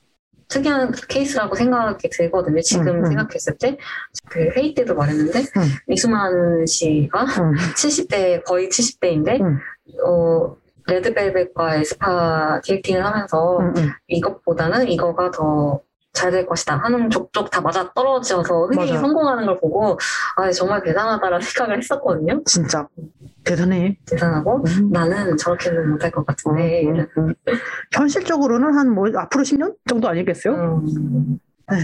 특이한 0.48 0.92
케이스라고 1.08 1.54
생각이 1.54 2.10
들거든요. 2.10 2.60
지금 2.60 2.88
응, 2.88 2.96
응. 2.98 3.06
생각했을 3.06 3.56
때. 3.58 3.78
그 4.28 4.50
회의 4.54 4.74
때도 4.74 4.94
말했는데, 4.94 5.38
응. 5.38 5.62
이수만 5.88 6.66
씨가 6.66 7.22
응. 7.22 7.52
70대, 7.74 8.44
거의 8.44 8.68
70대인데, 8.68 9.40
응. 9.40 9.58
어, 10.06 10.56
레드벨벳과 10.86 11.76
에스파 11.76 12.60
디렉팅을 12.62 13.04
하면서 13.04 13.58
응, 13.60 13.74
응. 13.76 13.88
이것보다는 14.08 14.88
이거가 14.88 15.30
더 15.30 15.80
잘 16.14 16.30
될 16.30 16.44
것이다 16.44 16.76
하는 16.76 17.08
족족 17.08 17.50
다 17.50 17.62
맞아 17.62 17.90
떨어져서 17.94 18.66
흔히 18.66 18.90
맞아요. 18.90 19.00
성공하는 19.00 19.46
걸 19.46 19.58
보고 19.58 19.98
아 20.36 20.50
정말 20.50 20.82
대단하다라는 20.82 21.40
생각을 21.40 21.78
했었거든요. 21.78 22.42
진짜 22.44 22.86
대단해. 23.44 23.96
대단하고 24.06 24.62
음. 24.62 24.90
나는 24.92 25.38
저렇게는 25.38 25.88
못할 25.92 26.10
것 26.10 26.26
같은데 26.26 26.84
음, 26.86 27.06
음, 27.16 27.28
음. 27.48 27.54
현실적으로는 27.92 28.74
한 28.76 28.90
뭐 28.90 29.06
앞으로 29.16 29.42
10년 29.42 29.74
정도 29.88 30.06
아니겠어요? 30.08 30.82
음, 31.70 31.76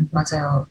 음. 0.00 0.08
맞아요. 0.12 0.66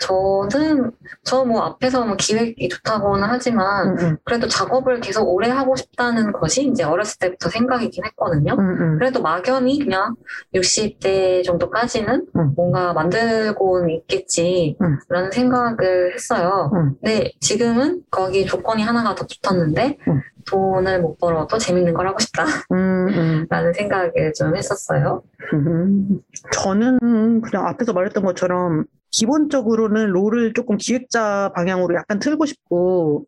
저는 0.00 0.90
저 1.22 1.44
뭐 1.44 1.62
앞에서 1.62 2.04
뭐 2.06 2.16
기획이 2.16 2.68
좋다고는 2.68 3.28
하지만 3.28 3.88
음, 3.88 3.98
음, 3.98 4.16
그래도 4.24 4.48
작업을 4.48 5.00
계속 5.00 5.24
오래 5.28 5.48
하고 5.50 5.76
싶다는 5.76 6.32
것이 6.32 6.66
이제 6.68 6.82
어렸을 6.82 7.18
때부터 7.18 7.50
생각이긴 7.50 8.04
했거든요. 8.06 8.54
음, 8.54 8.80
음. 8.80 8.98
그래도 8.98 9.20
막연히 9.20 9.78
그냥 9.78 10.14
60대 10.54 11.44
정도까지는 11.44 12.26
음. 12.36 12.52
뭔가 12.56 12.92
만들고는 12.94 13.90
있겠지 13.90 14.76
음. 14.80 14.98
라는 15.08 15.30
생각을 15.30 16.14
했어요. 16.14 16.70
음. 16.74 16.94
근데 17.00 17.30
지금은 17.40 18.02
거기 18.10 18.46
조건이 18.46 18.82
하나가 18.82 19.14
더 19.14 19.26
붙었는데 19.26 19.98
음. 20.08 20.20
돈을 20.46 21.00
못 21.00 21.18
벌어도 21.18 21.58
재밌는 21.58 21.94
걸 21.94 22.06
하고 22.08 22.18
싶다라는 22.18 22.62
음, 22.72 23.08
음. 23.08 23.46
생각을 23.74 24.32
좀 24.36 24.56
했었어요. 24.56 25.22
음, 25.52 26.20
저는 26.52 27.40
그냥 27.40 27.66
앞에서 27.66 27.92
말했던 27.92 28.24
것처럼 28.24 28.84
기본적으로는 29.10 30.08
롤을 30.10 30.52
조금 30.54 30.76
기획자 30.76 31.52
방향으로 31.54 31.94
약간 31.94 32.18
틀고 32.18 32.46
싶고 32.46 33.26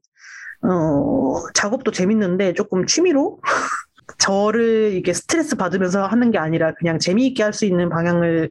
어, 0.62 1.34
작업도 1.54 1.92
재밌는데 1.92 2.54
조금 2.54 2.86
취미로 2.86 3.40
저를 4.18 4.92
이게 4.94 5.12
스트레스 5.12 5.56
받으면서 5.56 6.06
하는 6.06 6.30
게 6.30 6.38
아니라 6.38 6.74
그냥 6.74 6.98
재미있게 6.98 7.42
할 7.42 7.52
수 7.52 7.64
있는 7.66 7.88
방향을 7.88 8.50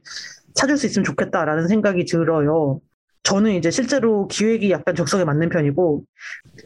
찾을 0.54 0.76
수 0.78 0.86
있으면 0.86 1.04
좋겠다라는 1.04 1.68
생각이 1.68 2.06
들어요. 2.06 2.80
저는 3.26 3.54
이제 3.54 3.72
실제로 3.72 4.28
기획이 4.28 4.70
약간 4.70 4.94
적성에 4.94 5.24
맞는 5.24 5.48
편이고 5.48 6.04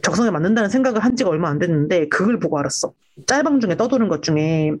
적성에 0.03 0.29
맞는다는 0.29 0.69
생각을 0.69 1.03
한 1.03 1.15
지가 1.15 1.31
얼마 1.31 1.49
안 1.49 1.57
됐는데 1.57 2.07
그걸 2.07 2.39
보고 2.39 2.59
알았어. 2.59 2.93
짤방 3.25 3.59
중에 3.59 3.75
떠도는 3.77 4.07
것 4.07 4.21
중에 4.21 4.71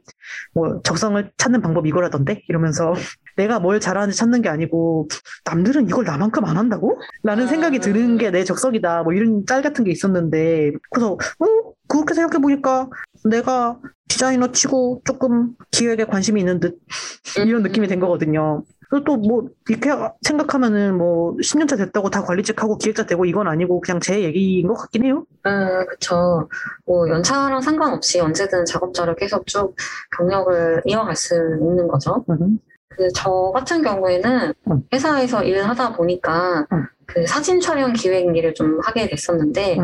뭐 0.53 0.79
적성을 0.83 1.31
찾는 1.37 1.61
방법 1.61 1.87
이거라던데 1.87 2.43
이러면서 2.47 2.93
내가 3.35 3.59
뭘 3.59 3.79
잘하는지 3.79 4.15
찾는 4.15 4.43
게 4.43 4.49
아니고 4.49 5.07
남들은 5.45 5.89
이걸 5.89 6.05
나만큼 6.05 6.45
안 6.45 6.57
한다고? 6.57 7.01
라는 7.23 7.45
아. 7.45 7.47
생각이 7.47 7.79
드는 7.79 8.17
게 8.19 8.29
내 8.29 8.43
적성이다. 8.43 9.01
뭐 9.01 9.13
이런 9.13 9.43
짤 9.47 9.63
같은 9.63 9.83
게 9.83 9.89
있었는데 9.91 10.73
그래서 10.91 11.13
어 11.13 11.45
그렇게 11.87 12.13
생각해 12.13 12.39
보니까 12.39 12.89
내가 13.25 13.79
디자이너 14.07 14.51
치고 14.51 15.01
조금 15.03 15.53
기획에 15.71 16.05
관심이 16.05 16.39
있는 16.39 16.59
듯 16.59 16.79
이런 17.43 17.63
느낌이 17.63 17.87
된 17.87 17.99
거거든요. 17.99 18.63
그리고 18.91 19.05
또 19.05 19.17
뭐 19.17 19.47
이렇게 19.69 19.89
생각하면은 20.21 20.97
뭐 20.97 21.35
10년차 21.37 21.77
됐다고 21.77 22.09
다 22.09 22.23
관리직하고 22.23 22.77
기획자 22.77 23.05
되고 23.05 23.23
이건 23.25 23.47
아니고 23.47 23.79
그냥 23.79 24.01
제 24.01 24.21
얘기인 24.21 24.67
것 24.67 24.73
같긴 24.75 25.05
해요. 25.05 25.25
음, 25.45 25.85
그쵸. 25.87 26.49
뭐, 26.85 27.07
연차랑 27.09 27.61
상관없이 27.61 28.19
언제든 28.19 28.65
작업자를 28.65 29.15
계속 29.15 29.47
쭉 29.47 29.75
경력을 30.17 30.81
이어갈 30.85 31.15
수 31.15 31.35
있는 31.35 31.87
거죠. 31.87 32.25
음. 32.29 32.59
그, 32.95 33.07
저 33.15 33.51
같은 33.53 33.81
경우에는 33.81 34.53
음. 34.69 34.81
회사에서 34.93 35.43
일을 35.43 35.67
하다 35.67 35.93
보니까 35.93 36.65
음. 36.71 36.85
그 37.05 37.25
사진 37.27 37.59
촬영 37.59 37.93
기획 37.93 38.35
일을 38.35 38.53
좀 38.53 38.79
하게 38.83 39.07
됐었는데. 39.07 39.77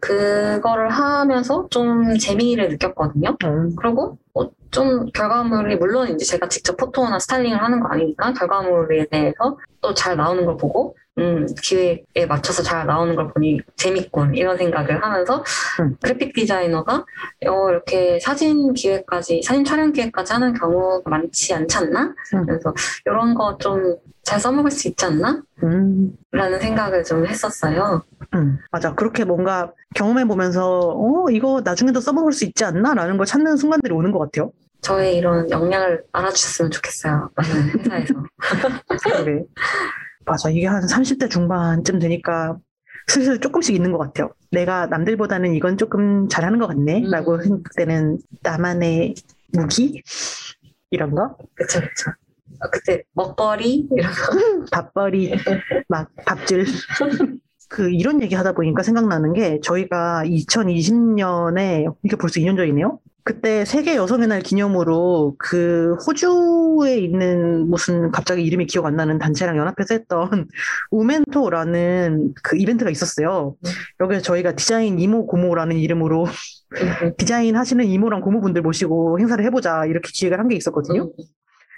그거를 0.00 0.90
하면서 0.90 1.66
좀 1.70 2.16
재미를 2.18 2.68
느꼈거든요. 2.68 3.36
음. 3.44 3.74
그리고 3.76 4.16
어, 4.34 4.48
좀 4.70 5.06
결과물이 5.12 5.76
물론 5.76 6.08
이제 6.08 6.24
제가 6.24 6.48
직접 6.48 6.76
포토나 6.76 7.18
스타일링을 7.18 7.60
하는 7.60 7.80
거 7.80 7.88
아니니까 7.88 8.32
결과물에 8.32 9.06
대해서 9.10 9.58
또 9.80 9.94
잘 9.94 10.16
나오는 10.16 10.44
걸 10.46 10.56
보고 10.56 10.94
음, 11.18 11.46
기획에 11.62 12.26
맞춰서 12.26 12.62
잘 12.62 12.86
나오는 12.86 13.14
걸 13.16 13.28
보니 13.32 13.60
재밌군 13.76 14.34
이런 14.34 14.56
생각을 14.56 15.02
하면서 15.02 15.42
음. 15.80 15.96
그래픽 16.02 16.32
디자이너가 16.34 17.04
어, 17.46 17.70
이렇게 17.70 18.18
사진 18.20 18.72
기획까지 18.74 19.42
사진 19.44 19.64
촬영 19.64 19.92
기획까지 19.92 20.32
하는 20.32 20.54
경우가 20.54 21.08
많지 21.10 21.54
않지 21.54 21.76
않나? 21.78 22.14
음. 22.34 22.46
그래서 22.46 22.72
이런 23.06 23.34
거 23.34 23.56
좀 23.58 23.96
잘 24.28 24.38
써먹을 24.38 24.70
수 24.70 24.88
있지 24.88 25.06
않나? 25.06 25.40
음. 25.62 26.12
라는 26.32 26.60
생각을 26.60 27.02
좀 27.02 27.26
했었어요. 27.26 28.02
음, 28.34 28.58
맞아. 28.70 28.94
그렇게 28.94 29.24
뭔가 29.24 29.72
경험해 29.94 30.26
보면서, 30.26 30.80
어, 30.94 31.30
이거 31.30 31.62
나중에도 31.64 31.98
써먹을 31.98 32.32
수 32.32 32.44
있지 32.44 32.62
않나? 32.62 32.92
라는 32.92 33.16
걸 33.16 33.24
찾는 33.24 33.56
순간들이 33.56 33.94
오는 33.94 34.12
것 34.12 34.18
같아요. 34.18 34.52
저의 34.82 35.16
이런 35.16 35.48
역량을 35.48 36.04
알아주셨으면 36.12 36.70
좋겠어요. 36.72 37.30
회사에서. 37.78 38.14
그래. 39.24 39.44
맞아. 40.28 40.50
이게 40.50 40.66
한 40.66 40.82
30대 40.86 41.30
중반쯤 41.30 41.98
되니까 41.98 42.58
슬슬 43.08 43.40
조금씩 43.40 43.74
있는 43.74 43.92
것 43.92 43.98
같아요. 43.98 44.30
내가 44.50 44.86
남들보다는 44.86 45.54
이건 45.54 45.76
조금 45.76 46.28
잘하는 46.28 46.58
것 46.58 46.66
같네. 46.66 47.04
음. 47.04 47.10
라고 47.10 47.40
생각되는 47.42 48.18
나만의 48.42 49.14
무기? 49.52 50.02
이런 50.90 51.14
거? 51.14 51.36
그쵸, 51.54 51.80
그쵸. 51.80 52.10
어, 52.60 52.70
그때 52.70 53.02
먹거리? 53.12 53.88
이런 53.90 54.10
거. 54.10 54.66
밥벌이, 54.72 55.34
막 55.88 56.10
밥줄. 56.26 56.64
그 57.70 57.90
이런 57.90 58.22
얘기 58.22 58.34
하다 58.34 58.52
보니까 58.52 58.82
생각나는 58.82 59.34
게 59.34 59.60
저희가 59.62 60.22
2020년에 60.24 61.94
이게 62.02 62.16
벌써 62.16 62.40
2년 62.40 62.56
전이네요. 62.56 62.98
그때 63.28 63.66
세계 63.66 63.94
여성의 63.94 64.26
날 64.28 64.40
기념으로 64.40 65.34
그 65.38 65.94
호주에 66.06 66.96
있는 66.96 67.68
무슨 67.68 68.10
갑자기 68.10 68.42
이름이 68.42 68.64
기억 68.64 68.86
안 68.86 68.96
나는 68.96 69.18
단체랑 69.18 69.58
연합해서 69.58 69.92
했던 69.92 70.48
우멘토라는 70.90 72.32
그 72.42 72.56
이벤트가 72.56 72.90
있었어요. 72.90 73.54
음. 73.62 73.70
여기서 74.00 74.22
저희가 74.22 74.52
디자인 74.56 74.98
이모 74.98 75.26
고모라는 75.26 75.76
이름으로 75.76 76.26
디자인 77.18 77.54
하시는 77.54 77.84
이모랑 77.84 78.22
고모분들 78.22 78.62
모시고 78.62 79.18
행사를 79.20 79.44
해보자 79.44 79.84
이렇게 79.84 80.08
기획을 80.10 80.38
한 80.40 80.48
게 80.48 80.56
있었거든요. 80.56 81.02
음. 81.02 81.24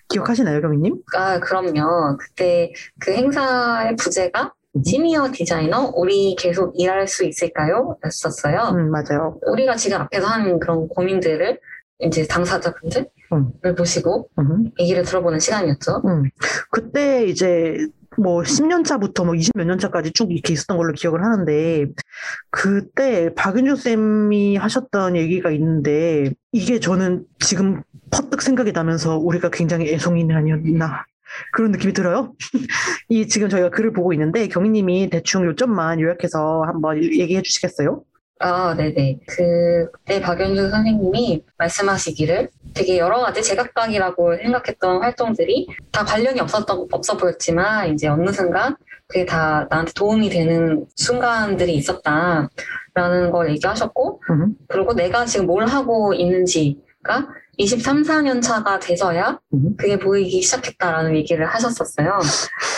기억하시나요, 0.08 0.60
경희님? 0.60 1.02
아, 1.16 1.40
그럼요. 1.40 2.16
그때 2.16 2.72
그 3.00 3.10
행사의 3.12 3.96
부제가 3.96 4.42
음. 4.42 4.59
시니어 4.84 5.32
디자이너, 5.32 5.92
우리 5.96 6.34
계속 6.38 6.72
일할 6.78 7.08
수 7.08 7.24
있을까요? 7.24 7.96
였었어요. 8.04 8.74
음, 8.76 8.90
맞아요. 8.90 9.38
우리가 9.46 9.74
지금 9.76 9.98
앞에서 10.02 10.26
하는 10.26 10.58
그런 10.60 10.86
고민들을 10.88 11.58
이제 12.00 12.26
당사자분들을 12.26 13.06
음. 13.32 13.52
모시고 13.76 14.28
음. 14.38 14.70
얘기를 14.78 15.02
들어보는 15.02 15.38
시간이었죠. 15.40 16.02
음. 16.06 16.30
그때 16.70 17.24
이제 17.26 17.76
뭐 18.16 18.42
10년 18.42 18.84
차부터 18.84 19.24
뭐 19.24 19.34
20 19.34 19.52
몇 19.56 19.64
년 19.66 19.78
차까지 19.78 20.12
쭉 20.12 20.32
이렇게 20.32 20.52
있었던 20.52 20.76
걸로 20.76 20.92
기억을 20.92 21.22
하는데 21.24 21.86
그때 22.50 23.32
박윤주 23.34 23.76
쌤이 23.76 24.56
하셨던 24.56 25.16
얘기가 25.16 25.50
있는데 25.52 26.32
이게 26.52 26.80
저는 26.80 27.24
지금 27.38 27.82
퍼뜩 28.10 28.42
생각이 28.42 28.72
나면서 28.72 29.16
우리가 29.18 29.50
굉장히 29.50 29.92
애송이는 29.92 30.34
아니었나 30.34 31.04
그런 31.52 31.70
느낌이 31.72 31.92
들어요. 31.92 32.34
이 33.08 33.26
지금 33.28 33.48
저희가 33.48 33.70
글을 33.70 33.92
보고 33.92 34.12
있는데 34.12 34.48
경희님이 34.48 35.10
대충 35.10 35.44
요점만 35.44 36.00
요약해서 36.00 36.62
한번 36.66 37.02
얘기해 37.02 37.42
주시겠어요? 37.42 38.02
아, 38.42 38.74
네네. 38.74 39.20
그, 39.28 39.90
그때 39.92 40.18
박연주 40.18 40.70
선생님이 40.70 41.44
말씀하시기를 41.58 42.48
되게 42.72 42.96
여러 42.96 43.20
가지 43.20 43.42
제각각이라고 43.42 44.36
생각했던 44.38 45.02
활동들이 45.02 45.68
다 45.92 46.04
관련이 46.04 46.40
없었던, 46.40 46.88
없어 46.90 47.18
보였지만, 47.18 47.92
이제 47.92 48.08
어느 48.08 48.30
순간 48.32 48.76
그게 49.06 49.26
다 49.26 49.66
나한테 49.68 49.92
도움이 49.92 50.30
되는 50.30 50.86
순간들이 50.96 51.74
있었다라는 51.74 53.30
걸 53.30 53.50
얘기하셨고, 53.50 54.22
음. 54.30 54.54
그리고 54.68 54.94
내가 54.94 55.26
지금 55.26 55.46
뭘 55.46 55.66
하고 55.66 56.14
있는지가 56.14 57.28
23, 57.60 58.02
4년 58.04 58.40
차가 58.40 58.78
돼서야 58.78 59.38
음. 59.52 59.76
그게 59.76 59.98
보이기 59.98 60.40
시작했다라는 60.40 61.14
얘기를 61.14 61.44
하셨었어요. 61.44 62.18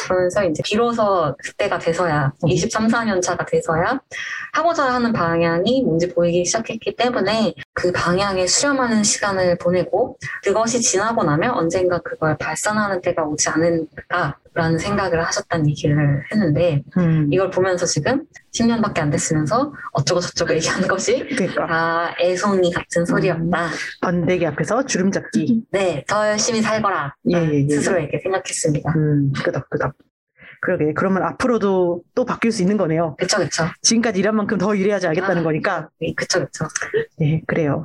그러면서 0.05 0.45
이제 0.45 0.61
비로소 0.65 1.37
그때가 1.39 1.79
돼서야, 1.79 2.33
음. 2.43 2.49
23, 2.49 2.89
4년 2.89 3.23
차가 3.23 3.47
돼서야 3.47 4.01
하고자 4.55 4.93
하는 4.93 5.13
방향이 5.13 5.83
뭔지 5.83 6.09
보이기 6.13 6.45
시작했기 6.45 6.97
때문에 6.97 7.55
그 7.73 7.93
방향에 7.93 8.49
수렴하는 8.49 9.05
시간을 9.05 9.57
보내고 9.59 10.19
그것이 10.43 10.81
지나고 10.81 11.23
나면 11.23 11.53
언젠가 11.53 11.99
그걸 11.99 12.37
발산하는 12.37 13.01
때가 13.03 13.23
오지 13.23 13.51
않을까 13.51 14.37
라는 14.55 14.77
생각을 14.79 15.25
하셨다는 15.25 15.69
얘기를 15.71 16.23
했는데 16.31 16.83
음. 16.99 17.29
이걸 17.33 17.51
보면서 17.51 17.87
지금 17.87 18.25
10년밖에 18.53 18.99
안 19.01 19.09
됐으면서 19.11 19.73
어쩌고 19.93 20.21
저쩌고 20.21 20.53
얘기하는 20.55 20.87
것이 20.87 21.27
그러니까 21.27 21.67
다 21.67 22.15
애송이 22.21 22.71
같은 22.71 23.07
소리였다. 23.07 23.71
번데기 24.03 24.47
앞에서 24.47 24.85
주름 24.85 25.11
잡기. 25.11 25.65
네, 25.71 26.05
더 26.07 26.29
열심히 26.29 26.61
살거라. 26.61 27.15
예, 27.31 27.37
예, 27.39 27.67
예. 27.67 27.75
스스로에게 27.75 28.21
생각했습니다. 28.23 28.93
음, 28.95 29.33
끄덕끄덕. 29.43 29.95
그러게. 30.61 30.93
그러면 30.95 31.25
앞으로도 31.25 32.03
또 32.15 32.25
바뀔 32.25 32.53
수 32.53 32.63
있는 32.63 32.77
거네요. 32.77 33.17
그쵸, 33.19 33.39
그쵸. 33.39 33.65
지금까지 33.81 34.21
일한 34.21 34.37
만큼 34.37 34.59
더 34.59 34.75
일해야지 34.75 35.09
알겠다는 35.09 35.39
아. 35.39 35.45
거니까. 35.45 35.89
네, 35.99 36.13
그쵸, 36.15 36.41
그쵸. 36.41 36.67
네, 37.19 37.43
그래요. 37.47 37.85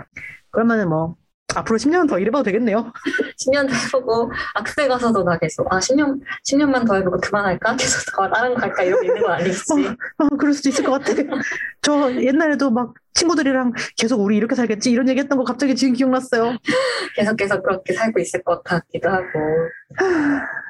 그러면은 0.52 0.90
뭐, 0.90 1.16
앞으로 1.56 1.78
10년은 1.78 2.10
더 2.10 2.20
일해봐도 2.20 2.44
되겠네요. 2.44 2.92
10년 3.40 3.70
더 3.70 3.74
해보고, 3.74 4.32
악세 4.54 4.88
가서도 4.88 5.24
나 5.24 5.38
계속, 5.38 5.72
아, 5.74 5.80
10년, 5.80 6.20
10년만 6.46 6.86
더 6.86 6.96
해보고 6.96 7.18
그만할까? 7.22 7.76
계속 7.76 8.04
더 8.14 8.30
다른 8.30 8.54
거 8.54 8.62
할까? 8.62 8.84
이러고 8.84 9.04
있는 9.04 9.22
건 9.22 9.32
아니겠지. 9.32 9.74
아, 10.18 10.28
그럴 10.38 10.54
수도 10.54 10.70
있을 10.70 10.84
것 10.84 10.92
같아. 10.92 11.14
저 11.82 12.14
옛날에도 12.16 12.70
막 12.70 12.94
친구들이랑 13.14 13.74
계속 13.98 14.20
우리 14.22 14.36
이렇게 14.36 14.56
살겠지? 14.56 14.92
이런 14.92 15.08
얘기 15.08 15.20
했던 15.20 15.38
거 15.38 15.44
갑자기 15.46 15.76
지금 15.76 15.94
기억났어요. 15.94 16.58
계속 17.16 17.38
계속 17.38 17.64
그렇게 17.64 17.94
살고 17.94 18.20
있을 18.20 18.44
것 18.44 18.64
같기도 18.64 19.10
하고. 19.10 19.26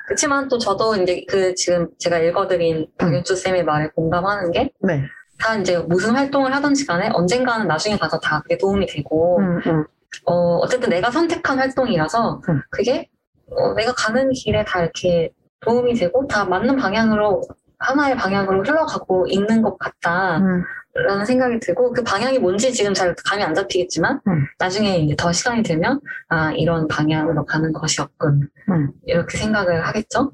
그렇지만 0.07 0.47
또 0.47 0.57
저도 0.57 0.95
이제 0.95 1.25
그 1.28 1.53
지금 1.55 1.88
제가 1.97 2.19
읽어드린 2.19 2.88
박윤주 2.97 3.36
쌤의 3.36 3.65
말에 3.65 3.89
공감하는 3.95 4.51
게, 4.51 4.71
네. 4.82 5.03
다 5.39 5.55
이제 5.55 5.78
무슨 5.80 6.11
활동을 6.11 6.55
하든지 6.55 6.86
간에 6.86 7.09
언젠가는 7.13 7.67
나중에 7.67 7.97
가서 7.97 8.19
다 8.19 8.41
그게 8.43 8.57
도움이 8.57 8.86
되고, 8.86 9.39
음, 9.39 9.61
음. 9.65 9.86
어, 10.26 10.58
어쨌든 10.58 10.89
내가 10.89 11.12
선택한 11.12 11.60
활동이라서 11.60 12.41
음. 12.49 12.62
그게 12.70 13.10
어, 13.49 13.74
내가 13.74 13.93
가는 13.93 14.32
길에 14.32 14.64
다 14.66 14.82
이렇게 14.82 15.32
도움이 15.62 15.93
되고 15.95 16.28
다 16.28 16.45
맞는 16.45 16.76
방향으로 16.78 17.41
하나의 17.80 18.16
방향으로 18.16 18.64
흘러가고 18.64 19.28
있는 19.28 19.62
것 19.62 19.78
같다라는 19.78 20.66
음, 21.10 21.26
생각이 21.26 21.60
들고 21.60 21.93
그 21.93 22.03
방향이 22.03 22.39
뭔지 22.39 22.74
지금 22.74 22.93
잘 22.93 23.16
감이 23.26 23.43
안 23.43 23.53
잡히겠지만 23.53 24.20
음. 24.28 24.45
나중에 24.58 24.97
이제 24.97 25.16
더 25.16 25.32
시간이 25.32 25.64
들면 25.64 25.99
아 26.30 26.51
이런 26.53 26.88
방향으로 26.88 27.45
가는 27.45 27.72
것이었군 27.72 28.49
음. 28.70 28.91
이렇게 29.05 29.38
생각을 29.38 29.86
하겠죠. 29.86 30.32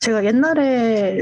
제가 0.00 0.24
옛날에 0.24 1.18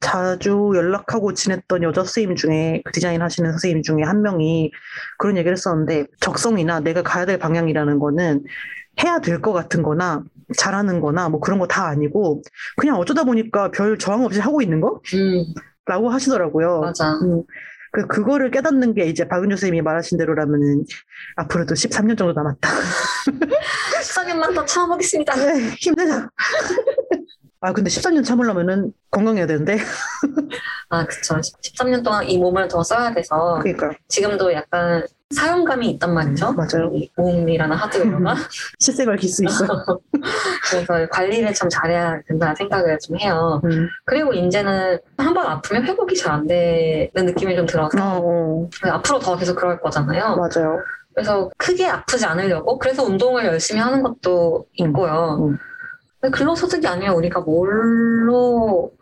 자주 0.00 0.72
연락하고 0.74 1.34
지냈던 1.34 1.82
여자 1.82 2.02
선생님 2.02 2.36
중에 2.36 2.82
그 2.84 2.92
디자인 2.92 3.20
하시는 3.22 3.50
선생님 3.50 3.82
중에 3.82 4.02
한 4.04 4.22
명이 4.22 4.70
그런 5.18 5.36
얘기를 5.36 5.52
했었는데 5.56 6.06
적성이나 6.20 6.80
내가 6.80 7.02
가야 7.02 7.26
될 7.26 7.38
방향이라는 7.38 7.98
거는 7.98 8.44
해야 9.02 9.18
될 9.20 9.40
것 9.42 9.52
같은 9.52 9.82
거나 9.82 10.22
잘하는 10.56 11.00
거나 11.00 11.28
뭐 11.28 11.40
그런 11.40 11.58
거 11.58 11.66
다 11.66 11.86
아니고 11.88 12.42
그냥 12.76 12.96
어쩌다 12.96 13.24
보니까 13.24 13.70
별 13.70 13.98
저항 13.98 14.24
없이 14.24 14.40
하고 14.40 14.62
있는 14.62 14.80
음 14.82 15.44
거라고 15.84 16.10
하시더라고요. 16.10 16.80
맞아. 16.80 17.14
음, 17.22 17.42
그, 17.92 18.06
그거를 18.06 18.50
깨닫는 18.50 18.94
게 18.94 19.04
이제 19.06 19.26
박은주 19.26 19.56
선생님이 19.56 19.82
말하신 19.82 20.18
대로라면은 20.18 20.84
앞으로도 21.36 21.74
13년 21.74 22.16
정도 22.18 22.32
남았다. 22.34 22.68
14년만 24.02 24.54
더 24.54 24.64
참아보겠습니다. 24.64 25.34
네, 25.36 25.70
힘내자. 25.78 26.28
아, 27.60 27.72
근데 27.72 27.90
13년 27.90 28.24
참으려면은 28.24 28.92
건강해야 29.10 29.46
되는데. 29.46 29.78
아 30.90 31.04
그쵸. 31.04 31.34
13년 31.36 32.04
동안 32.04 32.24
이 32.28 32.38
몸을 32.38 32.68
더 32.68 32.82
써야 32.82 33.12
돼서 33.12 33.58
그러니까. 33.62 33.90
지금도 34.08 34.52
약간 34.52 35.04
사용감이 35.34 35.90
있단 35.90 36.14
말이죠. 36.14 36.52
맞아요. 36.52 36.90
이 36.94 37.10
몸이라는 37.16 37.76
하드웨어가. 37.76 38.34
실생활 38.78 39.16
기수 39.16 39.44
있어. 39.44 39.66
그래서 40.70 41.06
관리를 41.10 41.52
좀 41.52 41.68
잘해야 41.68 42.20
된다는 42.28 42.54
생각을 42.54 42.98
좀 43.00 43.18
해요. 43.18 43.60
음. 43.64 43.88
그리고 44.06 44.32
이제는 44.32 44.98
한 45.18 45.34
번 45.34 45.46
아프면 45.46 45.84
회복이 45.84 46.14
잘 46.16 46.32
안 46.32 46.46
되는 46.46 47.10
느낌이 47.14 47.56
좀 47.56 47.66
들어서 47.66 47.98
어, 48.00 48.62
어, 48.62 48.68
앞으로 48.88 49.18
더 49.18 49.36
계속 49.36 49.56
그럴 49.56 49.80
거잖아요. 49.80 50.36
맞아요. 50.36 50.78
그래서 51.14 51.50
크게 51.58 51.86
아프지 51.86 52.24
않으려고 52.24 52.78
그래서 52.78 53.02
운동을 53.02 53.44
열심히 53.46 53.80
하는 53.80 54.02
것도 54.02 54.66
있고요. 54.74 55.38
음. 55.40 55.48
근데 55.48 55.67
근로소득이 56.20 56.86
아니면 56.86 57.14
우리가 57.14 57.40
뭘로 57.40 58.92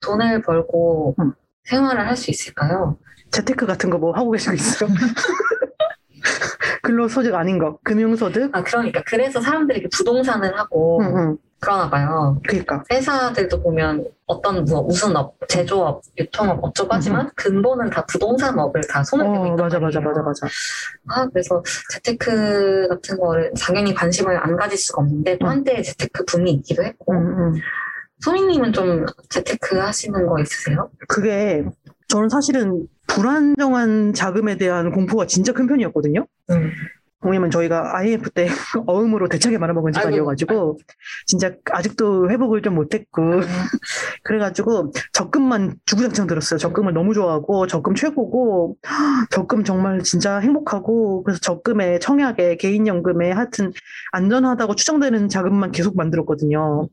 돈을 0.00 0.42
벌고 0.42 1.14
음. 1.18 1.32
생활을 1.64 2.06
할 2.06 2.16
수 2.16 2.30
있을까요? 2.30 2.98
재테크 3.30 3.66
같은 3.66 3.90
거 3.90 3.98
뭐 3.98 4.12
하고 4.12 4.30
계시고 4.32 4.54
있어요? 4.54 4.90
근로소득 6.82 7.34
아닌 7.34 7.58
거, 7.58 7.78
금융소득? 7.82 8.54
아 8.54 8.62
그러니까 8.62 9.02
그래서 9.06 9.40
사람들이 9.40 9.88
부동산을 9.88 10.58
하고 10.58 11.00
응, 11.02 11.16
응. 11.16 11.38
그러나 11.60 11.88
봐요. 11.88 12.40
그러니까. 12.46 12.84
회사들도 12.90 13.62
보면 13.62 14.06
어떤 14.26 14.64
뭐 14.64 14.82
무슨 14.82 15.14
업, 15.16 15.36
제조업, 15.48 16.02
유통업 16.18 16.58
어쩌고 16.62 16.88
하지만 16.92 17.30
근본은 17.34 17.90
다 17.90 18.06
부동산업을 18.06 18.82
다 18.88 19.04
손을 19.04 19.24
대고 19.26 19.42
어, 19.42 19.46
있단 19.48 19.56
맞아, 19.56 19.78
맞아. 19.78 20.00
맞아, 20.00 20.22
맞아. 20.22 20.46
아, 21.08 21.26
그래서 21.28 21.62
재테크 21.92 22.88
같은 22.88 23.18
거를 23.18 23.52
당연히 23.60 23.92
관심을 23.92 24.36
안 24.36 24.56
가질 24.56 24.78
수가 24.78 25.02
없는데 25.02 25.38
또 25.38 25.46
음. 25.46 25.50
한때 25.50 25.82
재테크 25.82 26.24
붐이 26.24 26.50
있기도 26.52 26.82
했고 26.82 27.12
응, 27.12 27.18
응. 27.38 27.54
소민님은 28.20 28.72
좀 28.72 29.04
재테크 29.28 29.76
하시는 29.76 30.26
거 30.26 30.40
있으세요? 30.40 30.90
그게 31.08 31.64
저는 32.08 32.30
사실은 32.30 32.86
불안정한 33.06 34.14
자금에 34.14 34.56
대한 34.56 34.90
공포가 34.92 35.26
진짜 35.26 35.52
큰 35.52 35.66
편이었거든요. 35.66 36.26
음. 36.50 36.72
왜냐면 37.30 37.50
저희가 37.50 37.96
IMF 37.98 38.30
때 38.30 38.46
어음으로 38.86 39.28
대차게 39.28 39.58
말아먹은 39.58 39.92
집안이어가지고 39.92 40.78
진짜 41.26 41.52
아직도 41.70 42.30
회복을 42.30 42.62
좀 42.62 42.74
못했고 42.74 43.40
그래가지고 44.24 44.92
적금만 45.12 45.76
주구장창 45.86 46.26
들었어요. 46.26 46.58
적금을 46.58 46.92
너무 46.92 47.14
좋아하고 47.14 47.66
적금 47.66 47.94
최고고 47.94 48.76
적금 49.30 49.64
정말 49.64 50.02
진짜 50.02 50.38
행복하고 50.38 51.22
그래서 51.24 51.40
적금에 51.40 51.98
청약에 51.98 52.56
개인연금에 52.56 53.32
하여튼 53.32 53.72
안전하다고 54.12 54.74
추정되는 54.74 55.28
자금만 55.28 55.72
계속 55.72 55.96
만들었거든요. 55.96 56.88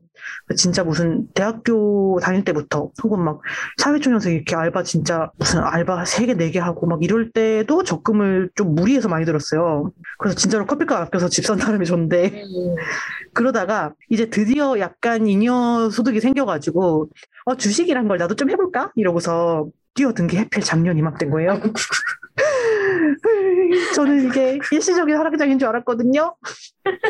진짜 0.56 0.84
무슨 0.84 1.26
대학교 1.34 2.18
다닐 2.20 2.44
때부터 2.44 2.90
혹은 3.02 3.20
막 3.20 3.40
사회초년생 3.78 4.34
이렇게 4.34 4.54
알바 4.56 4.82
진짜 4.82 5.30
무슨 5.38 5.60
알바 5.62 6.04
3개, 6.04 6.36
4개 6.36 6.58
하고 6.58 6.86
막 6.86 7.02
이럴 7.02 7.30
때도 7.32 7.84
적금을 7.84 8.50
좀 8.54 8.74
무리해서 8.74 9.08
많이 9.08 9.24
들었어요. 9.24 9.92
그래서 10.18 10.36
진짜로 10.36 10.66
커피값 10.66 11.00
아껴서 11.08 11.28
집 11.28 11.42
산 11.44 11.58
사람이 11.58 11.86
줬는데 11.86 12.26
음. 12.42 12.74
그러다가 13.34 13.92
이제 14.10 14.28
드디어 14.30 14.78
약간 14.78 15.26
잉여 15.26 15.90
소득이 15.90 16.20
생겨가지고 16.20 17.08
어 17.46 17.56
주식이란 17.56 18.06
걸 18.08 18.18
나도 18.18 18.36
좀 18.36 18.50
해볼까 18.50 18.92
이러고서 18.94 19.66
뛰어든 19.94 20.26
게 20.26 20.38
해필 20.38 20.62
작년 20.62 20.96
이맘때인 20.98 21.30
거예요. 21.30 21.60
저는 23.94 24.28
이게 24.28 24.58
일시적인 24.70 25.16
하락장인 25.16 25.58
줄 25.58 25.68
알았거든요. 25.68 26.34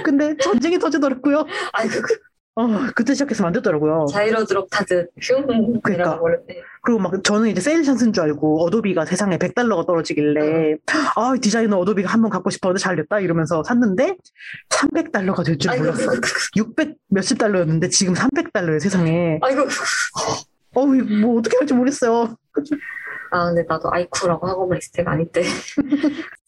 근데 0.05 0.37
전쟁이 0.39 0.79
터지더라고요. 0.79 1.47
아이고 1.73 1.95
그 2.03 2.19
어 2.55 2.69
그때 2.95 3.15
시작해서 3.15 3.47
안 3.47 3.53
됐더라고요. 3.55 4.07
자이로 4.13 4.45
드롭 4.45 4.69
타듯 4.71 5.11
슝 5.21 5.47
그러니까. 5.81 6.21
그리고 6.83 6.99
막 7.01 7.25
저는 7.25 7.49
이제 7.49 7.61
세일 7.63 7.83
찬스인 7.83 8.13
줄 8.13 8.25
알고 8.25 8.65
어도비가 8.65 9.07
세상에 9.07 9.39
100달러가 9.39 9.87
떨어지길래 9.87 10.77
아 11.17 11.35
디자이너 11.41 11.79
어도비가 11.79 12.11
한번 12.11 12.31
갖고 12.31 12.51
싶었는데 12.51 12.79
잘 12.79 12.97
됐다 12.97 13.21
이러면서 13.21 13.63
샀는데 13.65 14.17
300달러가 14.69 15.45
될줄 15.47 15.71
아이고 15.71 15.85
몰랐어. 15.85 16.13
600 16.57 16.97
몇십 17.09 17.39
달러였는데 17.39 17.89
지금 17.89 18.13
300달러예요 18.13 18.81
세상에. 18.81 19.39
아이고 19.41 19.63
어우 20.75 20.87
뭐 21.21 21.39
어떻게 21.39 21.57
할지 21.57 21.73
모르겠어요. 21.73 22.37
아 23.33 23.47
근데 23.47 23.65
나도 23.67 23.89
아이쿠라고 23.91 24.71
때가 24.93 25.13
아닐 25.13 25.27
때 25.33 25.43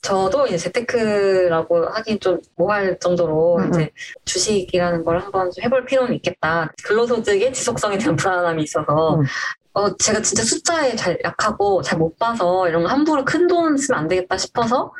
저도 0.02 0.46
이제 0.46 0.58
재테크라고 0.58 1.86
하긴 1.86 2.20
좀 2.20 2.38
뭐할 2.56 2.98
정도로 2.98 3.56
음, 3.56 3.70
이제 3.70 3.90
주식이라는 4.26 5.02
걸 5.02 5.18
한번 5.18 5.50
좀 5.50 5.64
해볼 5.64 5.86
필요는 5.86 6.14
있겠다 6.16 6.70
근로소득의 6.84 7.54
지속성에 7.54 7.96
대한 7.96 8.16
불안함이 8.16 8.62
있어서 8.64 9.16
음. 9.16 9.24
어 9.72 9.96
제가 9.96 10.20
진짜 10.20 10.42
숫자에 10.42 10.94
잘 10.94 11.18
약하고 11.24 11.80
잘 11.80 11.98
못 11.98 12.18
봐서 12.18 12.68
이런 12.68 12.82
거 12.82 12.88
함부로 12.90 13.24
큰 13.24 13.48
돈 13.48 13.78
쓰면 13.78 14.00
안 14.00 14.06
되겠다 14.08 14.36
싶어서 14.36 14.92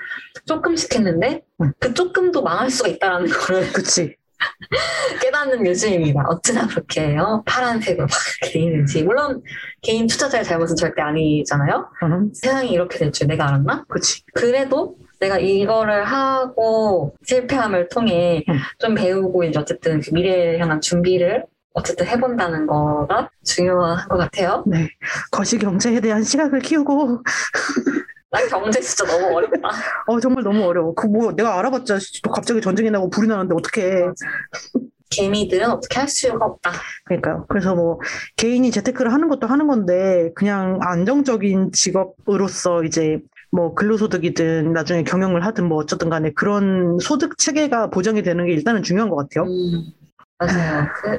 조금씩 0.47 0.95
했는데 0.95 1.43
음. 1.61 1.71
그 1.79 1.93
조금도 1.93 2.43
망할 2.43 2.71
수가 2.71 2.89
있다라는 2.89 3.29
거를 3.29 3.73
그치. 3.75 4.17
깨닫는 5.21 5.67
요즘입니다. 5.67 6.23
어찌나 6.29 6.67
그렇게 6.67 7.09
해요? 7.09 7.43
파란색으로 7.47 8.07
막 8.07 8.11
이렇게 8.43 8.53
돼 8.59 8.65
있는지. 8.65 9.03
물론 9.03 9.43
개인 9.83 10.07
투자자의 10.07 10.45
잘못은 10.45 10.77
절대 10.77 11.03
아니잖아요. 11.03 11.89
응, 12.05 12.31
세상이 12.35 12.71
이렇게 12.71 12.99
될 12.99 13.13
줄 13.13 13.27
내가 13.29 13.49
알았나? 13.49 13.85
그치. 13.89 14.23
그래도 14.35 14.97
내가 15.21 15.39
이거를 15.39 16.05
하고 16.05 17.15
실패함을 17.25 17.89
통해 17.89 18.45
음. 18.49 18.59
좀 18.79 18.95
배우고 18.95 19.45
이제 19.45 19.59
어쨌든 19.59 20.01
그 20.01 20.11
미래를 20.13 20.61
향한 20.61 20.81
준비를 20.81 21.45
어쨌든 21.73 22.07
해본다는 22.07 22.67
거가 22.67 23.31
중요한 23.45 24.07
것 24.09 24.17
같아요. 24.17 24.63
네. 24.67 24.89
거시 25.31 25.59
경제에 25.59 26.01
대한 26.01 26.23
시각을 26.23 26.61
키우고 26.61 27.23
난 28.35 28.49
경제 28.49 28.81
진짜 28.81 29.05
너무 29.07 29.37
어렵다. 29.37 29.69
어 30.09 30.21
정말 30.21 30.43
너무 30.43 30.65
어려워. 30.65 30.95
그 30.95 31.07
뭐 31.07 31.33
내가 31.33 31.59
알아봤자 31.59 31.99
또 32.25 32.31
갑자기 32.31 32.61
전쟁이 32.61 32.91
나고 32.91 33.09
불이 33.11 33.29
나는데 33.29 33.55
어떻게 33.55 34.05
개미들은 35.11 35.71
어떻게 35.71 36.01
할 36.01 36.09
수가 36.09 36.45
없다. 36.45 36.73
그러니까요. 37.05 37.47
그래서 37.49 37.75
뭐 37.77 38.01
개인이 38.37 38.69
재테크를 38.71 39.13
하는 39.13 39.29
것도 39.29 39.47
하는 39.47 39.69
건데 39.69 40.33
그냥 40.35 40.81
안정적인 40.83 41.71
직업으로서 41.73 42.83
이제 42.83 43.21
뭐 43.53 43.75
근로소득이든 43.75 44.73
나중에 44.73 45.05
경영을 45.05 45.45
하든 45.47 45.67
뭐 45.69 45.79
어쩌든 45.79 46.09
간에 46.09 46.33
그런 46.35 46.99
소득 47.01 47.39
체계가 47.39 47.91
보장이 47.91 48.23
되는 48.25 48.45
게 48.47 48.53
일단은 48.53 48.83
중요한 48.83 49.09
것 49.09 49.15
같아요. 49.17 49.45
음, 49.49 49.85
맞아요. 50.41 50.89
그 51.01 51.19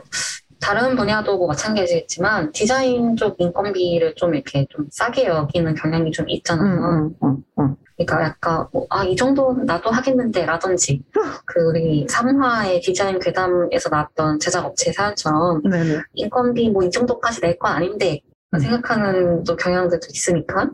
다른 0.65 0.95
분야도 0.95 1.37
뭐 1.37 1.47
마찬가지겠지만 1.49 2.51
디자인 2.51 3.15
쪽 3.15 3.35
인건비를 3.37 4.15
좀 4.15 4.33
이렇게 4.33 4.65
좀 4.71 4.87
싸게 4.89 5.25
여기는 5.27 5.75
경향이 5.75 6.09
좀 6.11 6.27
있잖아요. 6.27 6.81
응, 6.83 7.15
응, 7.23 7.37
응, 7.59 7.75
그러니까 7.95 8.23
약간 8.23 8.65
뭐, 8.71 8.87
아, 8.89 9.03
이 9.03 9.15
정도는 9.15 9.67
나도 9.67 9.91
하겠는데 9.91 10.43
라든지 10.43 11.03
그 11.45 11.59
우리 11.69 12.07
3화의 12.07 12.81
디자인 12.81 13.19
괴담에서 13.19 13.89
나왔던 13.91 14.39
제작업체 14.39 14.91
사연처럼 14.91 15.61
응. 15.65 15.69
네네. 15.69 15.99
인건비 16.15 16.71
뭐 16.71 16.81
이 16.83 16.89
정도까지 16.89 17.41
낼 17.41 17.59
건 17.59 17.71
아닌데 17.73 18.21
음. 18.55 18.59
생각하는 18.59 19.43
또 19.43 19.55
경향들도 19.55 20.07
있으니까. 20.11 20.67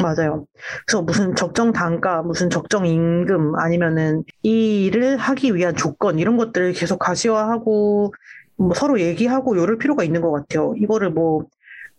맞아요. 0.00 0.46
그래서 0.86 1.02
무슨 1.02 1.34
적정 1.34 1.72
단가, 1.72 2.22
무슨 2.22 2.50
적정 2.50 2.86
임금, 2.86 3.56
아니면은 3.56 4.22
이 4.42 4.84
일을 4.84 5.16
하기 5.16 5.54
위한 5.56 5.74
조건, 5.74 6.18
이런 6.20 6.36
것들을 6.36 6.72
계속 6.72 6.98
가시화하고, 6.98 8.14
뭐 8.58 8.74
서로 8.74 9.00
얘기하고 9.00 9.54
이럴 9.54 9.78
필요가 9.78 10.04
있는 10.04 10.20
것 10.20 10.32
같아요. 10.32 10.74
이거를 10.76 11.10
뭐, 11.10 11.46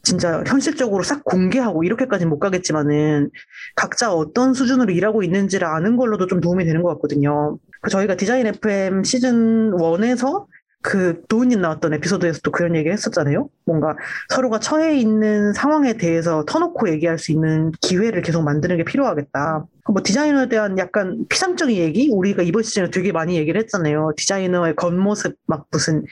진짜 0.01 0.43
현실적으로 0.47 1.03
싹 1.03 1.26
공개하고 1.26 1.84
이렇게까지는 1.84 2.30
못 2.30 2.39
가겠지만은 2.39 3.30
각자 3.76 4.14
어떤 4.14 4.53
수준으로 4.53 4.93
일하고 4.93 5.24
있는지를 5.24 5.68
아는 5.68 5.97
걸로도 5.97 6.28
좀 6.28 6.39
도움이 6.39 6.64
되는 6.64 6.82
것 6.82 6.89
같거든요. 6.93 7.57
그 7.82 7.89
저희가 7.89 8.16
디자인 8.16 8.47
FM 8.47 9.03
시즌 9.03 9.72
1에서 9.72 10.45
그 10.82 11.22
도훈님 11.28 11.60
나왔던 11.60 11.93
에피소드에서도 11.95 12.51
그런 12.51 12.76
얘기를 12.76 12.93
했었잖아요. 12.93 13.49
뭔가 13.66 13.97
서로가 14.30 14.60
처해 14.60 14.97
있는 14.97 15.51
상황에 15.51 15.97
대해서 15.97 16.45
터놓고 16.45 16.89
얘기할 16.91 17.18
수 17.18 17.34
있는 17.34 17.72
기회를 17.82 18.22
계속 18.22 18.43
만드는 18.43 18.78
게 18.78 18.86
필요하겠다. 18.86 19.66
뭐 19.91 20.01
디자이너에 20.03 20.47
대한 20.47 20.78
약간 20.78 21.26
피상적인 21.28 21.76
얘기 21.76 22.10
우리가 22.10 22.43
이번 22.43 22.64
시즌에 22.64 22.89
되게 22.91 23.12
많이 23.12 23.36
얘기를 23.36 23.60
했잖아요. 23.60 24.14
디자이너의 24.16 24.76
겉모습 24.78 25.36
막 25.47 25.66
무슨 25.72 26.05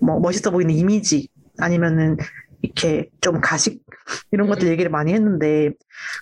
뭐 0.00 0.18
멋있어 0.20 0.50
보이는 0.50 0.74
이미지 0.74 1.28
아니면은 1.58 2.16
이렇게 2.62 3.08
좀 3.20 3.40
가식 3.40 3.82
이런 4.32 4.48
것들 4.48 4.68
얘기를 4.68 4.90
많이 4.90 5.12
했는데 5.12 5.70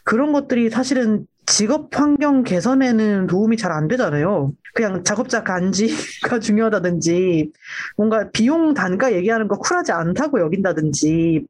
그런 0.05 0.33
것들이 0.33 0.71
사실은 0.71 1.27
직업 1.47 1.89
환경 1.99 2.43
개선에는 2.45 3.27
도움이 3.27 3.57
잘 3.57 3.73
안 3.73 3.89
되잖아요. 3.89 4.53
그냥 4.75 5.03
작업자 5.03 5.43
간지가 5.43 6.39
중요하다든지 6.41 7.51
뭔가 7.97 8.31
비용 8.33 8.75
단가 8.75 9.13
얘기하는 9.13 9.49
거 9.49 9.57
쿨하지 9.59 9.93
않다고 9.93 10.41
여긴다든지 10.41 11.47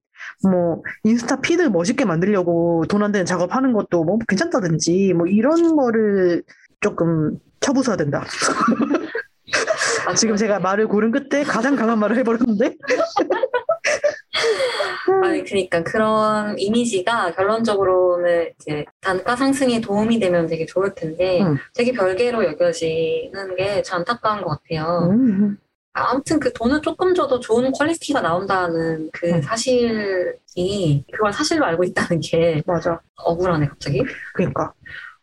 뭐 0.49 0.83
인스타 1.05 1.41
피드 1.41 1.62
멋있게 1.62 2.05
만들려고 2.05 2.85
돈 2.89 3.03
안 3.03 3.12
되는 3.12 3.26
작업하는 3.26 3.72
것도 3.72 4.05
뭐 4.05 4.18
괜찮다든지 4.29 5.14
뭐 5.14 5.26
이런 5.26 5.74
거를 5.76 6.43
조금 6.81 7.37
쳐부숴야 7.61 7.99
된다. 7.99 8.24
아, 10.09 10.14
지금 10.14 10.36
제가 10.36 10.59
말을 10.59 10.88
고른 10.88 11.11
끝에 11.11 11.42
가장 11.44 11.76
강한 11.76 11.98
말을 11.98 12.16
해버렸는데 12.18 12.76
아니 15.24 15.44
그러니까 15.44 15.82
그런 15.82 16.59
이미지가 16.59 17.32
결론적으로는 17.32 18.50
이제 18.61 18.84
단가 19.00 19.36
상승에 19.36 19.80
도움이 19.80 20.18
되면 20.18 20.46
되게 20.46 20.66
좋을 20.66 20.94
텐데 20.94 21.42
음. 21.42 21.56
되게 21.74 21.92
별개로 21.92 22.44
여겨지는 22.44 23.56
게 23.56 23.82
참 23.82 24.00
안타까운 24.00 24.42
것 24.42 24.50
같아요. 24.50 25.09
음, 25.11 25.56
아무튼 25.92 26.40
그 26.40 26.52
돈을 26.52 26.82
조금 26.82 27.14
줘도 27.14 27.40
좋은 27.40 27.70
quality가 27.72 28.20
나온다는 28.20 29.11
그 29.12 29.30
음. 29.30 29.42
사실이 29.42 31.04
그걸 31.12 31.32
사실로 31.32 31.64
알고 31.66 31.84
있다는 31.84 32.20
게 32.20 32.62
맞아. 32.66 33.00
억울하네 33.16 33.66
갑자기. 33.68 34.02
그러니까 34.34 34.72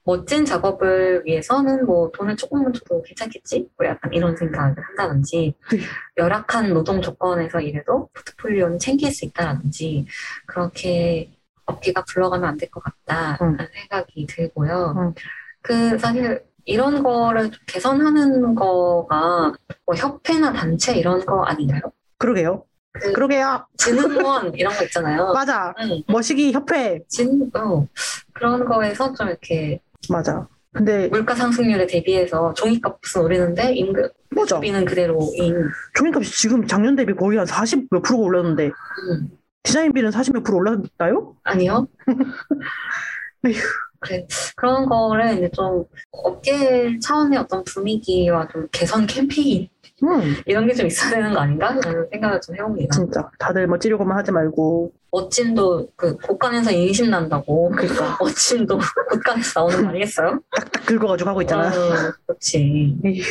멋진 0.06 0.46
작업을 0.46 1.24
위해서는 1.26 1.86
뭐 1.86 2.12
돈을 2.12 2.38
조금만 2.38 2.72
줘도 2.74 3.02
괜찮겠지? 3.02 3.68
뭐 3.78 3.88
약간 3.88 4.14
이런 4.14 4.38
생각을 4.38 4.76
한다든지 4.78 5.56
네. 5.72 5.80
열악한 6.18 6.74
노동 6.74 7.02
조건에서 7.02 7.60
일해도 7.60 8.10
포트폴리오는 8.14 8.78
챙길 8.80 9.12
수 9.12 9.26
있다든지 9.26 10.06
그렇게 10.46 11.32
업계가 11.66 12.04
굴러가면 12.04 12.48
안 12.48 12.58
될 12.58 12.70
것 12.70 12.84
같다라는 12.84 13.60
음. 13.60 13.68
생각이 13.74 14.28
들고요. 14.28 14.94
음. 14.96 15.14
그 15.62 15.98
사실 15.98 16.44
이런 16.66 17.02
거를 17.02 17.50
좀 17.50 17.60
개선하는 17.66 18.54
거가 18.54 19.54
뭐 19.88 19.96
협회나 19.96 20.54
단체 20.54 20.96
이런 20.96 21.26
거 21.26 21.44
아닌가요? 21.44 21.82
그러게요. 22.20 22.64
그 22.92 23.12
그러게요. 23.12 23.66
진흥원 23.78 24.54
이런 24.54 24.72
거 24.74 24.84
있잖아요. 24.86 25.34
맞아. 25.34 25.74
응, 25.82 26.04
머시기 26.08 26.52
협회. 26.54 27.02
진, 27.08 27.50
어, 27.56 27.88
그런 28.34 28.64
거에서 28.66 29.12
좀 29.14 29.28
이렇게 29.28 29.80
맞아. 30.12 30.48
근데 30.74 31.08
물가 31.08 31.34
상승률에 31.34 31.88
대비해서 31.88 32.54
종이값은 32.54 33.22
오르는데 33.24 33.74
임금 33.76 34.10
맞아. 34.32 34.60
비는 34.60 34.84
그대로인. 34.86 35.56
종이값이 35.94 36.32
지금 36.38 36.68
작년 36.68 36.96
대비 36.96 37.14
거의 37.14 37.38
한 37.38 37.46
40 37.46 37.88
몇 37.92 38.02
프로가 38.02 38.24
올랐는데 38.24 38.66
음, 38.66 39.30
디자인비는 39.64 40.12
40 40.12 40.34
몇 40.34 40.44
프로 40.44 40.58
올랐나요? 40.58 41.36
아니요. 41.44 41.88
에휴. 43.48 43.56
그래 44.00 44.28
그런 44.56 44.86
거를 44.86 45.38
이제 45.38 45.50
좀 45.52 45.86
업계 46.12 47.00
차원의 47.00 47.40
어떤 47.40 47.64
분위기와 47.64 48.48
좀 48.50 48.68
개선 48.72 49.08
캠페인 49.08 49.68
음, 50.08 50.36
이런 50.46 50.68
게 50.68 50.74
좀 50.74 50.88
있어야 50.88 51.12
되는 51.12 51.34
거 51.34 51.40
아닌가? 51.40 51.74
라는 51.84 52.08
생각을 52.12 52.42
좀 52.42 52.56
해봅니다. 52.56 52.94
진짜 52.96 53.30
다들 53.40 53.68
뭐 53.68 53.78
찌르고만 53.80 54.18
하지 54.18 54.32
말고 54.32 54.92
멋짐도 55.12 55.90
그 55.96 56.16
곳간에서 56.18 56.72
인심 56.72 57.10
난다고. 57.10 57.70
그러니까 57.72 58.18
멋짐도 58.22 58.80
곳간에서 59.12 59.60
나오는 59.62 59.82
거 59.84 59.90
아니겠어요? 59.90 60.40
딱딱 60.52 60.86
긁어가지고 60.86 61.30
하고 61.30 61.42
있잖아. 61.42 61.68
어, 61.70 62.12
그렇지. 62.28 62.98
에휴. 63.06 63.24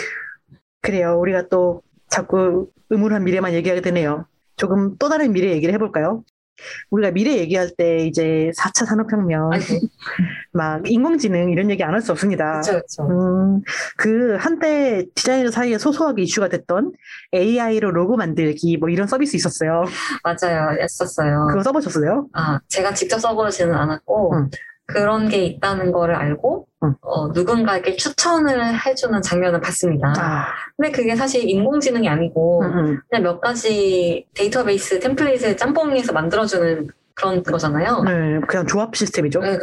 그래요. 0.83 1.19
우리가 1.21 1.49
또 1.49 1.83
자꾸 2.09 2.69
의문한 2.91 3.25
미래만 3.25 3.53
얘기하게 3.55 3.81
되네요. 3.81 4.27
조금 4.57 4.97
또 4.99 5.09
다른 5.09 5.33
미래 5.33 5.51
얘기를 5.51 5.75
해볼까요? 5.75 6.23
우리가 6.91 7.11
미래 7.13 7.37
얘기할 7.39 7.71
때 7.77 8.07
이제 8.07 8.51
4차 8.57 8.87
산업혁명, 8.87 9.51
막 10.53 10.89
인공지능 10.89 11.51
이런 11.51 11.71
얘기 11.71 11.83
안 11.83 11.95
할 11.95 12.01
수 12.03 12.13
없습니다. 12.13 12.61
그렇죠, 12.61 12.73
그렇죠. 12.73 13.03
음, 13.09 13.63
그 13.97 14.37
한때 14.39 15.05
디자이너 15.15 15.51
사이에 15.51 15.79
소소하게 15.79 16.23
이슈가 16.23 16.49
됐던 16.49 16.93
AI로 17.35 17.91
로고 17.91 18.17
만들기 18.17 18.77
뭐 18.79 18.89
이런 18.89 19.07
서비스 19.07 19.37
있었어요. 19.37 19.85
맞아요, 20.23 20.77
했었어요. 20.81 21.47
그거 21.51 21.63
써보셨어요? 21.63 22.29
아, 22.33 22.59
제가 22.69 22.95
직접 22.95 23.19
써보지는 23.19 23.75
않았고, 23.75 24.35
응. 24.35 24.51
그런 24.87 25.29
게 25.29 25.45
있다는 25.45 25.93
거를 25.93 26.15
알고, 26.15 26.67
응. 26.85 26.95
어, 27.01 27.29
누군가에게 27.29 27.97
추천을 27.97 28.75
해주는 28.85 29.23
장면을 29.23 29.61
봤습니다. 29.61 30.13
아, 30.19 30.47
근데 30.77 30.91
그게 30.93 31.17
사실 31.17 31.49
인공지능이 31.49 32.09
아니고, 32.09 32.63
음, 32.63 32.79
음. 32.79 33.01
그냥 33.09 33.23
몇 33.23 33.41
가지 33.41 34.27
데이터베이스 34.35 35.01
템플릿을 35.01 35.57
짬뽕해서 35.57 36.13
만들어주는 36.13 36.89
그런 37.15 37.43
거잖아요. 37.43 38.03
네, 38.03 38.41
그냥 38.47 38.67
조합 38.67 38.95
시스템이죠. 38.95 39.41
네. 39.41 39.59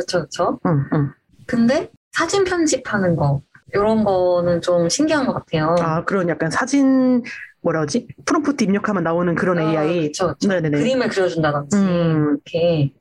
음, 0.66 0.86
음. 0.94 1.12
근데 1.46 1.90
사진 2.14 2.44
편집하는 2.44 3.16
거, 3.16 3.42
이런 3.74 4.04
거는 4.04 4.62
좀 4.62 4.90
신기한 4.90 5.26
것 5.26 5.34
같아요. 5.34 5.76
아, 5.80 6.04
그런 6.04 6.28
약간 6.30 6.50
사진 6.50 7.24
뭐라 7.62 7.82
하지? 7.82 8.08
프롬프트 8.26 8.64
입력하면 8.64 9.04
나오는 9.04 9.36
그런 9.36 9.60
아, 9.60 9.62
AI. 9.62 10.08
그쵸, 10.08 10.30
그쵸. 10.30 10.48
네네네. 10.48 10.80
그림을 10.80 11.10
그려준다든지, 11.10 11.78
음. 11.78 12.38
이렇게. 12.54 12.92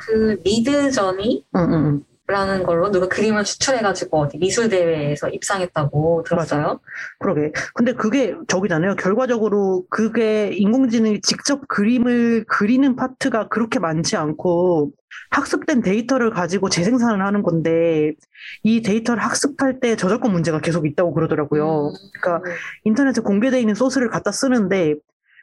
그 0.00 0.40
미드저니? 0.44 1.44
음, 1.56 1.60
음, 1.60 1.72
음. 1.72 2.04
라는 2.26 2.62
걸로 2.62 2.92
누가 2.92 3.08
그림을 3.08 3.42
추출해가지고 3.42 4.20
어디 4.20 4.38
미술대회에서 4.38 5.30
입상했다고 5.30 6.22
들었어요. 6.24 6.78
그러게. 7.18 7.50
근데 7.74 7.92
그게 7.92 8.36
저기잖아요. 8.46 8.94
결과적으로 8.94 9.84
그게 9.90 10.50
인공지능이 10.52 11.22
직접 11.22 11.66
그림을 11.66 12.44
그리는 12.46 12.94
파트가 12.94 13.48
그렇게 13.48 13.80
많지 13.80 14.16
않고 14.16 14.92
학습된 15.30 15.82
데이터를 15.82 16.30
가지고 16.30 16.68
재생산을 16.68 17.24
하는 17.24 17.42
건데 17.42 18.14
이 18.62 18.80
데이터를 18.82 19.22
학습할 19.24 19.80
때 19.80 19.96
저작권 19.96 20.30
문제가 20.30 20.60
계속 20.60 20.86
있다고 20.86 21.12
그러더라고요. 21.14 21.92
그러니까 22.20 22.48
인터넷에 22.84 23.22
공개되어 23.22 23.58
있는 23.58 23.74
소스를 23.74 24.08
갖다 24.08 24.30
쓰는데 24.30 24.94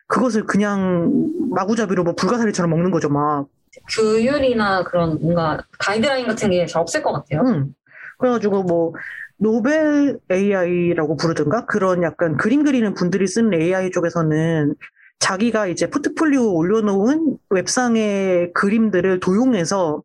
그것을 0.08 0.45
그냥 0.45 1.12
마구잡이로 1.51 2.03
뭐 2.05 2.16
불가사리처럼 2.16 2.70
먹는 2.72 2.91
거죠, 2.91 3.10
막. 3.10 3.47
규율이나 3.90 4.84
그런 4.84 5.20
뭔가 5.22 5.64
가이드라인 5.80 6.28
같은 6.28 6.50
게 6.50 6.66
잘 6.66 6.82
없을 6.82 7.02
것 7.04 7.14
같아요. 7.14 7.44
응. 7.46 7.74
그래가지고 8.20 8.64
뭐 8.64 8.94
노벨 9.38 10.20
AI라고 10.32 11.16
부르든가 11.18 11.66
그런 11.66 12.02
약간 12.04 12.38
그림 12.38 12.64
그리는 12.64 12.94
분들이 12.94 13.28
쓰는 13.28 13.54
AI 13.54 13.92
쪽에서는 13.92 14.76
자기가 15.20 15.68
이제 15.68 15.90
포트폴리오 15.90 16.54
올려놓은 16.56 17.38
웹상의 17.50 18.54
그림들을 18.54 19.20
도용해서 19.20 20.02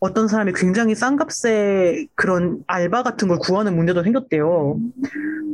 어떤 0.00 0.26
사람이 0.26 0.52
굉장히 0.56 0.96
싼 0.96 1.16
값에 1.16 2.06
그런 2.16 2.64
알바 2.66 3.04
같은 3.04 3.28
걸 3.28 3.38
구하는 3.38 3.76
문제도 3.76 4.02
생겼대요. 4.02 4.76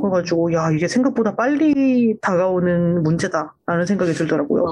그래가지고 0.01 0.55
야 0.55 0.71
이게 0.71 0.89
생각보다 0.89 1.37
빨리 1.37 2.17
다가오는 2.23 3.03
문제다라는 3.03 3.85
생각이 3.87 4.13
들더라고요. 4.13 4.65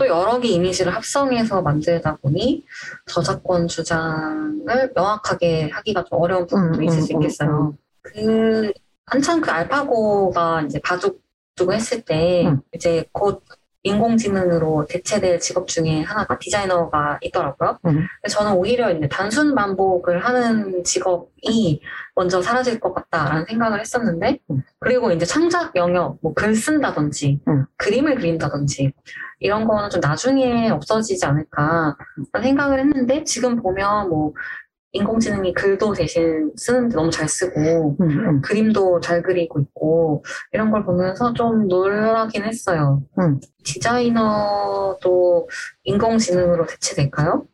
어, 0.00 0.04
또 0.04 0.08
여러 0.08 0.40
개 0.40 0.48
이미지를 0.48 0.94
합성해서 0.94 1.60
만들다 1.60 2.16
보니 2.16 2.64
저작권 3.06 3.68
주장을 3.68 4.92
명확하게 4.94 5.68
하기가 5.70 6.04
좀 6.04 6.20
어려운 6.20 6.46
부분도 6.46 6.78
음, 6.78 6.84
있을 6.84 6.98
음, 6.98 7.02
수 7.02 7.12
있겠어요. 7.12 7.76
그 8.02 8.72
한참 9.04 9.40
그 9.40 9.50
알파고가 9.50 10.62
이제 10.62 10.80
바둑 10.80 11.20
두고 11.54 11.74
했을 11.74 12.00
때 12.02 12.46
음. 12.46 12.60
이제 12.74 13.04
곧 13.12 13.44
인공지능으로 13.82 14.86
대체될 14.88 15.40
직업 15.40 15.66
중에 15.66 16.02
하나가 16.02 16.38
디자이너가 16.38 17.18
있더라고요. 17.22 17.78
음. 17.86 18.06
저는 18.28 18.52
오히려 18.52 18.90
이제 18.90 19.08
단순 19.08 19.54
반복을 19.54 20.24
하는 20.24 20.84
직업이 20.84 21.80
먼저 22.14 22.42
사라질 22.42 22.78
것 22.78 22.92
같다라는 22.92 23.46
생각을 23.46 23.80
했었는데, 23.80 24.38
음. 24.50 24.62
그리고 24.80 25.10
이제 25.12 25.24
창작 25.24 25.74
영역, 25.76 26.18
뭐 26.20 26.34
글 26.34 26.54
쓴다든지, 26.54 27.40
음. 27.48 27.64
그림을 27.76 28.16
그린다든지, 28.16 28.92
이런 29.40 29.66
거는 29.66 29.88
좀 29.88 30.00
나중에 30.00 30.68
없어지지 30.68 31.24
않을까 31.24 31.96
생각을 32.42 32.80
했는데, 32.80 33.24
지금 33.24 33.56
보면 33.56 34.10
뭐, 34.10 34.34
인공지능이 34.92 35.54
글도 35.54 35.92
대신 35.92 36.50
쓰는데 36.56 36.96
너무 36.96 37.10
잘 37.10 37.28
쓰고, 37.28 37.96
음, 38.00 38.10
음. 38.10 38.40
그림도 38.42 39.00
잘 39.00 39.22
그리고 39.22 39.60
있고 39.60 40.24
이런 40.52 40.70
걸 40.70 40.84
보면서 40.84 41.32
좀 41.32 41.68
놀라긴 41.68 42.44
했어요. 42.44 43.02
음. 43.18 43.38
디자이너도 43.64 45.48
인공지능으로 45.84 46.66
대체될까요? 46.66 47.46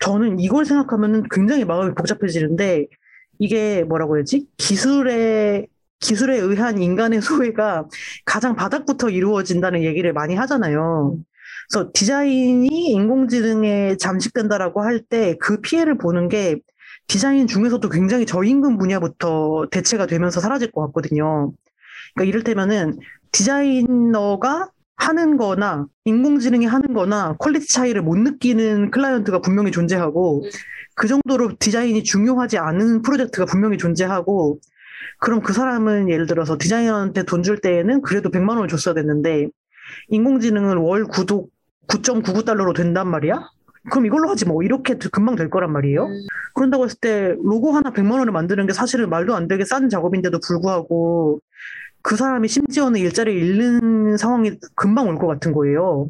저는 0.00 0.38
이걸 0.38 0.66
생각하면 0.66 1.24
굉장히 1.30 1.64
마음이 1.64 1.94
복잡해지는데 1.94 2.88
이게 3.38 3.82
뭐라고 3.84 4.16
해야지? 4.16 4.46
기술의 4.58 5.68
기술에 6.00 6.36
의한 6.36 6.82
인간의 6.82 7.22
소외가 7.22 7.86
가장 8.26 8.54
바닥부터 8.54 9.08
이루어진다는 9.08 9.82
얘기를 9.82 10.12
많이 10.12 10.34
하잖아요. 10.34 11.16
그래서 11.70 11.90
디자인이 11.94 12.68
인공지능에 12.68 13.96
잠식된다라고 13.96 14.82
할 14.82 15.00
때 15.08 15.36
그 15.40 15.60
피해를 15.60 15.98
보는 15.98 16.28
게 16.28 16.56
디자인 17.06 17.46
중에서도 17.46 17.86
굉장히 17.90 18.26
저임금 18.26 18.78
분야부터 18.78 19.66
대체가 19.70 20.06
되면서 20.06 20.40
사라질 20.40 20.70
것 20.70 20.80
같거든요. 20.86 21.52
그러니까 22.14 22.28
이를테면은 22.28 22.98
디자이너가 23.32 24.70
하는 24.96 25.36
거나 25.36 25.86
인공지능이 26.04 26.66
하는 26.66 26.94
거나 26.94 27.34
quality 27.38 27.66
차이를 27.68 28.02
못 28.02 28.16
느끼는 28.16 28.90
클라이언트가 28.90 29.40
분명히 29.40 29.70
존재하고 29.72 30.44
음. 30.44 30.50
그 30.94 31.08
정도로 31.08 31.56
디자인이 31.58 32.02
중요하지 32.04 32.58
않은 32.58 33.02
프로젝트가 33.02 33.44
분명히 33.46 33.76
존재하고 33.78 34.60
그럼 35.18 35.40
그 35.42 35.52
사람은 35.52 36.08
예를 36.10 36.26
들어서 36.26 36.56
디자이너한테 36.58 37.24
돈 37.24 37.42
줄 37.42 37.60
때에는 37.60 38.02
그래도 38.02 38.30
100만 38.30 38.50
원을 38.50 38.68
줬어야 38.68 38.94
됐는데 38.94 39.48
인공지능은 40.08 40.78
월 40.78 41.04
구독 41.06 41.50
9.99달러로 41.88 42.74
된단 42.74 43.08
말이야? 43.08 43.48
그럼 43.90 44.06
이걸로 44.06 44.30
하지 44.30 44.46
뭐 44.46 44.62
이렇게 44.62 44.94
금방 45.12 45.36
될 45.36 45.50
거란 45.50 45.70
말이에요. 45.72 46.06
음. 46.06 46.12
그런다고 46.54 46.84
했을 46.84 46.98
때 47.00 47.34
로고 47.42 47.72
하나 47.72 47.90
100만 47.90 48.12
원을 48.18 48.32
만드는 48.32 48.66
게 48.66 48.72
사실은 48.72 49.10
말도 49.10 49.34
안 49.34 49.46
되게 49.48 49.64
싼 49.64 49.88
작업인데도 49.90 50.38
불구하고 50.46 51.40
그 52.02 52.16
사람이 52.16 52.48
심지어는 52.48 53.00
일자리를 53.00 53.42
잃는 53.42 54.16
상황이 54.16 54.52
금방 54.74 55.08
올 55.08 55.18
것 55.18 55.26
같은 55.26 55.52
거예요. 55.52 56.08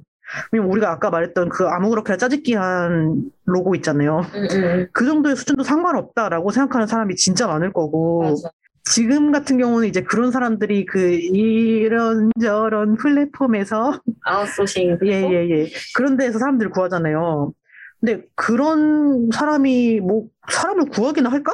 왜냐면 0.53 0.73
우리가 0.73 0.91
아까 0.91 1.11
말했던 1.11 1.49
그 1.51 1.67
아무렇게나 1.67 2.17
짜집기한 2.17 3.31
로고 3.45 3.75
있잖아요. 3.77 4.23
음, 4.35 4.47
음, 4.53 4.87
그 4.93 5.05
정도의 5.05 5.37
수준도 5.37 5.63
상관없다라고 5.65 6.51
생각하는 6.51 6.87
사람이 6.87 7.15
진짜 7.17 7.47
많을 7.47 7.73
거고 7.73 8.23
맞아. 8.23 8.51
지금 8.85 9.33
같은 9.33 9.57
경우는 9.59 9.89
이제 9.89 10.03
그런 10.03 10.31
사람들이 10.31 10.85
그 10.85 11.01
이런저런 11.11 12.97
플랫폼에서 12.97 14.01
아웃소싱. 14.25 14.99
예예예 15.03 15.71
그런 15.95 16.17
데에서 16.17 16.39
사람들을 16.39 16.71
구하잖아요. 16.71 17.53
근데 18.01 18.23
그런 18.35 19.31
사람이 19.33 20.01
뭐 20.01 20.27
사람을 20.51 20.91
구하기나 20.91 21.31
할까? 21.31 21.53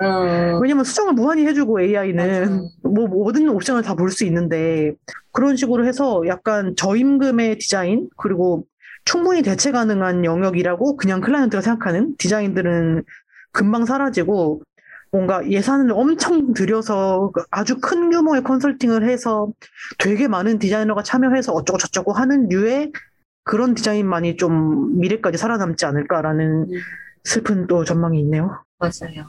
어, 0.00 0.58
왜냐면 0.62 0.84
수정을 0.84 1.14
무한히 1.14 1.44
해주고 1.46 1.80
AI는 1.80 2.40
맞아. 2.50 2.62
뭐 2.84 3.08
모든 3.08 3.48
옵션을 3.48 3.82
다 3.82 3.96
볼 3.96 4.10
수 4.10 4.24
있는데 4.24 4.92
그런 5.32 5.56
식으로 5.56 5.84
해서 5.84 6.22
약간 6.28 6.76
저임금의 6.76 7.58
디자인 7.58 8.08
그리고 8.16 8.64
충분히 9.04 9.42
대체 9.42 9.72
가능한 9.72 10.24
영역이라고 10.24 10.96
그냥 10.96 11.20
클라이언트가 11.20 11.60
생각하는 11.62 12.14
디자인들은 12.18 13.02
금방 13.50 13.84
사라지고 13.84 14.62
뭔가 15.10 15.48
예산을 15.48 15.92
엄청 15.92 16.52
들여서 16.52 17.32
아주 17.50 17.78
큰 17.80 18.10
규모의 18.10 18.42
컨설팅을 18.42 19.08
해서 19.08 19.48
되게 19.98 20.28
많은 20.28 20.58
디자이너가 20.58 21.02
참여해서 21.02 21.52
어쩌고 21.52 21.78
저쩌고 21.78 22.12
하는 22.12 22.48
류의 22.48 22.92
그런 23.44 23.74
디자인만이 23.74 24.36
좀 24.36 25.00
미래까지 25.00 25.38
살아남지 25.38 25.86
않을까라는 25.86 26.62
음. 26.64 26.68
슬픈 27.24 27.66
또 27.66 27.84
전망이 27.84 28.20
있네요. 28.20 28.62
맞아요. 28.78 29.26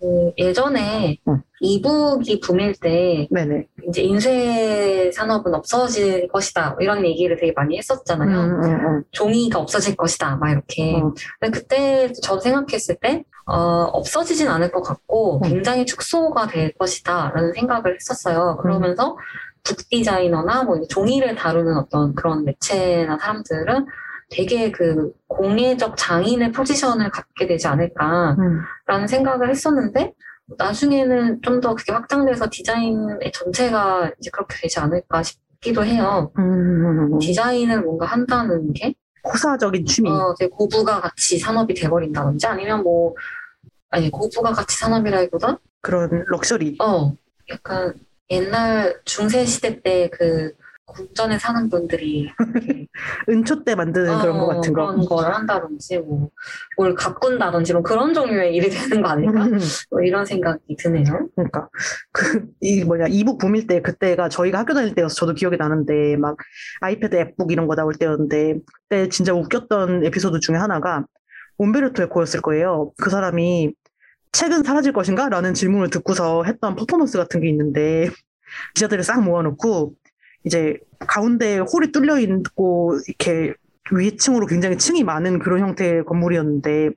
그 0.00 0.32
예전에 0.38 1.18
응. 1.28 1.42
이북이 1.60 2.40
붐일 2.40 2.74
때 2.80 3.28
네네. 3.30 3.66
이제 3.88 4.02
인쇄 4.02 5.10
산업은 5.12 5.54
없어질 5.54 6.28
것이다 6.28 6.70
뭐 6.70 6.78
이런 6.80 7.04
얘기를 7.04 7.36
되게 7.36 7.52
많이 7.54 7.78
했었잖아요. 7.78 8.40
음, 8.40 8.64
음, 8.64 8.86
음. 8.86 9.04
종이가 9.12 9.58
없어질 9.60 9.96
것이다 9.96 10.36
막 10.36 10.50
이렇게. 10.50 10.94
어. 10.96 11.14
근데 11.40 11.58
그때 11.58 12.12
저도 12.22 12.40
생각했을 12.40 12.96
때 13.00 13.24
어, 13.46 13.56
없어지진 13.92 14.48
않을 14.48 14.70
것 14.70 14.82
같고 14.82 15.40
음. 15.44 15.48
굉장히 15.48 15.84
축소가 15.86 16.46
될 16.46 16.72
것이다라는 16.74 17.52
생각을 17.52 17.94
했었어요. 17.94 18.58
그러면서 18.62 19.16
북 19.62 19.88
디자이너나 19.90 20.64
뭐 20.64 20.80
종이를 20.88 21.34
다루는 21.34 21.76
어떤 21.76 22.14
그런 22.14 22.44
매체나 22.44 23.18
사람들은 23.18 23.86
되게 24.30 24.70
그 24.70 25.12
공예적 25.28 25.96
장인의 25.96 26.52
포지션을 26.52 27.10
갖게 27.10 27.46
되지 27.46 27.66
않을까라는 27.68 28.36
음. 28.38 29.06
생각을 29.06 29.50
했었는데 29.50 30.12
나중에는 30.58 31.40
좀 31.42 31.60
더 31.60 31.74
그게 31.74 31.92
확장돼서 31.92 32.48
디자인의 32.50 33.32
전체가 33.32 34.10
이제 34.18 34.30
그렇게 34.30 34.56
되지 34.62 34.78
않을까 34.80 35.22
싶기도 35.22 35.84
해요. 35.84 36.30
음. 36.38 37.18
디자인을 37.18 37.80
뭔가 37.82 38.06
한다는 38.06 38.72
게 38.74 38.94
호사적인 39.24 39.86
취미. 39.86 40.10
어, 40.10 40.34
되게 40.38 40.50
고부가 40.50 41.00
가치 41.00 41.38
산업이 41.38 41.74
돼버린다든지 41.74 42.46
아니면 42.46 42.82
뭐 42.82 43.14
아니 43.90 44.10
고부가 44.10 44.52
가치 44.52 44.76
산업이라기보다 44.78 45.58
그런 45.80 46.24
럭셔리. 46.28 46.76
어 46.80 47.14
약간 47.50 47.94
옛날 48.30 49.00
중세 49.04 49.44
시대 49.44 49.80
때 49.80 50.08
그 50.12 50.52
궁전에 50.86 51.38
사는 51.38 51.68
분들이 51.70 52.30
은초 53.28 53.64
때 53.64 53.74
만드는 53.74 54.18
그런 54.20 54.38
거 54.38 54.44
어, 54.44 54.48
같은 54.48 54.72
거. 54.72 54.86
그런 54.86 55.06
걸 55.06 55.32
한다든지 55.32 55.98
뭐 55.98 56.30
뭘 56.76 56.94
가꾼다든지 56.94 57.72
뭐 57.72 57.82
그런 57.82 58.12
종류의 58.12 58.54
일이 58.54 58.68
되는 58.68 59.00
거 59.02 59.08
아닐까 59.08 59.44
음, 59.44 59.58
뭐 59.90 60.02
이런 60.02 60.24
생각이 60.26 60.76
드네요. 60.76 61.28
그러니까 61.34 61.68
그 62.12 62.44
이 62.60 62.84
뭐냐 62.84 63.06
이북 63.08 63.38
붐일 63.38 63.66
때 63.66 63.80
그때가 63.80 64.28
저희가 64.28 64.58
학교 64.58 64.74
다닐 64.74 64.94
때여서 64.94 65.14
저도 65.14 65.34
기억이 65.34 65.56
나는데 65.56 66.16
막 66.16 66.36
아이패드 66.80 67.16
앱북 67.16 67.52
이런 67.52 67.66
거 67.66 67.74
나올 67.74 67.94
때였는데 67.94 68.58
그때 68.88 69.08
진짜 69.08 69.32
웃겼던 69.34 70.04
에피소드 70.04 70.40
중에 70.40 70.56
하나가 70.56 71.04
옴베르토 71.58 72.02
에코였을 72.04 72.40
거예요. 72.42 72.92
그 72.98 73.10
사람이 73.10 73.72
책은 74.32 74.64
사라질 74.64 74.92
것인가? 74.92 75.28
라는 75.28 75.54
질문을 75.54 75.90
듣고서 75.90 76.42
했던 76.44 76.74
퍼포먼스 76.76 77.16
같은 77.18 77.40
게 77.40 77.48
있는데 77.48 78.10
기자들을 78.74 79.02
싹 79.04 79.22
모아놓고 79.22 79.94
이제 80.44 80.78
가운데 80.98 81.58
홀이 81.58 81.92
뚫려 81.92 82.18
있고 82.20 82.98
이렇게 83.06 83.54
위층으로 83.90 84.46
굉장히 84.46 84.78
층이 84.78 85.04
많은 85.04 85.38
그런 85.38 85.60
형태의 85.60 86.04
건물이었는데 86.04 86.90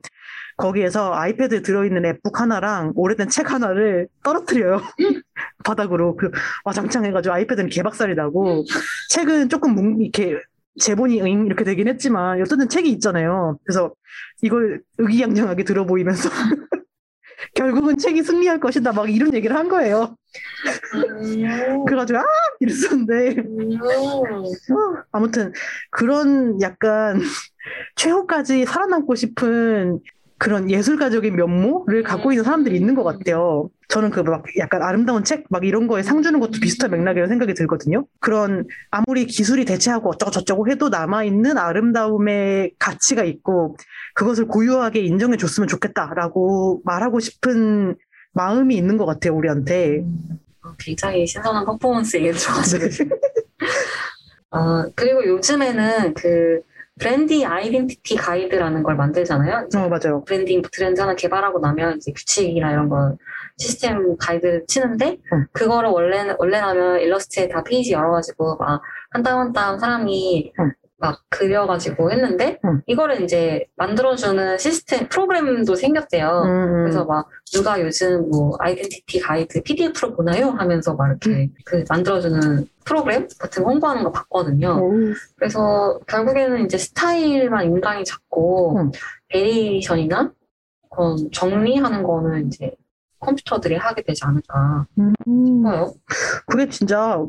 거기에서 0.57 1.13
아이패드에 1.13 1.61
들어있는 1.61 2.05
앱북 2.05 2.41
하나랑 2.41 2.93
오래된 2.95 3.29
책 3.29 3.51
하나를 3.51 4.07
떨어뜨려요. 4.23 4.81
바닥으로. 5.63 6.15
그, 6.15 6.31
와장창 6.65 7.05
해가지고 7.05 7.35
아이패드는 7.35 7.69
개박살이 7.69 8.15
나고, 8.15 8.65
책은 9.09 9.49
조금 9.49 9.75
뭉, 9.75 10.01
이렇게, 10.01 10.39
제본이 10.79 11.21
응, 11.21 11.45
이렇게 11.45 11.63
되긴 11.63 11.87
했지만, 11.87 12.41
어쨌든 12.41 12.67
책이 12.69 12.89
있잖아요. 12.93 13.59
그래서 13.63 13.93
이걸 14.41 14.81
의기양양하게 14.97 15.63
들어 15.63 15.85
보이면서, 15.85 16.29
결국은 17.57 17.97
책이 17.97 18.21
승리할 18.21 18.59
것이다. 18.59 18.93
막 18.93 19.09
이런 19.09 19.33
얘기를 19.33 19.55
한 19.55 19.67
거예요. 19.67 20.15
그래가지고, 21.87 22.19
아! 22.19 22.23
이랬었는데, 22.59 23.37
어, 23.39 25.03
아무튼 25.11 25.51
그런 25.89 26.61
약간 26.61 27.19
최후까지 27.95 28.65
살아남고 28.65 29.15
싶은 29.15 29.99
그런 30.39 30.69
예술가적인 30.69 31.35
면모를 31.35 32.03
갖고 32.03 32.31
있는 32.31 32.43
사람들이 32.43 32.75
있는 32.75 32.93
것 32.95 33.03
같아요. 33.03 33.69
저는 33.89 34.09
그 34.11 34.21
막 34.21 34.43
약간 34.59 34.83
아름다운 34.83 35.23
책 35.23 35.45
막 35.49 35.65
이런 35.65 35.87
거에 35.87 36.03
상 36.03 36.21
주는 36.21 36.39
것도 36.39 36.59
비슷한 36.61 36.91
맥락이라는 36.91 37.27
생각이 37.29 37.53
들거든요. 37.53 38.05
그런 38.19 38.65
아무리 38.91 39.25
기술이 39.25 39.65
대체하고 39.65 40.09
어쩌고 40.09 40.31
저쩌고 40.31 40.69
해도 40.69 40.89
남아있는 40.89 41.57
아름다움의 41.57 42.73
가치가 42.77 43.23
있고 43.23 43.77
그것을 44.13 44.47
고유하게 44.47 44.99
인정해 45.01 45.37
줬으면 45.37 45.67
좋겠다라고 45.67 46.81
말하고 46.85 47.19
싶은 47.19 47.95
마음이 48.33 48.75
있는 48.75 48.97
것 48.97 49.05
같아요, 49.05 49.33
우리한테. 49.35 50.03
어, 50.63 50.69
굉장히 50.77 51.25
신선한 51.25 51.65
퍼포먼스 51.65 52.17
얘기를 52.17 52.35
줘가지고. 52.35 52.85
어, 54.51 54.83
그리고 54.95 55.25
요즘에는 55.25 56.13
그 56.13 56.61
brand 56.99 57.45
identity 57.45 58.15
가이드라는 58.15 58.83
걸 58.83 58.95
만들잖아요. 58.95 59.67
어, 59.75 59.89
맞아요. 59.89 60.23
브랜딩 60.25 60.61
트렌드 60.71 60.99
하나 61.01 61.15
개발하고 61.15 61.59
나면 61.59 61.97
이제 61.97 62.11
규칙이나 62.15 62.71
이런 62.71 62.89
거 62.89 63.15
시스템 63.57 64.15
가이드를 64.17 64.65
치는데 64.67 65.17
응. 65.33 65.45
그거를 65.51 65.89
원래는 65.89 66.35
원래라면 66.39 66.99
일러스트에 67.01 67.47
다 67.47 67.63
페이지 67.63 67.91
열어가지고 67.93 68.57
막 68.57 68.81
한 69.13 69.23
땀 69.23 69.39
한 69.39 69.53
땀 69.53 69.79
사람이 69.79 70.51
응. 70.59 70.71
막 70.99 71.21
그려가지고 71.29 72.11
했는데 72.11 72.59
응. 72.65 72.81
이거를 72.87 73.21
이제 73.21 73.65
만들어주는 73.77 74.57
시스템 74.57 75.07
프로그램도 75.07 75.75
생겼대요. 75.75 76.41
음, 76.43 76.49
음. 76.49 76.83
그래서 76.83 77.05
막 77.05 77.29
누가 77.53 77.79
요즘 77.81 78.29
뭐 78.29 78.55
identity 78.59 79.19
가이드 79.19 79.61
PDF로 79.63 80.15
보나요? 80.15 80.49
하면서 80.49 80.93
막 80.95 81.07
이렇게 81.09 81.49
그 81.65 81.83
만들어주는 81.89 82.67
프로그램 82.87 83.27
같은 83.39 83.63
거 83.63 83.69
홍보하는 83.71 84.03
거 84.03 84.11
봤거든요. 84.11 84.79
오, 84.81 85.13
그래서 85.35 85.99
결국에는 86.07 86.65
이제 86.65 86.77
스타일만 86.77 87.65
인간이 87.65 88.03
잡고 88.05 88.77
음. 88.77 88.91
variation이나 89.29 90.31
그런 90.89 91.17
정리하는 91.31 92.03
거는 92.03 92.47
이제 92.47 92.71
컴퓨터들이 93.19 93.75
하게 93.75 94.03
되지 94.03 94.23
않을까 94.25 94.85
음. 94.99 95.13
싶어요. 95.25 95.93
그게 96.47 96.69
진짜 96.69 97.19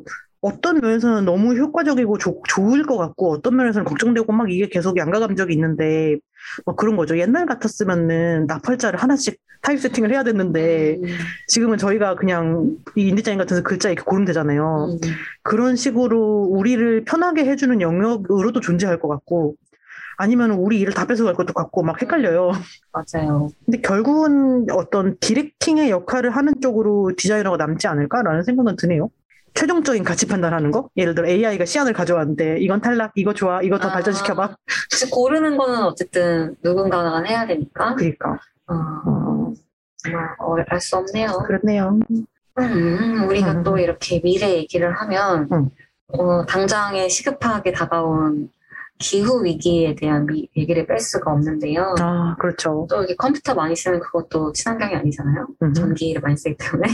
어떤 0.40 0.80
면에서는 0.80 1.24
너무 1.24 1.56
효과적이고 1.56 2.18
좋- 2.18 2.42
좋을 2.48 2.84
것 2.86 2.96
같고 2.96 3.32
어떤 3.32 3.56
면에서는 3.56 3.84
걱정되고 3.84 4.32
막 4.32 4.50
이게 4.50 4.68
계속 4.68 4.96
양가 4.96 5.18
감정이 5.18 5.52
있는데 5.52 6.16
뭐 6.64 6.74
그런 6.74 6.96
거죠. 6.96 7.18
옛날 7.18 7.46
같았으면은 7.46 8.46
납활자를 8.46 8.98
하나씩 8.98 9.40
typesetting을 9.60 10.12
해야 10.12 10.22
됐는데 10.22 10.98
음, 11.02 11.08
지금은 11.48 11.78
저희가 11.78 12.14
그냥 12.14 12.76
이 12.96 13.08
인디자인 13.08 13.38
같은 13.38 13.62
글자 13.62 13.88
이렇게 13.88 14.04
고르면 14.04 14.24
되잖아요. 14.26 14.98
음, 15.02 15.10
그런 15.42 15.76
식으로 15.76 16.44
우리를 16.50 17.04
편하게 17.04 17.44
해주는 17.44 17.80
영역으로도 17.80 18.60
존재할 18.60 19.00
것 19.00 19.08
같고 19.08 19.56
아니면 20.16 20.50
우리 20.50 20.80
일을 20.80 20.92
다 20.92 21.06
뺏어갈 21.06 21.34
것도 21.34 21.52
같고 21.52 21.82
막 21.82 22.00
헷갈려요. 22.02 22.52
맞아요. 22.92 23.50
근데 23.64 23.80
결국은 23.80 24.66
어떤 24.72 25.16
디렉팅의 25.20 25.90
역할을 25.90 26.30
하는 26.30 26.54
쪽으로 26.60 27.12
디자이너가 27.16 27.56
남지 27.56 27.86
않을까라는 27.86 28.42
생각은 28.42 28.76
드네요. 28.76 29.10
최종적인 29.54 30.04
가치 30.04 30.26
판단하는 30.26 30.70
거? 30.70 30.88
예를 30.96 31.14
들어 31.14 31.28
AI가 31.28 31.64
시안을 31.64 31.92
가져왔는데 31.92 32.58
이건 32.60 32.80
탈락, 32.80 33.12
이거 33.16 33.32
좋아, 33.34 33.60
이거 33.62 33.78
더 33.78 33.88
아. 33.88 33.92
발전시켜봐. 33.92 34.56
고르는 35.10 35.56
거는 35.56 35.82
어쨌든 35.82 36.54
누군가가 36.62 37.22
해야 37.24 37.46
되니까. 37.46 37.94
그러니까 37.94 38.38
어, 38.66 38.74
어, 39.06 39.52
정말 39.98 40.28
알수 40.68 40.96
없네요. 40.96 41.44
그렇네요. 41.46 41.98
음, 42.58 43.24
우리가 43.28 43.52
음. 43.52 43.62
또 43.62 43.78
이렇게 43.78 44.20
미래 44.20 44.56
얘기를 44.56 44.92
하면, 44.94 45.48
음. 45.52 45.70
어, 46.08 46.44
당장에 46.46 47.08
시급하게 47.08 47.72
다가온 47.72 48.50
기후 48.98 49.44
위기에 49.44 49.94
대한 49.94 50.26
미- 50.26 50.48
얘기를 50.56 50.84
뺄 50.86 50.98
수가 50.98 51.30
없는데요. 51.32 51.94
아 52.00 52.34
그렇죠. 52.40 52.86
또 52.90 53.04
이게 53.04 53.14
컴퓨터 53.14 53.54
많이 53.54 53.76
쓰는 53.76 54.00
그것도 54.00 54.52
친환경이 54.52 54.94
아니잖아요. 54.96 55.46
음, 55.62 55.72
전기를 55.72 56.20
많이 56.20 56.36
쓰기 56.36 56.56
때문에. 56.56 56.88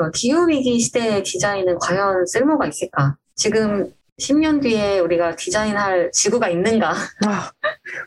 음. 0.00 0.04
어, 0.04 0.10
기후 0.10 0.48
위기 0.48 0.78
시대의 0.78 1.22
디자인은 1.22 1.78
과연 1.78 2.26
쓸모가 2.26 2.66
있을까? 2.66 3.16
지금 3.34 3.92
10년 4.18 4.62
뒤에 4.62 4.98
우리가 5.00 5.36
디자인할 5.36 6.10
지구가 6.12 6.48
있는가? 6.48 6.90
아, 7.26 7.50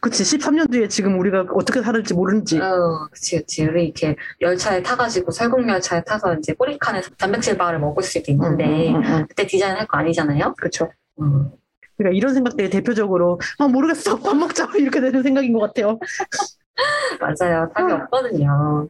그치. 0.02 0.24
13년 0.24 0.72
뒤에 0.72 0.88
지금 0.88 1.20
우리가 1.20 1.46
어떻게 1.54 1.82
살을지 1.82 2.16
모르는지. 2.16 2.60
어, 2.60 3.08
그치, 3.12 3.38
그치. 3.38 3.66
우리 3.66 3.86
이렇게 3.86 4.16
열차에 4.42 4.82
타가지고 4.82 5.32
설국열차에 5.32 6.04
타서 6.04 6.36
이제 6.36 6.54
꼬리칸에서 6.54 7.12
단백질 7.18 7.58
바를 7.58 7.80
먹을 7.80 8.02
수도 8.02 8.32
있는데, 8.32 8.90
음, 8.90 8.96
음, 8.96 9.04
음. 9.04 9.26
그때 9.28 9.46
디자인할 9.46 9.86
거 9.86 9.98
아니잖아요? 10.00 10.56
그렇죠. 10.58 10.92
음. 11.22 11.52
그러니까 11.98 12.18
이런 12.18 12.34
생각들이 12.34 12.70
대표적으로 12.70 13.40
아 13.60 13.68
모르겠어 13.68 14.18
밥 14.24 14.34
먹자 14.36 14.70
이렇게 14.78 15.02
되는 15.02 15.22
생각인 15.22 15.54
것 15.54 15.60
같아요. 15.60 16.00
맞아요. 17.20 17.70
답이 17.76 17.92
음. 17.94 18.02
없거든요. 18.02 18.90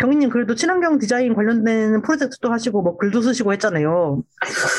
경희님 0.00 0.30
그래도 0.30 0.54
친환경 0.54 0.98
디자인 0.98 1.34
관련된 1.34 2.02
프로젝트도 2.02 2.52
하시고 2.52 2.82
뭐 2.82 2.96
글도 2.96 3.22
쓰시고 3.22 3.52
했잖아요. 3.54 4.22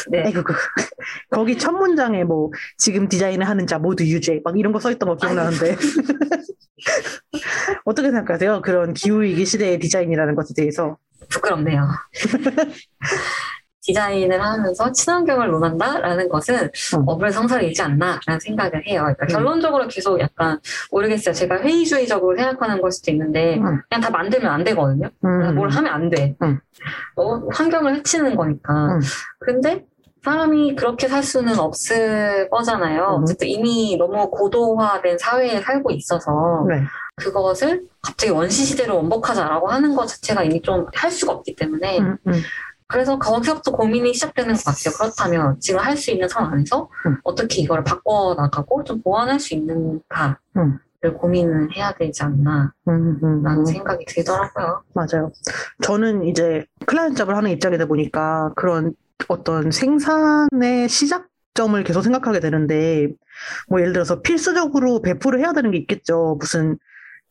네. 0.09 0.23
아이고 0.23 0.43
그 0.43 0.53
거기 1.29 1.57
첫 1.57 1.71
문장에 1.71 2.23
뭐 2.23 2.51
지금 2.77 3.07
디자인을 3.07 3.47
하는 3.47 3.67
자 3.67 3.79
모두 3.79 4.05
유죄 4.05 4.41
막 4.43 4.57
이런 4.57 4.73
거 4.73 4.79
써있던 4.79 5.09
거 5.09 5.15
기억나는데 5.15 5.77
어떻게 7.85 8.11
생각하세요? 8.11 8.61
그런 8.61 8.93
기후 8.93 9.21
위기 9.21 9.45
시대의 9.45 9.79
디자인이라는 9.79 10.35
것에 10.35 10.53
대해서 10.55 10.97
부끄럽네요. 11.29 11.87
디자인을 13.81 14.41
하면서 14.41 14.91
친환경을 14.91 15.49
논한다라는 15.49 16.29
것은 16.29 16.69
음. 16.95 17.03
어불성설이지 17.07 17.81
않나라는 17.81 18.39
생각을 18.39 18.87
해요. 18.87 19.01
그러니까 19.01 19.25
음. 19.25 19.27
결론적으로 19.27 19.87
계속 19.87 20.19
약간 20.19 20.59
모르겠어요. 20.91 21.33
제가 21.33 21.61
회의주의적으로 21.61 22.37
생각하는 22.37 22.81
걸 22.81 22.91
수도 22.91 23.11
있는데 23.11 23.57
음. 23.57 23.81
그냥 23.89 24.01
다 24.01 24.09
만들면 24.09 24.51
안 24.51 24.63
되거든요. 24.63 25.09
음, 25.25 25.55
뭘 25.55 25.69
하면 25.69 25.91
안 25.93 26.09
돼. 26.09 26.35
음. 26.41 26.59
어, 27.15 27.37
환경을 27.51 27.95
해치는 27.97 28.35
거니까. 28.35 28.73
음. 28.95 28.99
근데 29.39 29.85
사람이 30.23 30.75
그렇게 30.75 31.07
살 31.07 31.23
수는 31.23 31.57
없을 31.57 32.47
거잖아요. 32.51 33.17
음. 33.17 33.23
어쨌든 33.23 33.47
이미 33.47 33.97
너무 33.97 34.29
고도화된 34.29 35.17
사회에 35.17 35.61
살고 35.61 35.89
있어서 35.91 36.65
네. 36.69 36.83
그것을 37.15 37.83
갑자기 38.03 38.31
원시 38.31 38.63
시대로 38.63 38.97
원복하자라고 38.97 39.67
하는 39.67 39.95
것 39.95 40.05
자체가 40.07 40.43
이미 40.43 40.61
좀 40.61 40.85
할 40.93 41.09
수가 41.11 41.33
없기 41.33 41.55
때문에. 41.55 41.99
그래서 42.91 43.17
거기서부터 43.17 43.71
고민이 43.71 44.13
시작되는 44.13 44.53
것 44.53 44.65
같아요. 44.65 44.93
그렇다면 44.97 45.59
지금 45.59 45.79
할 45.79 45.95
수 45.95 46.11
있는 46.11 46.27
선 46.27 46.45
안에서 46.45 46.89
음. 47.05 47.17
어떻게 47.23 47.61
이걸 47.61 47.83
바꿔나가고 47.83 48.83
좀 48.83 49.01
보완할 49.01 49.39
수 49.39 49.53
있는가를 49.53 50.35
음. 50.57 50.79
고민을 51.17 51.75
해야 51.75 51.93
되지 51.93 52.23
않나 52.23 52.73
라는 52.85 53.01
음, 53.01 53.19
음, 53.23 53.45
음. 53.45 53.65
생각이 53.65 54.05
들더라고요. 54.05 54.83
맞아요. 54.93 55.31
저는 55.81 56.25
이제 56.25 56.65
클라이언트 56.85 57.17
잡을 57.17 57.35
하는 57.35 57.49
입장이다 57.51 57.85
보니까 57.85 58.51
그런 58.55 58.93
어떤 59.27 59.71
생산의 59.71 60.89
시작 60.89 61.27
점을 61.53 61.83
계속 61.83 62.01
생각하게 62.01 62.39
되는데, 62.39 63.09
뭐 63.67 63.81
예를 63.81 63.93
들어서 63.93 64.21
필수적으로 64.21 65.01
배포를 65.01 65.39
해야 65.39 65.53
되는 65.53 65.71
게 65.71 65.77
있겠죠. 65.79 66.37
무슨 66.39 66.77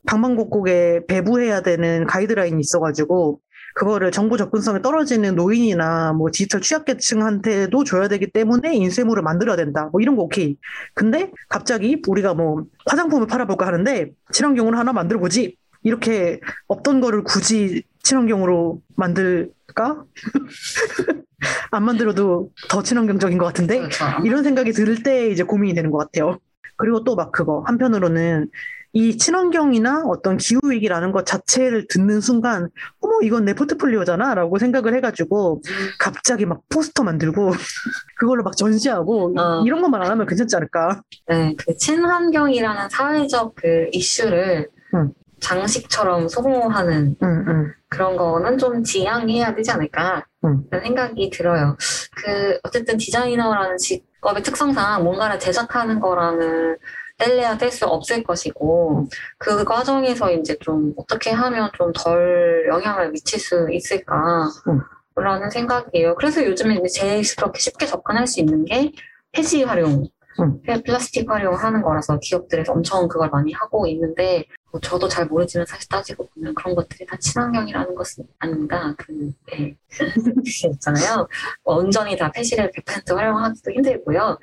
방방곡곡에 0.06 1.06
배부해야 1.06 1.62
되는 1.62 2.06
가이드라인이 2.06 2.60
있어가지고, 2.60 3.40
그거를 3.74 4.10
정보 4.10 4.36
접근성이 4.36 4.82
떨어지는 4.82 5.34
노인이나 5.36 6.12
뭐 6.12 6.28
디지털 6.32 6.60
취약계층한테도 6.60 7.84
줘야 7.84 8.08
되기 8.08 8.30
때문에 8.30 8.74
인쇄물을 8.74 9.22
만들어야 9.22 9.56
된다. 9.56 9.88
뭐 9.92 10.00
이런 10.00 10.16
거 10.16 10.22
오케이. 10.22 10.56
근데 10.94 11.30
갑자기 11.48 12.00
우리가 12.06 12.34
뭐 12.34 12.64
화장품을 12.86 13.26
팔아볼까 13.26 13.66
하는데 13.66 14.10
친환경으로 14.32 14.76
하나 14.76 14.92
만들어 14.92 15.20
보지. 15.20 15.56
이렇게 15.82 16.40
없던 16.68 17.00
거를 17.00 17.24
굳이 17.24 17.84
친환경으로 18.02 18.82
만들까? 18.96 20.04
안 21.70 21.84
만들어도 21.84 22.50
더 22.68 22.82
친환경적인 22.82 23.38
것 23.38 23.46
같은데 23.46 23.78
그렇죠. 23.78 24.04
이런 24.24 24.42
생각이 24.44 24.72
들 24.72 25.02
때 25.02 25.30
이제 25.30 25.42
고민이 25.42 25.74
되는 25.74 25.90
것 25.90 25.98
같아요. 25.98 26.38
그리고 26.76 27.04
또 27.04 27.14
막 27.14 27.32
그거 27.32 27.62
한편으로는 27.66 28.48
이 28.92 29.16
친환경이나 29.16 30.02
어떤 30.06 30.36
기후 30.36 30.60
위기라는 30.64 31.12
것 31.12 31.24
자체를 31.24 31.86
듣는 31.88 32.20
순간 32.20 32.68
어머 33.00 33.20
이건 33.22 33.44
내 33.44 33.54
포트폴리오잖아라고 33.54 34.58
생각을 34.58 34.94
해가지고 34.96 35.62
갑자기 35.98 36.44
막 36.44 36.62
포스터 36.68 37.04
만들고 37.04 37.50
그걸로 38.18 38.42
막 38.42 38.56
전시하고 38.56 39.34
어. 39.38 39.62
이런 39.64 39.80
것만 39.80 40.02
안 40.02 40.10
하면 40.10 40.26
괜찮지 40.26 40.56
않을까? 40.56 41.02
네, 41.28 41.54
그 41.56 41.76
친환경이라는 41.76 42.88
사회적 42.88 43.54
그 43.54 43.88
이슈를 43.92 44.68
음. 44.94 45.12
장식처럼 45.40 46.28
소모하는 46.28 47.16
응, 47.22 47.44
응. 47.48 47.72
그런 47.88 48.16
거는 48.16 48.58
좀 48.58 48.82
지양해야 48.82 49.54
되지 49.54 49.70
않을까 49.70 50.26
음. 50.44 50.64
라는 50.70 50.84
생각이 50.84 51.30
들어요. 51.30 51.76
그 52.14 52.58
어쨌든 52.62 52.98
디자이너라는 52.98 53.78
직업의 53.78 54.42
특성상 54.42 55.02
뭔가를 55.02 55.38
제작하는 55.38 55.98
거랑은 56.00 56.76
뗄래야 57.20 57.58
뗄 57.58 57.70
수 57.70 57.86
없을 57.86 58.22
것이고 58.24 59.08
그 59.38 59.64
과정에서 59.64 60.32
이제 60.32 60.56
좀 60.60 60.92
어떻게 60.96 61.30
하면 61.30 61.70
좀 61.76 61.92
덜 61.94 62.66
영향을 62.68 63.10
미칠 63.12 63.38
수 63.40 63.68
있을까 63.70 64.48
음. 64.68 64.80
라는 65.16 65.50
생각이에요. 65.50 66.14
그래서 66.16 66.44
요즘에 66.44 66.76
이제 66.76 66.88
제일 67.00 67.22
그렇게 67.36 67.60
쉽게 67.60 67.86
접근할 67.86 68.26
수 68.26 68.40
있는 68.40 68.64
게 68.64 68.92
폐지 69.32 69.62
활용, 69.64 70.04
음. 70.40 70.62
폐- 70.62 70.82
플라스틱 70.82 71.28
활용하는 71.30 71.82
거라서 71.82 72.18
기업들에서 72.20 72.72
엄청 72.72 73.06
그걸 73.08 73.28
많이 73.30 73.52
하고 73.52 73.86
있는데 73.88 74.44
뭐 74.72 74.80
저도 74.80 75.08
잘 75.08 75.26
모르지만 75.26 75.66
사실 75.66 75.88
따지고 75.88 76.28
보면 76.34 76.54
그런 76.54 76.74
것들이 76.74 77.04
다 77.06 77.16
친환경이라는 77.20 77.94
것은 77.94 78.24
아닌가 78.38 78.94
그 78.96 79.30
네. 79.52 79.76
있잖아요. 80.72 81.26
뭐 81.64 81.76
온전히 81.76 82.16
다 82.16 82.30
폐지를 82.30 82.70
100% 82.70 83.14
활용하기도 83.16 83.72
힘들고요. 83.72 84.38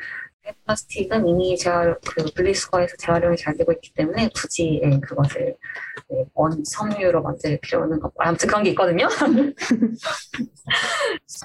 플라스틱은 0.65 1.27
이미 1.27 1.57
재활, 1.57 1.97
그 2.05 2.23
분리수거에서 2.35 2.95
재활용이 2.97 3.37
잘 3.37 3.55
되고 3.57 3.71
있기 3.71 3.93
때문에 3.93 4.29
굳이 4.35 4.81
예, 4.83 4.99
그것을 4.99 5.55
예, 6.11 6.25
원 6.33 6.63
섬유로 6.63 7.21
만들 7.21 7.59
필요는 7.61 8.03
없고 8.03 8.23
아무튼 8.23 8.47
그런 8.47 8.63
게 8.63 8.69
있거든요. 8.71 9.07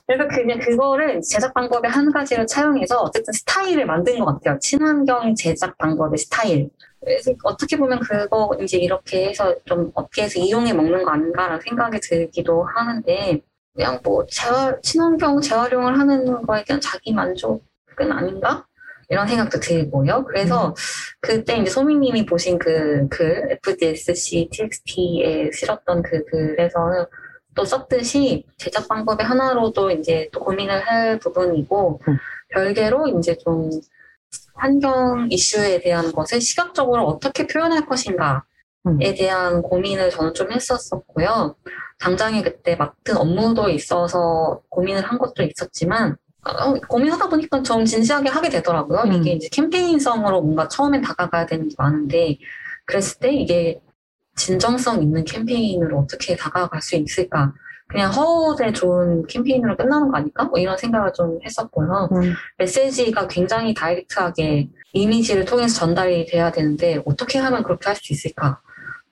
그래서 0.06 0.28
그냥 0.28 0.58
그거를 0.58 1.20
제작 1.22 1.54
방법의 1.54 1.90
한 1.90 2.12
가지를 2.12 2.46
차용해서 2.46 2.98
어쨌든 2.98 3.32
스타일을 3.32 3.86
만든 3.86 4.18
것 4.18 4.26
같아요. 4.26 4.58
친환경 4.60 5.34
제작 5.34 5.76
방법의 5.78 6.18
스타일. 6.18 6.70
그래서 7.00 7.32
어떻게 7.42 7.76
보면 7.76 7.98
그거 8.00 8.56
이제 8.60 8.78
이렇게 8.78 9.28
해서 9.28 9.54
좀 9.64 9.90
업계에서 9.94 10.38
이용해 10.38 10.72
먹는 10.72 11.04
거 11.04 11.10
아닌가라는 11.10 11.60
생각이 11.60 11.98
들기도 12.00 12.64
하는데 12.64 13.40
그냥 13.74 14.00
뭐 14.04 14.24
재활, 14.26 14.80
친환경 14.82 15.40
재활용을 15.40 15.98
하는 15.98 16.42
거에 16.42 16.64
대한 16.64 16.80
자기 16.80 17.12
만족은 17.12 18.12
아닌가? 18.12 18.66
이런 19.12 19.28
생각도 19.28 19.60
들고요. 19.60 20.24
그래서 20.24 20.74
그때 21.20 21.58
이제 21.58 21.70
소민님이 21.70 22.24
보신 22.24 22.58
그, 22.58 23.06
그 23.10 23.58
FDSC 23.66 24.48
TXT에 24.50 25.50
실었던 25.52 26.02
그 26.02 26.24
글에서는 26.24 27.04
또 27.54 27.62
썼듯이 27.62 28.46
제작 28.56 28.88
방법의 28.88 29.26
하나로도 29.26 29.90
이제 29.90 30.30
또 30.32 30.40
고민을 30.40 30.80
할 30.88 31.18
부분이고 31.18 32.00
음. 32.08 32.16
별개로 32.48 33.18
이제 33.18 33.36
좀 33.36 33.68
환경 34.54 35.28
이슈에 35.30 35.80
대한 35.80 36.10
것을 36.12 36.40
시각적으로 36.40 37.06
어떻게 37.06 37.46
표현할 37.46 37.84
것인가에 37.84 38.40
음. 38.86 38.98
대한 38.98 39.60
고민을 39.60 40.08
저는 40.08 40.32
좀 40.32 40.50
했었었고요. 40.50 41.54
당장에 42.00 42.42
그때 42.42 42.76
맡은 42.76 43.18
업무도 43.18 43.68
있어서 43.68 44.62
고민을 44.70 45.02
한 45.02 45.18
것도 45.18 45.42
있었지만 45.42 46.12
어, 46.12 46.16
고민하다 46.88 47.28
보니까 47.28 47.62
좀 47.62 47.84
진지하게 47.84 48.28
하게 48.28 48.48
되더라고요. 48.48 49.02
음. 49.06 49.12
이게 49.12 49.32
이제 49.32 49.48
캠페인성으로 49.50 50.42
뭔가 50.42 50.68
처음엔 50.68 51.00
다가가야 51.02 51.46
되는 51.46 51.68
게 51.68 51.74
많은데, 51.78 52.38
그랬을 52.84 53.20
때 53.20 53.32
이게 53.32 53.80
진정성 54.36 55.02
있는 55.02 55.24
캠페인으로 55.24 55.98
어떻게 56.00 56.34
다가갈 56.36 56.80
수 56.82 56.96
있을까? 56.96 57.52
그냥 57.88 58.10
허울에 58.10 58.72
좋은 58.72 59.26
캠페인으로 59.26 59.76
끝나는 59.76 60.10
거 60.10 60.16
아닐까? 60.16 60.44
뭐 60.44 60.58
이런 60.58 60.76
생각을 60.78 61.12
좀 61.12 61.38
했었고요. 61.44 62.08
음, 62.12 62.32
메시지가 62.58 63.28
굉장히 63.28 63.74
다이렉트하게 63.74 64.70
이미지를 64.94 65.44
통해서 65.44 65.78
전달이 65.78 66.26
돼야 66.26 66.50
되는데, 66.50 67.00
어떻게 67.04 67.38
하면 67.38 67.62
그렇게 67.62 67.86
할 67.88 67.96
수 67.96 68.12
있을까? 68.12 68.60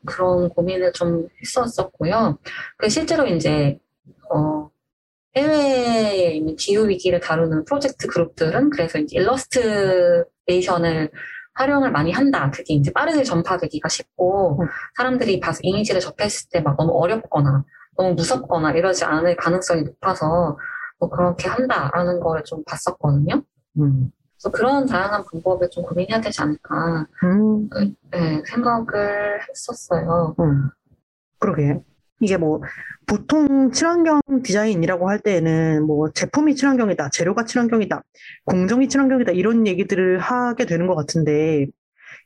그런 0.07 0.49
고민을 0.49 0.93
좀 0.95 1.29
했었었고요. 1.43 2.39
그 2.79 2.89
실제로 2.89 3.27
이제, 3.27 3.79
어, 3.79 3.90
해외에 5.37 6.33
있는 6.35 6.57
기후 6.57 6.89
위기를 6.89 7.21
다루는 7.21 7.65
프로젝트 7.65 8.07
그룹들은 8.09 8.71
그래서 8.71 8.99
이제 8.99 9.17
일러스트레이션을 9.19 11.11
활용을 11.55 11.91
많이 11.93 12.13
한다. 12.13 12.51
그게 12.51 12.75
이제 12.75 12.93
빠르게 12.93 13.23
전파되기가 13.23 13.89
쉽고 13.89 14.63
음. 14.63 14.69
사람들이 14.97 15.41
봐서 15.41 15.61
이미지를 15.63 16.01
접했을 16.01 16.49
때 16.51 16.61
막 16.61 16.77
너무 16.77 16.93
어렵거나 16.99 17.65
너무 17.97 18.15
무섭거나 18.15 18.73
이러지 18.73 19.05
않을 19.05 19.37
가능성이 19.37 19.83
높아서 19.83 20.57
뭐 20.99 21.09
그렇게 21.11 21.49
한다라는 21.49 22.21
거를 22.21 22.45
좀 22.45 22.63
봤었거든요. 22.65 23.43
음, 23.79 24.11
그래서 24.33 24.51
그런 24.53 24.87
다양한 24.87 25.25
방법을 25.31 25.69
좀 25.71 25.85
고민해야 25.85 26.21
되지 26.21 26.41
않을까 26.43 27.07
음, 27.25 27.69
네, 28.11 28.43
생각을 28.47 29.41
했었어요. 29.49 30.35
음. 30.41 30.71
그러게. 31.39 31.81
이게 32.21 32.37
뭐, 32.37 32.61
보통 33.07 33.73
친환경 33.73 34.21
디자인이라고 34.45 35.09
할 35.09 35.19
때에는 35.21 35.85
뭐, 35.87 36.11
제품이 36.13 36.55
친환경이다, 36.55 37.11
재료가 37.11 37.45
친환경이다, 37.47 38.03
공정이 38.45 38.89
친환경이다, 38.89 39.33
이런 39.33 39.67
얘기들을 39.67 40.19
하게 40.19 40.67
되는 40.67 40.87
것 40.87 40.95
같은데, 40.95 41.67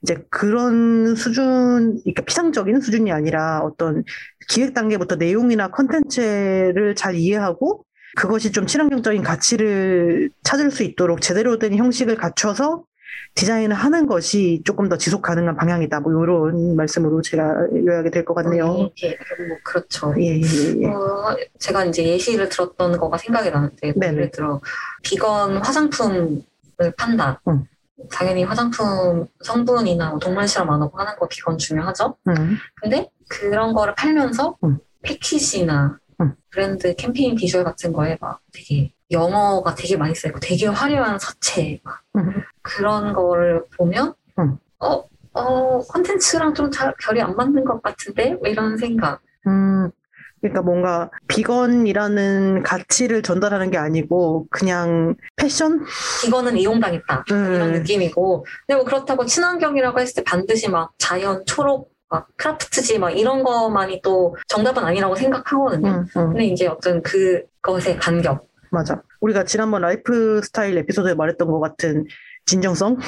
이제 0.03 0.19
그런 0.31 1.15
수준, 1.15 2.01
그러니까 2.03 2.23
피상적인 2.25 2.81
수준이 2.81 3.13
아니라 3.13 3.61
어떤 3.61 4.05
기획 4.49 4.75
단계부터 4.75 5.17
내용이나 5.17 5.69
컨텐츠를 5.69 6.95
잘 6.97 7.15
이해하고, 7.15 7.85
그것이 8.17 8.53
좀 8.53 8.67
친환경적인 8.67 9.23
가치를 9.23 10.31
찾을 10.43 10.71
수 10.71 10.83
있도록 10.83 11.21
제대로 11.21 11.59
된 11.59 11.75
형식을 11.75 12.17
갖춰서 12.17 12.85
디자인을 13.35 13.75
하는 13.75 14.07
것이 14.07 14.63
조금 14.65 14.89
더 14.89 14.97
지속 14.97 15.23
가능한 15.23 15.57
방향이다. 15.57 16.01
뭐, 16.01 16.13
이런 16.25 16.77
말씀으로 16.77 17.21
제가 17.23 17.67
요약이 17.75 18.11
될 18.11 18.25
것 18.25 18.35
같네요. 18.35 18.91
예, 19.03 19.09
예, 19.09 19.45
뭐 19.49 19.57
그렇죠. 19.65 20.15
예, 20.19 20.41
예, 20.41 20.81
예. 20.83 20.87
어, 20.87 21.37
제가 21.59 21.85
이제 21.87 22.05
예시를 22.05 22.49
들었던 22.49 22.97
거가 22.99 23.19
생각이 23.19 23.51
나는데, 23.51 23.93
뭐 23.93 24.01
네네. 24.01 24.13
예를 24.17 24.31
들어, 24.31 24.61
비건 25.03 25.59
화장품을 25.59 26.43
판다. 26.97 27.41
음. 27.49 27.65
당연히 28.11 28.45
화장품 28.45 29.27
성분이나 29.43 30.11
뭐 30.11 30.19
동물 30.19 30.47
실험 30.47 30.71
안 30.71 30.83
하고 30.83 30.99
하는 30.99 31.17
거 31.17 31.27
비건 31.29 31.59
중요하죠? 31.59 32.17
음, 32.29 32.57
근데 32.75 33.09
그런 33.29 33.73
거를 33.73 33.95
팔면서 33.95 34.57
음. 34.65 34.79
패키지나 35.03 35.99
음. 36.21 36.35
브랜드 36.51 36.95
캠페인 36.97 37.35
비주얼 37.35 37.65
같은 37.65 37.93
거에 37.93 38.17
막 38.21 38.41
되게 38.53 38.93
영어가 39.11 39.75
되게 39.75 39.97
많이 39.97 40.15
쓰이고 40.15 40.39
되게 40.41 40.67
화려한 40.67 41.19
서체 41.19 41.81
막 41.85 42.03
음, 42.17 42.43
그런 42.63 43.13
거를 43.13 43.65
보면 43.77 44.15
음. 44.39 44.57
어, 44.81 45.05
어, 45.35 45.79
컨텐츠랑 45.81 46.55
좀 46.55 46.71
잘 46.71 46.95
결이 47.01 47.21
안 47.21 47.37
맞는 47.37 47.65
것 47.65 47.83
같은데? 47.83 48.35
뭐 48.35 48.49
이런 48.49 48.77
생각. 48.77 49.21
음. 49.47 49.91
그러니까 50.41 50.61
뭔가 50.61 51.11
비건이라는 51.27 52.63
가치를 52.65 53.23
전달하는 53.23 53.71
게 53.71 53.79
아니고 53.79 54.47
그냥 54.51 55.15
패션? 55.37 55.87
이거는 56.27 56.59
이용당했다. 56.59 57.25
이런 57.29 57.73
네. 57.73 57.79
느낌이고. 57.79 58.45
근데 58.67 58.77
뭐 58.77 58.85
그렇다고 58.85 59.25
친환경이라고 59.25 59.99
했을 60.01 60.17
때 60.17 60.23
반드시 60.25 60.69
막 60.69 60.93
자연, 60.99 61.45
초록, 61.47 61.93
막 62.11 62.29
크라프트지 62.37 62.99
막 62.99 63.11
이런 63.11 63.43
것만이 63.43 64.03
또 64.03 64.37
정답은 64.49 64.85
아니라고 64.85 65.17
생각하거든요. 65.17 65.89
응, 65.89 66.07
응, 66.15 66.29
근데 66.29 66.45
이제 66.45 66.67
어떤 66.67 67.03
그것의 67.03 67.97
간격. 67.99 68.47
맞아. 68.75 69.01
우리가 69.21 69.45
지난번 69.45 69.83
라이프 69.83 70.41
스타일 70.43 70.77
에피소드에 70.79 71.15
말했던 71.15 71.49
것 71.49 71.61
같은 71.61 72.05
진정성? 72.45 72.99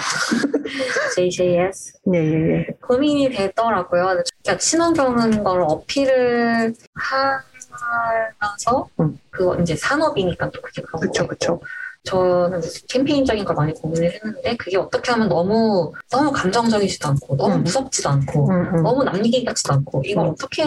JJS. 1.14 1.98
예, 2.14 2.18
예, 2.18 2.50
예. 2.58 2.66
고민이 2.80 3.30
되더라고요. 3.30 4.04
그러니까 4.04 4.56
친환경인 4.58 5.42
걸 5.44 5.62
어필을 5.62 6.72
하면서 6.94 8.88
음. 9.00 9.18
그거 9.30 9.56
이제 9.60 9.74
산업이니까 9.76 10.50
또 10.50 10.62
그게 10.62 10.82
그런 10.82 11.00
거고. 11.10 11.26
그쵸. 11.28 11.60
저는 12.04 12.60
캠페인적인 12.88 13.44
걸 13.44 13.56
많이 13.56 13.72
고민을 13.74 14.12
했는데 14.12 14.56
그게 14.56 14.76
어떻게 14.78 15.10
하면 15.10 15.28
너무 15.28 15.92
너무 16.08 16.30
감정적이지도 16.30 17.08
않고 17.08 17.36
너무 17.36 17.56
음. 17.56 17.64
무섭지도 17.64 18.08
않고 18.08 18.48
응, 18.48 18.70
응, 18.74 18.82
너무 18.84 19.02
남얘기 19.02 19.44
같지도 19.44 19.72
않고 19.74 20.02
이걸 20.04 20.26
음. 20.26 20.30
어떻게 20.30 20.62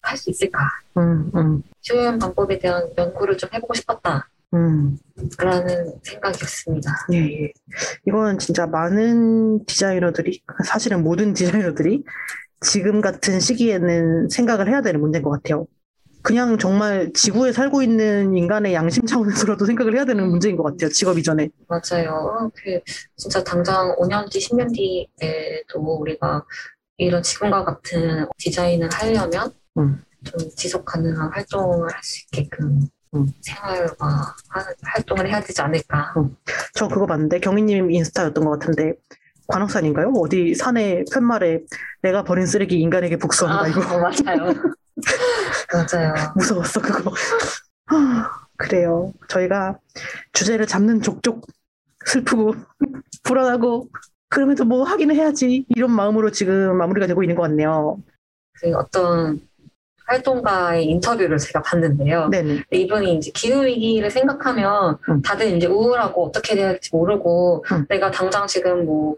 할 0.00 0.16
수 0.16 0.30
있을까 0.30 0.60
응, 0.98 1.30
응, 1.34 1.62
쉬운 1.80 2.18
방법에 2.18 2.58
대한 2.58 2.88
연구를 2.96 3.36
좀 3.36 3.50
해보고 3.52 3.74
싶었다 3.74 4.28
라는 5.38 5.86
응. 5.86 5.92
생각이었습니다. 6.02 6.90
예, 7.12 7.18
예. 7.18 7.52
이거는 8.06 8.38
진짜 8.38 8.66
많은 8.66 9.64
디자이너들이, 9.66 10.42
사실은 10.64 11.02
모든 11.02 11.34
디자이너들이 11.34 12.04
지금 12.60 13.00
같은 13.00 13.40
시기에는 13.40 14.28
생각을 14.28 14.68
해야 14.68 14.80
되는 14.80 15.00
문제인 15.00 15.22
것 15.22 15.30
같아요. 15.30 15.66
그냥 16.22 16.56
정말 16.56 17.12
지구에 17.12 17.52
살고 17.52 17.82
있는 17.82 18.34
인간의 18.34 18.72
양심 18.72 19.04
차원에서라도 19.04 19.66
생각을 19.66 19.94
해야 19.94 20.06
되는 20.06 20.26
문제인 20.26 20.56
것 20.56 20.62
같아요. 20.62 20.88
직업 20.88 21.18
이전에. 21.18 21.50
맞아요. 21.68 22.50
그 22.54 22.80
진짜 23.16 23.44
당장 23.44 23.94
5년 23.98 24.30
뒤, 24.30 24.38
10년 24.38 24.72
뒤에도 24.74 25.80
우리가 26.00 26.42
이런 26.96 27.22
지금과 27.22 27.64
같은 27.64 28.26
디자인을 28.38 28.88
하려면 28.90 29.52
음. 29.76 30.02
좀 30.24 30.48
지속 30.56 30.86
가능한 30.86 31.30
활동을 31.32 31.92
할 31.92 32.02
수 32.02 32.24
있게끔 32.32 32.80
음. 33.14 33.26
생활과 33.40 34.34
활동을 34.82 35.28
해야 35.28 35.40
되지 35.40 35.60
않을까. 35.62 36.14
저 36.74 36.88
그거 36.88 37.06
봤는데 37.06 37.38
경희님 37.40 37.90
인스타였던 37.90 38.44
것 38.44 38.50
같은데 38.58 38.94
관악산인가요? 39.46 40.12
어디 40.16 40.54
산에 40.54 41.04
푯말에 41.12 41.60
내가 42.02 42.24
버린 42.24 42.46
쓰레기 42.46 42.80
인간에게 42.80 43.16
복수한다 43.18 43.68
이거 43.68 43.80
어, 43.80 43.98
맞아요. 44.00 44.52
맞아요. 45.72 46.14
무서웠어 46.34 46.80
그거. 46.80 47.12
하, 47.86 48.30
그래요. 48.56 49.12
저희가 49.28 49.78
주제를 50.32 50.66
잡는 50.66 51.02
족족 51.02 51.46
슬프고 52.06 52.54
불안하고 53.22 53.88
그러면서 54.28 54.64
뭐 54.64 54.84
하기는 54.84 55.14
해야지 55.14 55.64
이런 55.68 55.90
마음으로 55.92 56.30
지금 56.30 56.76
마무리가 56.76 57.06
되고 57.06 57.22
있는 57.22 57.36
것 57.36 57.42
같네요. 57.42 57.98
그 58.60 58.74
어떤 58.74 59.40
활동가의 60.06 60.84
인터뷰를 60.86 61.38
제가 61.38 61.62
봤는데요. 61.62 62.28
네네. 62.28 62.64
이분이 62.70 63.14
이제 63.16 63.30
기후 63.34 63.64
위기를 63.64 64.10
생각하면 64.10 64.98
음. 65.08 65.22
다들 65.22 65.48
이제 65.56 65.66
우울하고 65.66 66.26
어떻게 66.26 66.56
해야 66.56 66.68
될지 66.68 66.90
모르고 66.92 67.64
음. 67.72 67.86
내가 67.88 68.10
당장 68.10 68.46
지금 68.46 68.84
뭐 68.84 69.16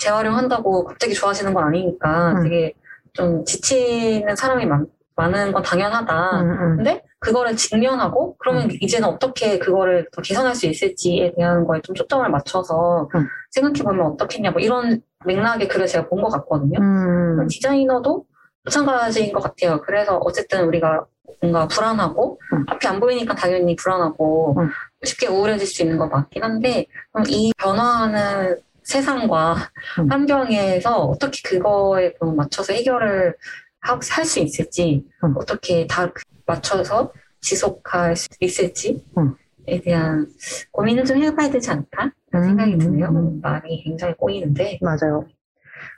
재활용한다고 0.00 0.84
갑자기 0.84 1.14
좋아지는 1.14 1.54
건 1.54 1.64
아니니까 1.64 2.32
음. 2.32 2.42
되게 2.44 2.72
좀 3.12 3.44
지치는 3.44 4.34
사람이 4.36 4.66
많, 4.66 4.86
많은 5.16 5.52
건 5.52 5.62
당연하다. 5.62 6.40
음, 6.40 6.50
음. 6.50 6.76
근데 6.76 7.02
그거를 7.20 7.56
직면하고 7.56 8.36
그러면 8.38 8.68
이제는 8.80 9.08
어떻게 9.08 9.58
그거를 9.58 10.08
더 10.12 10.20
개선할 10.20 10.54
수 10.54 10.66
있을지에 10.66 11.32
대한 11.36 11.64
거에 11.64 11.80
좀 11.82 11.94
초점을 11.94 12.28
맞춰서 12.28 13.08
음. 13.14 13.26
생각해 13.50 13.82
보면 13.82 14.12
어떻겠냐 14.12 14.50
뭐 14.50 14.60
이런 14.60 15.00
맥락의 15.24 15.68
글을 15.68 15.86
제가 15.86 16.08
본 16.08 16.20
것 16.20 16.28
같거든요. 16.30 16.78
음, 16.80 17.46
디자이너도 17.48 18.26
마찬가지인 18.64 19.32
것 19.32 19.40
같아요. 19.40 19.80
그래서 19.82 20.16
어쨌든 20.18 20.64
우리가 20.66 21.04
뭔가 21.40 21.68
불안하고 21.68 22.40
음. 22.52 22.64
앞이 22.68 22.86
안 22.86 23.00
보이니까 23.00 23.34
당연히 23.34 23.76
불안하고 23.76 24.56
음. 24.58 24.70
쉽게 25.04 25.26
우울해질 25.28 25.66
수 25.66 25.82
있는 25.82 25.98
것 25.98 26.08
같긴 26.08 26.42
한데 26.42 26.86
그럼 27.12 27.26
이 27.28 27.52
변화하는 27.58 28.58
세상과 28.82 29.56
음. 30.00 30.10
환경에서 30.10 30.96
어떻게 31.04 31.46
그거에 31.48 32.14
좀 32.18 32.36
맞춰서 32.36 32.72
해결을 32.72 33.36
할 33.80 34.24
수 34.24 34.40
있을지 34.40 35.04
음. 35.22 35.34
어떻게 35.36 35.86
다 35.86 36.10
맞춰서 36.46 37.12
지속할 37.42 38.16
수 38.16 38.28
있을지에 38.40 38.96
음. 39.18 39.36
대한 39.84 40.26
고민을 40.72 41.04
좀 41.04 41.22
해봐야 41.22 41.50
되지 41.50 41.70
않을까 41.70 42.10
생각이 42.32 42.74
음, 42.74 42.78
드네요. 42.78 43.08
음. 43.08 43.40
말이 43.42 43.82
굉장히 43.84 44.14
꼬이는데 44.14 44.78
맞아요. 44.80 45.26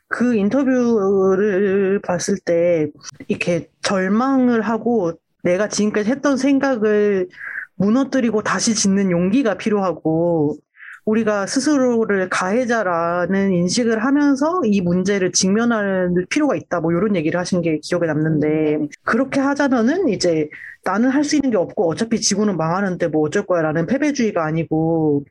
그 0.08 0.34
인터뷰를 0.36 2.00
봤을 2.00 2.36
때 2.44 2.88
이렇게 3.28 3.68
절망을 3.82 4.62
하고 4.62 5.12
내가 5.42 5.68
지금까지 5.68 6.10
했던 6.10 6.36
생각을 6.36 7.28
무너뜨리고 7.76 8.42
다시 8.42 8.74
짓는 8.74 9.10
용기가 9.10 9.56
필요하고 9.56 10.56
우리가 11.04 11.46
스스로를 11.46 12.28
가해자라는 12.28 13.52
인식을 13.52 14.02
하면서 14.04 14.60
이 14.64 14.80
문제를 14.80 15.30
직면할 15.32 16.10
필요가 16.30 16.56
있다. 16.56 16.80
뭐 16.80 16.90
이런 16.92 17.14
얘기를 17.14 17.38
하신 17.38 17.62
게 17.62 17.78
기억에 17.80 18.06
남는데 18.06 18.78
그렇게 19.04 19.38
하자면은 19.40 20.08
이제 20.08 20.48
나는 20.84 21.10
할 21.10 21.22
수 21.24 21.36
있는 21.36 21.50
게 21.50 21.56
없고 21.56 21.88
어차피 21.88 22.20
지구는 22.20 22.56
망하는데 22.56 23.08
뭐 23.08 23.22
어쩔 23.22 23.46
거야라는 23.46 23.86
패배주의가 23.86 24.44
아니고 24.46 25.24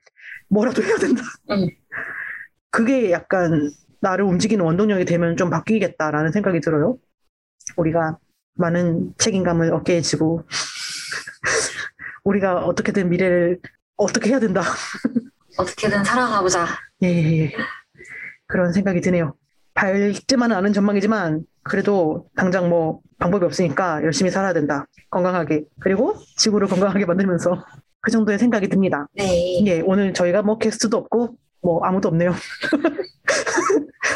뭐라도 0.50 0.82
해야 0.84 0.96
된다. 0.98 1.22
음. 1.52 1.68
그게 2.72 3.12
약간 3.12 3.72
나를 4.06 4.24
움직이는 4.26 4.64
원동력이 4.64 5.06
되면 5.06 5.36
좀 5.36 5.50
바뀌겠다라는 5.50 6.32
생각이 6.32 6.60
들어요. 6.62 6.98
우리가 7.76 8.20
많은 8.54 9.14
책임감을 9.18 9.74
어깨에 9.74 10.02
지고 10.02 10.46
우리가 12.24 12.66
어떻게든 12.66 13.10
미래를 13.10 13.60
어떻게 13.98 14.30
해야 14.30 14.40
된다. 14.40 14.62
어떻게든 15.58 16.04
살아가보자. 16.04 16.68
예, 17.02 17.08
예, 17.08 17.42
예. 17.46 17.52
그런 18.46 18.74
생각이 18.74 19.02
드네요. 19.02 19.36
밝지만은 19.74 20.56
않은 20.58 20.74
전망이지만 20.74 21.44
그래도 21.64 22.30
당장 22.36 22.70
뭐 22.70 23.02
방법이 23.18 23.44
없으니까 23.44 24.04
열심히 24.04 24.30
살아야 24.30 24.54
된다. 24.54 24.86
건강하게. 25.10 25.64
그리고 25.80 26.16
지구를 26.38 26.68
건강하게 26.68 27.06
만들면서 27.06 27.66
그 28.02 28.12
정도의 28.12 28.38
생각이 28.38 28.68
듭니다. 28.68 29.08
네. 29.16 29.66
예, 29.66 29.82
오늘 29.82 30.14
저희가 30.14 30.44
뭐 30.44 30.60
게스트도 30.60 30.96
없고 30.96 31.38
뭐 31.64 31.84
아무도 31.84 32.10
없네요. 32.10 32.36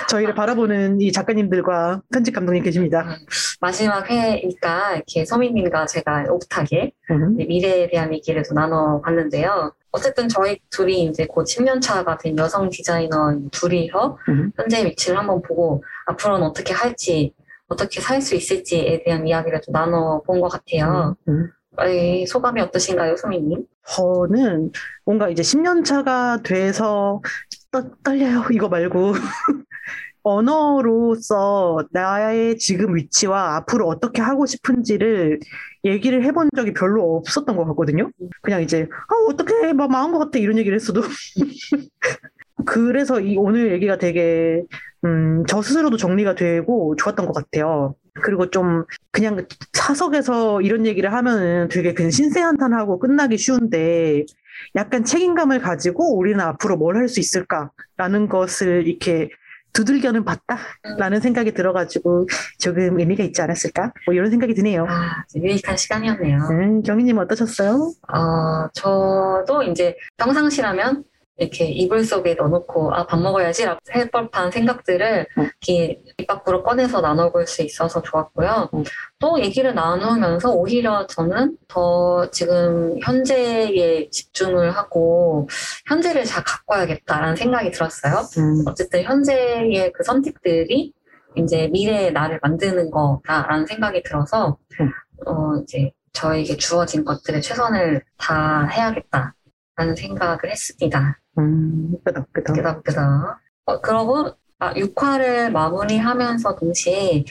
저희를 0.09 0.33
바라보는 0.35 1.01
이 1.01 1.11
작가님들과 1.11 2.01
편집 2.11 2.33
감독님 2.35 2.63
계십니다. 2.63 3.17
마지막 3.61 4.09
회니까 4.09 4.95
이렇게 4.95 5.25
서민님과 5.25 5.85
제가 5.85 6.25
오붓하게 6.29 6.91
음, 7.11 7.37
미래에 7.37 7.89
대한 7.89 8.13
얘기를 8.13 8.43
좀 8.43 8.55
나눠봤는데요. 8.55 9.73
어쨌든 9.91 10.27
저희 10.27 10.59
둘이 10.69 11.03
이제 11.05 11.25
곧 11.25 11.45
10년 11.45 11.81
차가 11.81 12.17
된 12.17 12.37
여성 12.37 12.69
디자이너 12.69 13.39
둘이서 13.51 14.17
음. 14.29 14.51
현재 14.55 14.85
위치를 14.85 15.17
한번 15.17 15.41
보고 15.41 15.83
앞으로는 16.05 16.45
어떻게 16.45 16.73
할지, 16.73 17.33
어떻게 17.67 17.99
살 18.01 18.21
수 18.21 18.35
있을지에 18.35 19.03
대한 19.03 19.27
이야기를 19.27 19.61
좀 19.61 19.71
나눠본 19.73 20.41
것 20.41 20.49
같아요. 20.49 21.15
음. 21.27 21.49
이 21.87 22.25
소감이 22.25 22.59
어떠신가요, 22.61 23.15
소민님? 23.15 23.65
저는 23.87 24.71
뭔가 25.05 25.29
이제 25.29 25.41
10년 25.41 25.85
차가 25.85 26.39
돼서 26.43 27.21
떠, 27.71 27.83
떨려요. 28.03 28.43
이거 28.51 28.67
말고. 28.67 29.13
언어로서 30.23 31.79
나의 31.91 32.57
지금 32.57 32.95
위치와 32.95 33.55
앞으로 33.57 33.87
어떻게 33.87 34.21
하고 34.21 34.45
싶은지를 34.45 35.39
얘기를 35.85 36.23
해본 36.23 36.49
적이 36.55 36.73
별로 36.73 37.15
없었던 37.17 37.55
것 37.55 37.65
같거든요. 37.65 38.11
그냥 38.41 38.61
이제, 38.61 38.87
아, 39.07 39.13
어떻게, 39.29 39.73
막 39.73 39.89
망한 39.89 40.11
것 40.11 40.19
같아. 40.19 40.39
이런 40.39 40.57
얘기를 40.57 40.75
했어도. 40.75 41.01
그래서 42.65 43.19
이 43.21 43.37
오늘 43.37 43.71
얘기가 43.71 43.97
되게, 43.97 44.63
음, 45.05 45.43
저 45.47 45.61
스스로도 45.61 45.97
정리가 45.97 46.35
되고 46.35 46.95
좋았던 46.97 47.25
것 47.25 47.33
같아요. 47.33 47.95
그리고 48.21 48.49
좀 48.49 48.83
그냥 49.11 49.45
사석에서 49.73 50.61
이런 50.61 50.85
얘기를 50.85 51.13
하면은 51.13 51.69
되게 51.69 51.93
그냥 51.93 52.11
신세한탄하고 52.11 52.99
끝나기 52.99 53.37
쉬운데 53.37 54.25
약간 54.75 55.05
책임감을 55.05 55.61
가지고 55.61 56.17
우리는 56.17 56.39
앞으로 56.41 56.75
뭘 56.75 56.97
할 56.97 57.07
수 57.07 57.21
있을까라는 57.21 58.27
것을 58.27 58.87
이렇게 58.87 59.29
두들겨는 59.73 60.25
봤다라는 60.25 61.21
생각이 61.21 61.53
들어가지고 61.53 62.27
조금 62.57 62.99
의미가 62.99 63.23
있지 63.23 63.41
않았을까? 63.41 63.93
뭐 64.05 64.13
이런 64.13 64.29
생각이 64.29 64.53
드네요. 64.53 64.85
아, 64.89 65.23
유익한 65.35 65.77
시간이었네요. 65.77 66.37
음, 66.51 66.81
경희님 66.83 67.17
어떠셨어요? 67.17 67.91
어, 68.13 68.69
저도 68.73 69.63
이제 69.63 69.95
평상시라면 70.17 71.03
이렇게 71.39 71.65
이불 71.65 72.03
속에 72.03 72.35
넣어놓고 72.35 72.93
아, 72.93 73.07
밥 73.07 73.19
먹어야지 73.19 73.65
라고 73.65 73.79
할 73.89 74.09
법한 74.11 74.51
생각들을 74.51 75.25
음. 75.37 75.49
이렇게 75.61 76.01
입 76.17 76.27
밖으로 76.27 76.63
꺼내서 76.63 77.01
나눠볼 77.01 77.47
수 77.47 77.63
있어서 77.63 78.01
좋았고요. 78.01 78.69
음. 78.73 78.83
또 79.19 79.39
얘기를 79.39 79.73
나누면서 79.73 80.51
오히려 80.51 81.07
저는 81.07 81.57
더 81.67 82.29
지금 82.31 82.99
현재에 83.01 84.09
집중을 84.09 84.71
하고 84.71 85.47
현재를 85.87 86.25
잘 86.25 86.43
가꿔야겠다라는 86.43 87.35
생각이 87.37 87.71
들었어요. 87.71 88.27
음, 88.37 88.63
어쨌든 88.67 89.03
현재의 89.03 89.91
그 89.93 90.03
선택들이 90.03 90.93
이제 91.35 91.69
미래의 91.71 92.11
나를 92.11 92.39
만드는 92.41 92.91
거다라는 92.91 93.65
생각이 93.65 94.03
들어서 94.03 94.57
음. 94.81 94.91
어 95.25 95.55
이제 95.63 95.91
저에게 96.11 96.57
주어진 96.57 97.05
것들에 97.05 97.39
최선을 97.39 98.03
다 98.17 98.67
해야겠다 98.67 99.35
라는 99.79 99.95
생각을 99.95 100.39
했습니다. 100.51 101.17
음, 101.37 101.95
끄덕끄덕. 102.03 102.53
끄덕끄덕. 102.57 103.37
어, 103.63 103.79
그러고 103.79 104.29
아, 104.59 104.73
6화를 104.73 105.51
마무리하면서 105.51 106.57
동시에 106.57 107.23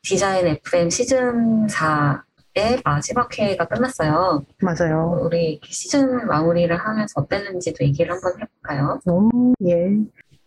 디자인 0.00 0.46
FM 0.46 0.88
시즌 0.88 1.66
4의 1.66 2.80
마지막 2.82 3.38
회가 3.38 3.66
끝났어요. 3.68 4.46
맞아요. 4.62 5.20
우리 5.22 5.60
시즌 5.62 6.26
마무리를 6.26 6.74
하면서 6.74 7.20
어땠는지도 7.20 7.84
얘기를 7.84 8.10
한번 8.12 8.32
해볼까요? 8.40 8.98
오, 9.04 9.52
예. 9.66 9.94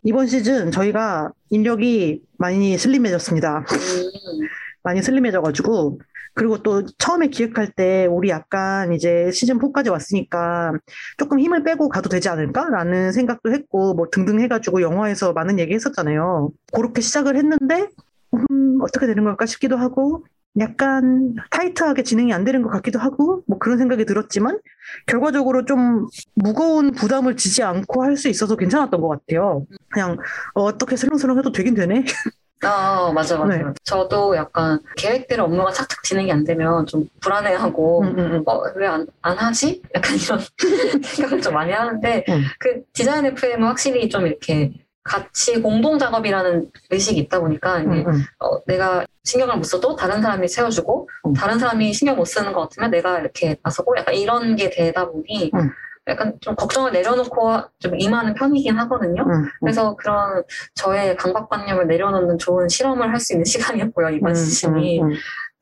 이번 0.02 0.26
시즌 0.26 0.72
저희가 0.72 1.34
인력이 1.52 2.24
많이 2.40 2.80
슬림해졌습니다. 2.80 3.60
음, 3.60 4.48
많이 4.82 5.04
슬림해져가지고 5.04 6.00
그리고 6.36 6.64
또 6.64 6.86
처음에 6.98 7.28
기획할 7.28 7.72
때 7.74 8.06
우리 8.10 8.30
약간 8.30 8.94
이제 8.94 9.30
시즌 9.32 9.60
4까지 9.60 9.92
왔으니까 9.92 10.74
조금 11.18 11.40
힘을 11.40 11.64
빼고 11.64 11.90
가도 11.90 12.10
되지 12.10 12.30
않을까라는 12.30 13.12
생각도 13.12 13.52
했고 13.54 13.94
뭐 13.94 14.08
등등 14.12 14.40
해가지고 14.42 14.82
영화에서 14.82 15.34
많은 15.34 15.60
얘기 15.60 15.74
했었잖아요. 15.74 16.52
그렇게 16.74 17.02
시작을 17.02 17.36
했는데 17.36 17.88
음, 18.34 18.80
어떻게 18.82 19.06
되는 19.08 19.24
걸까 19.24 19.46
싶기도 19.46 19.78
하고 19.78 20.26
약간 20.60 21.34
타이트하게 21.50 22.04
진행이 22.04 22.32
안 22.34 22.44
되는 22.44 22.62
것 22.62 22.70
같기도 22.70 23.00
하고 23.00 23.44
뭐 23.48 23.58
그런 23.58 23.78
생각이 23.80 24.06
들었지만 24.06 24.60
결과적으로 25.08 25.66
좀 25.66 26.08
무거운 26.36 26.92
부담을 26.92 27.36
지지 27.38 27.64
않고 27.64 28.04
할 28.04 28.16
수 28.18 28.28
있어서 28.30 28.56
괜찮았던 28.56 29.02
것 29.02 29.08
같아요. 29.10 29.66
그냥 29.90 30.18
어떻게 30.54 30.96
슬렁슬렁 30.96 31.40
해도 31.40 31.52
되긴 31.52 31.74
되네. 31.74 32.04
아, 32.62 33.12
맞아, 33.14 33.38
맞아. 33.38 33.58
네. 33.58 33.64
저도 33.84 34.36
약간 34.36 34.80
계획대로 34.96 35.46
업무가 35.46 35.72
착착 35.72 36.04
진행이 36.04 36.32
안 36.32 36.44
되면 36.44 36.86
좀 36.86 37.10
불안해하고, 37.22 38.02
음, 38.04 38.08
음, 38.18 38.20
음. 38.20 38.44
어, 38.46 38.62
왜 38.76 38.88
안, 38.88 39.06
안 39.22 39.38
하지? 39.38 39.82
약간 39.94 40.16
이런 40.16 40.40
생각을 41.04 41.42
좀 41.42 41.54
많이 41.54 41.72
하는데, 41.74 42.24
음. 42.30 42.44
그 42.60 42.84
디자인 42.94 43.26
FM은 43.26 43.68
확실히 43.68 44.08
좀 44.08 44.26
이렇게 44.26 44.72
같이 45.04 45.62
공동 45.62 46.00
작업이라는 46.00 46.72
의식이 46.90 47.20
있다 47.22 47.42
보니까, 47.42 47.80
음. 47.80 48.06
어, 48.40 48.64
내가 48.66 49.06
신경을 49.26 49.58
못 49.58 49.64
써도 49.64 49.98
다른 49.98 50.22
사람이 50.22 50.48
채워주고, 50.48 51.10
음. 51.28 51.34
다른 51.34 51.60
사람이 51.60 51.92
신경 51.92 52.16
못 52.16 52.24
쓰는 52.26 52.54
것 52.54 52.62
같으면 52.62 52.92
내가 52.92 53.20
이렇게 53.20 53.58
나서고, 53.62 53.96
약간 53.98 54.16
이런 54.16 54.56
게 54.56 54.70
되다 54.70 55.10
보니, 55.10 55.52
음. 55.54 55.70
약간 56.08 56.34
좀 56.42 56.56
걱정을 56.56 56.92
내려놓고 56.92 57.62
좀 57.80 57.98
임하는 57.98 58.34
편이긴 58.34 58.78
하거든요. 58.80 59.24
음, 59.24 59.32
음. 59.32 59.46
그래서 59.62 59.96
그런 59.96 60.44
저의 60.76 61.16
강박관념을 61.16 61.88
내려놓는 61.88 62.38
좋은 62.38 62.68
실험을 62.68 63.10
할 63.14 63.20
수 63.20 63.34
있는 63.34 63.46
시간이었고요, 63.92 64.10
이번 64.10 64.32
음, 64.32 64.36
시즌이. 64.36 65.02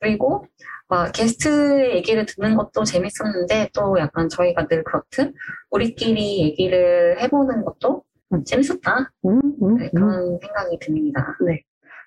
그리고 0.00 0.46
막 0.88 1.12
게스트의 1.12 1.94
얘기를 1.94 2.26
듣는 2.26 2.56
것도 2.56 2.82
재밌었는데 2.84 3.70
또 3.72 3.96
약간 3.98 4.28
저희가 4.28 4.66
늘 4.66 4.82
그렇듯 4.84 5.32
우리끼리 5.70 6.42
얘기를 6.42 7.20
해보는 7.20 7.64
것도 7.64 8.02
음. 8.32 8.44
재밌었다. 8.44 9.12
네, 9.22 9.30
음. 9.62 9.90
그런 9.94 10.38
생각이 10.40 10.78
듭니다. 10.80 11.36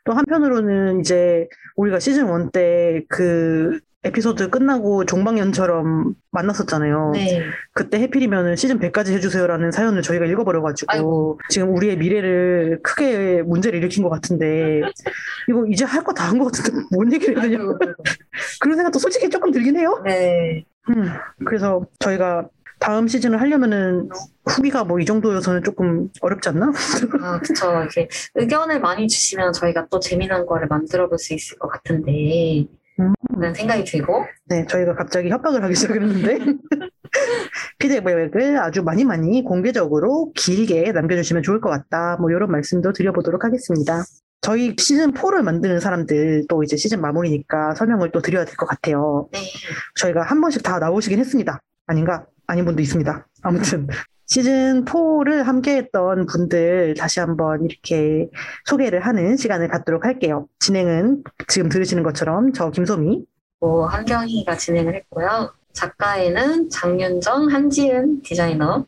또 0.03 0.13
한편으로는 0.13 0.99
이제 0.99 1.47
우리가 1.77 1.99
시즌 1.99 2.27
1 2.27 2.51
때 2.51 3.01
그 3.07 3.79
에피소드 4.05 4.49
끝나고 4.49 5.05
종방연처럼 5.05 6.13
만났었잖아요. 6.31 7.11
네. 7.13 7.41
그때 7.73 7.99
해필이면 7.99 8.55
시즌 8.55 8.79
100까지 8.79 9.11
해주세요라는 9.13 9.71
사연을 9.71 10.01
저희가 10.03 10.25
읽어버려가지고 10.25 10.91
아이고. 10.91 11.39
지금 11.49 11.75
우리의 11.75 11.97
미래를 11.97 12.79
크게 12.83 13.41
문제를 13.41 13.79
일으킨 13.79 14.03
것 14.03 14.09
같은데 14.09 14.81
이거 15.49 15.65
이제 15.67 15.83
할 15.85 16.03
거 16.03 16.13
다 16.13 16.25
한 16.29 16.37
것 16.37 16.51
같은데 16.51 16.71
뭔 16.93 17.11
얘기를 17.11 17.35
해야 17.35 17.43
되냐 17.49 17.57
그런 18.61 18.75
생각도 18.77 18.99
솔직히 18.99 19.29
조금 19.29 19.51
들긴 19.51 19.75
해요. 19.77 20.01
네. 20.05 20.63
음, 20.89 21.09
그래서 21.45 21.85
저희가 21.99 22.47
다음 22.79 23.07
시즌을 23.07 23.41
하려면은 23.41 24.09
후기가 24.45 24.83
뭐 24.83 24.99
이 24.99 25.05
정도여서는 25.05 25.63
조금 25.63 26.09
어렵지 26.21 26.49
않나? 26.49 26.71
아, 27.23 27.39
그쵸. 27.39 27.71
이렇게 27.81 28.07
의견을 28.35 28.79
많이 28.81 29.07
주시면 29.07 29.53
저희가 29.53 29.87
또 29.89 29.99
재미난 29.99 30.45
거를 30.45 30.67
만들어 30.67 31.07
볼 31.09 31.17
수 31.17 31.33
있을 31.33 31.57
것 31.57 31.69
같은데, 31.69 32.65
는 32.97 33.53
생각이 33.53 33.83
들고, 33.83 34.25
네, 34.45 34.65
저희가 34.67 34.95
갑자기 34.95 35.29
협박을 35.29 35.63
하기 35.63 35.75
시작했는데 35.75 36.39
피드백을 37.79 38.57
아주 38.59 38.83
많이 38.83 39.03
많이 39.03 39.43
공개적으로 39.43 40.31
길게 40.35 40.91
남겨주시면 40.93 41.43
좋을 41.43 41.59
것 41.59 41.69
같다. 41.69 42.17
뭐 42.19 42.29
이런 42.31 42.49
말씀도 42.51 42.93
드려보도록 42.93 43.43
하겠습니다. 43.43 44.03
저희 44.41 44.75
시즌 44.77 45.11
4를 45.13 45.41
만드는 45.41 45.79
사람들 45.79 46.45
또 46.47 46.63
이제 46.63 46.77
시즌 46.77 47.01
마무리니까 47.01 47.73
설명을 47.75 48.11
또 48.11 48.21
드려야 48.21 48.45
될 48.45 48.55
것 48.55 48.65
같아요. 48.67 49.27
네. 49.33 49.39
저희가 49.95 50.21
한 50.21 50.39
번씩 50.39 50.63
다 50.63 50.79
나오시긴 50.79 51.19
했습니다. 51.19 51.59
아닌가? 51.87 52.25
아닌 52.47 52.63
분도 52.65 52.81
있습니다. 52.81 53.27
아무튼 53.41 53.87
시즌 54.27 54.85
4를 54.85 55.43
함께했던 55.43 56.25
분들 56.25 56.95
다시 56.97 57.19
한번 57.19 57.63
이렇게 57.65 58.27
소개를 58.65 59.01
하는 59.01 59.37
시간을 59.37 59.67
갖도록 59.67 60.05
할게요. 60.05 60.47
진행은 60.59 61.23
지금 61.47 61.69
들으시는 61.69 62.03
것처럼 62.03 62.51
저 62.53 62.71
김소미, 62.71 63.25
뭐 63.59 63.85
한경희가 63.87 64.57
진행을 64.57 64.95
했고요. 64.95 65.53
작가에는 65.73 66.69
장윤정, 66.69 67.51
한지은 67.51 68.21
디자이너, 68.23 68.85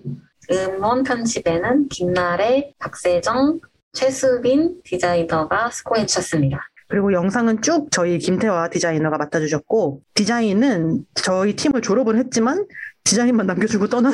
음원 0.51 1.03
편집에는 1.03 1.89
김나래, 1.89 2.73
박세정, 2.79 3.59
최수빈 3.93 4.81
디자이너가 4.83 5.69
수고해 5.71 6.05
주셨습니다. 6.05 6.61
그리고 6.87 7.11
영상은 7.11 7.61
쭉 7.61 7.89
저희 7.91 8.17
김태화 8.17 8.69
디자이너가 8.69 9.17
맡아주셨고 9.17 10.01
디자인은 10.13 11.05
저희 11.15 11.55
팀을 11.55 11.81
졸업은 11.81 12.17
했지만 12.17 12.65
디자인만 13.03 13.45
남겨주고 13.45 13.87
떠난 13.87 14.13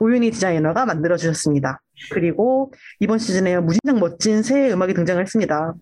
우윤희 0.00 0.30
디자이너가 0.32 0.86
만들어 0.86 1.16
주셨습니다. 1.16 1.80
그리고 2.10 2.72
이번 3.00 3.18
시즌에 3.18 3.58
무진장 3.60 3.98
멋진 4.00 4.42
새 4.42 4.70
음악이 4.70 4.94
등장을 4.94 5.22
했습니다. 5.22 5.74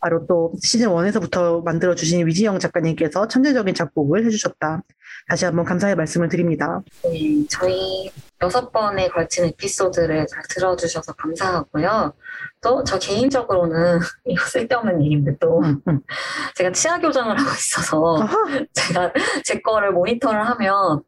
바로 0.00 0.26
또 0.26 0.52
시즌 0.60 0.88
1에서부터 0.88 1.64
만들어 1.64 1.94
주신 1.94 2.26
위지영 2.26 2.58
작가님께서 2.58 3.26
천재적인 3.26 3.74
작곡을 3.74 4.26
해주셨다. 4.26 4.82
다시 5.28 5.44
한번 5.46 5.64
감사의 5.64 5.96
말씀을 5.96 6.28
드립니다. 6.28 6.82
네, 7.04 7.44
저희 7.48 8.10
여섯 8.42 8.72
번에 8.72 9.08
걸친 9.08 9.44
에피소드를 9.46 10.26
잘 10.26 10.42
들어주셔서 10.50 11.12
감사하고요. 11.14 12.14
또 12.60 12.82
저 12.84 12.98
개인적으로는 12.98 13.98
이거 14.26 14.44
쓸데없는 14.46 15.02
얘기인데 15.04 15.36
또 15.38 15.60
음, 15.60 15.80
음. 15.88 16.00
제가 16.56 16.72
치아 16.72 16.98
교정을 16.98 17.38
하고 17.38 17.50
있어서 17.50 18.16
제가 18.72 19.12
제 19.44 19.60
거를 19.60 19.92
모니터를 19.92 20.46
하면 20.48 21.02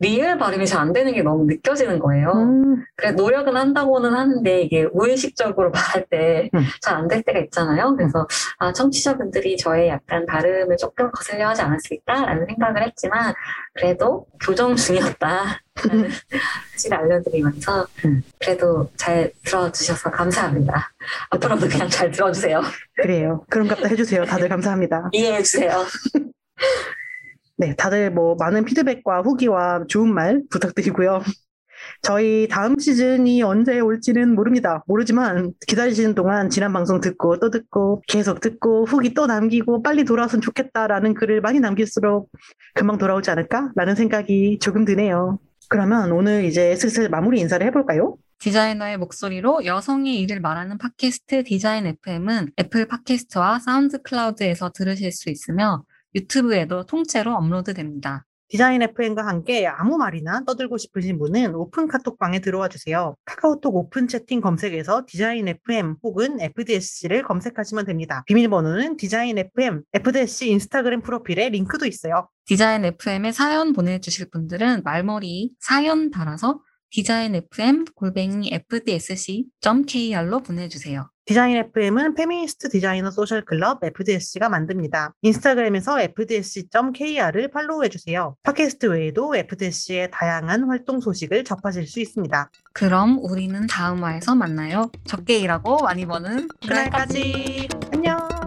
리을 0.00 0.36
발음이 0.38 0.66
잘 0.66 0.76
안 0.80 0.92
되는 0.92 1.12
게 1.14 1.22
너무 1.22 1.46
느껴지는 1.46 1.98
거예요. 1.98 2.30
음, 2.32 2.84
그래 2.96 3.12
노력은 3.12 3.56
한다고는 3.56 4.12
하는데 4.14 4.60
이게 4.62 4.84
무의식적으로 4.92 5.70
말할 5.70 6.06
때 6.10 6.50
음. 6.54 6.60
잘안 6.82 7.08
될 7.08 7.22
때가 7.22 7.38
있잖아요. 7.40 7.96
그래서 7.96 8.26
아 8.58 8.72
청취자분들이 8.72 9.56
저의 9.56 9.88
약간 9.88 10.26
발음을 10.26 10.76
조금 10.76 11.10
거슬려 11.10 11.48
하지 11.48 11.62
않았을까라는 11.62 12.46
생각을 12.46 12.82
했지만 12.84 13.32
그래도 13.74 14.26
교정 14.44 14.76
중이었다. 14.76 15.60
사실을 16.72 16.96
알려드리면서 16.98 17.86
음. 18.04 18.22
그래도 18.38 18.90
잘 18.96 19.32
들어주셔서 19.44 20.10
감사합니다. 20.10 20.92
앞으로도 21.30 21.68
그냥 21.68 21.88
잘 21.88 22.10
들어주세요. 22.10 22.62
그래요. 22.96 23.44
그런 23.50 23.68
값도 23.68 23.88
해주세요. 23.88 24.24
다들 24.24 24.48
감사합니다. 24.48 25.10
이해해주세요. 25.12 25.84
네, 27.58 27.74
다들 27.76 28.10
뭐 28.10 28.36
많은 28.38 28.64
피드백과 28.64 29.22
후기와 29.22 29.84
좋은 29.88 30.12
말 30.12 30.42
부탁드리고요. 30.50 31.22
저희 32.02 32.48
다음 32.48 32.78
시즌이 32.78 33.42
언제 33.42 33.80
올지는 33.80 34.34
모릅니다. 34.34 34.82
모르지만 34.86 35.52
기다리시는 35.66 36.14
동안 36.14 36.50
지난 36.50 36.72
방송 36.72 37.00
듣고 37.00 37.38
또 37.38 37.50
듣고 37.50 38.02
계속 38.08 38.40
듣고 38.40 38.84
후기 38.84 39.14
또 39.14 39.26
남기고 39.26 39.82
빨리 39.82 40.04
돌아왔으면 40.04 40.40
좋겠다라는 40.40 41.14
글을 41.14 41.40
많이 41.40 41.60
남길수록 41.60 42.30
금방 42.74 42.98
돌아오지 42.98 43.30
않을까라는 43.30 43.94
생각이 43.94 44.58
조금 44.60 44.84
드네요. 44.84 45.38
그러면 45.68 46.12
오늘 46.12 46.44
이제 46.44 46.74
슬슬 46.76 47.08
마무리 47.08 47.40
인사를 47.40 47.66
해볼까요? 47.66 48.16
디자이너의 48.38 48.98
목소리로 48.98 49.64
여성의 49.64 50.20
일을 50.20 50.40
말하는 50.40 50.78
팟캐스트 50.78 51.44
디자인 51.44 51.86
FM은 51.86 52.52
애플 52.60 52.86
팟캐스트와 52.86 53.60
사운드 53.60 54.02
클라우드에서 54.02 54.72
들으실 54.72 55.10
수 55.10 55.30
있으며 55.30 55.84
유튜브에도 56.14 56.84
통째로 56.86 57.34
업로드됩니다. 57.34 58.24
디자인 58.48 58.80
FM과 58.82 59.26
함께 59.26 59.66
아무 59.66 59.96
말이나 59.96 60.44
떠들고 60.44 60.78
싶으신 60.78 61.18
분은 61.18 61.54
오픈 61.54 61.88
카톡방에 61.88 62.40
들어와 62.40 62.68
주세요. 62.68 63.16
카카오톡 63.24 63.74
오픈 63.74 64.06
채팅 64.06 64.40
검색에서 64.40 65.04
디자인 65.06 65.48
FM 65.48 65.96
혹은 66.02 66.40
FDSC를 66.40 67.24
검색하시면 67.24 67.86
됩니다. 67.86 68.22
비밀번호는 68.26 68.96
디자인 68.96 69.38
FM, 69.38 69.82
FDSC 69.92 70.50
인스타그램 70.50 71.02
프로필에 71.02 71.48
링크도 71.48 71.86
있어요. 71.86 72.28
디자인 72.44 72.84
FM에 72.84 73.32
사연 73.32 73.72
보내주실 73.72 74.30
분들은 74.30 74.82
말머리 74.84 75.50
사연 75.58 76.10
달아서 76.10 76.60
디자인 76.90 77.34
FM 77.34 77.86
골뱅이 77.96 78.50
fdsc.kr로 78.70 80.42
보내주세요. 80.42 81.10
디자인 81.26 81.56
FM은 81.56 82.14
페미니스트 82.14 82.68
디자이너 82.68 83.10
소셜 83.10 83.44
클럽 83.44 83.82
FDSC가 83.82 84.48
만듭니다. 84.48 85.12
인스타그램에서 85.22 86.00
fdsc.kr을 86.00 87.50
팔로우해 87.50 87.88
주세요. 87.88 88.36
팟캐스트 88.44 88.86
외에도 88.86 89.34
FDSC의 89.34 90.10
다양한 90.12 90.68
활동 90.68 91.00
소식을 91.00 91.42
접하실 91.42 91.88
수 91.88 91.98
있습니다. 91.98 92.50
그럼 92.72 93.18
우리는 93.20 93.66
다음 93.66 94.04
화에서 94.04 94.36
만나요. 94.36 94.88
적게 95.04 95.38
일하고 95.38 95.78
많이 95.78 96.06
버는 96.06 96.46
그날까지 96.64 97.68
안녕. 97.92 98.45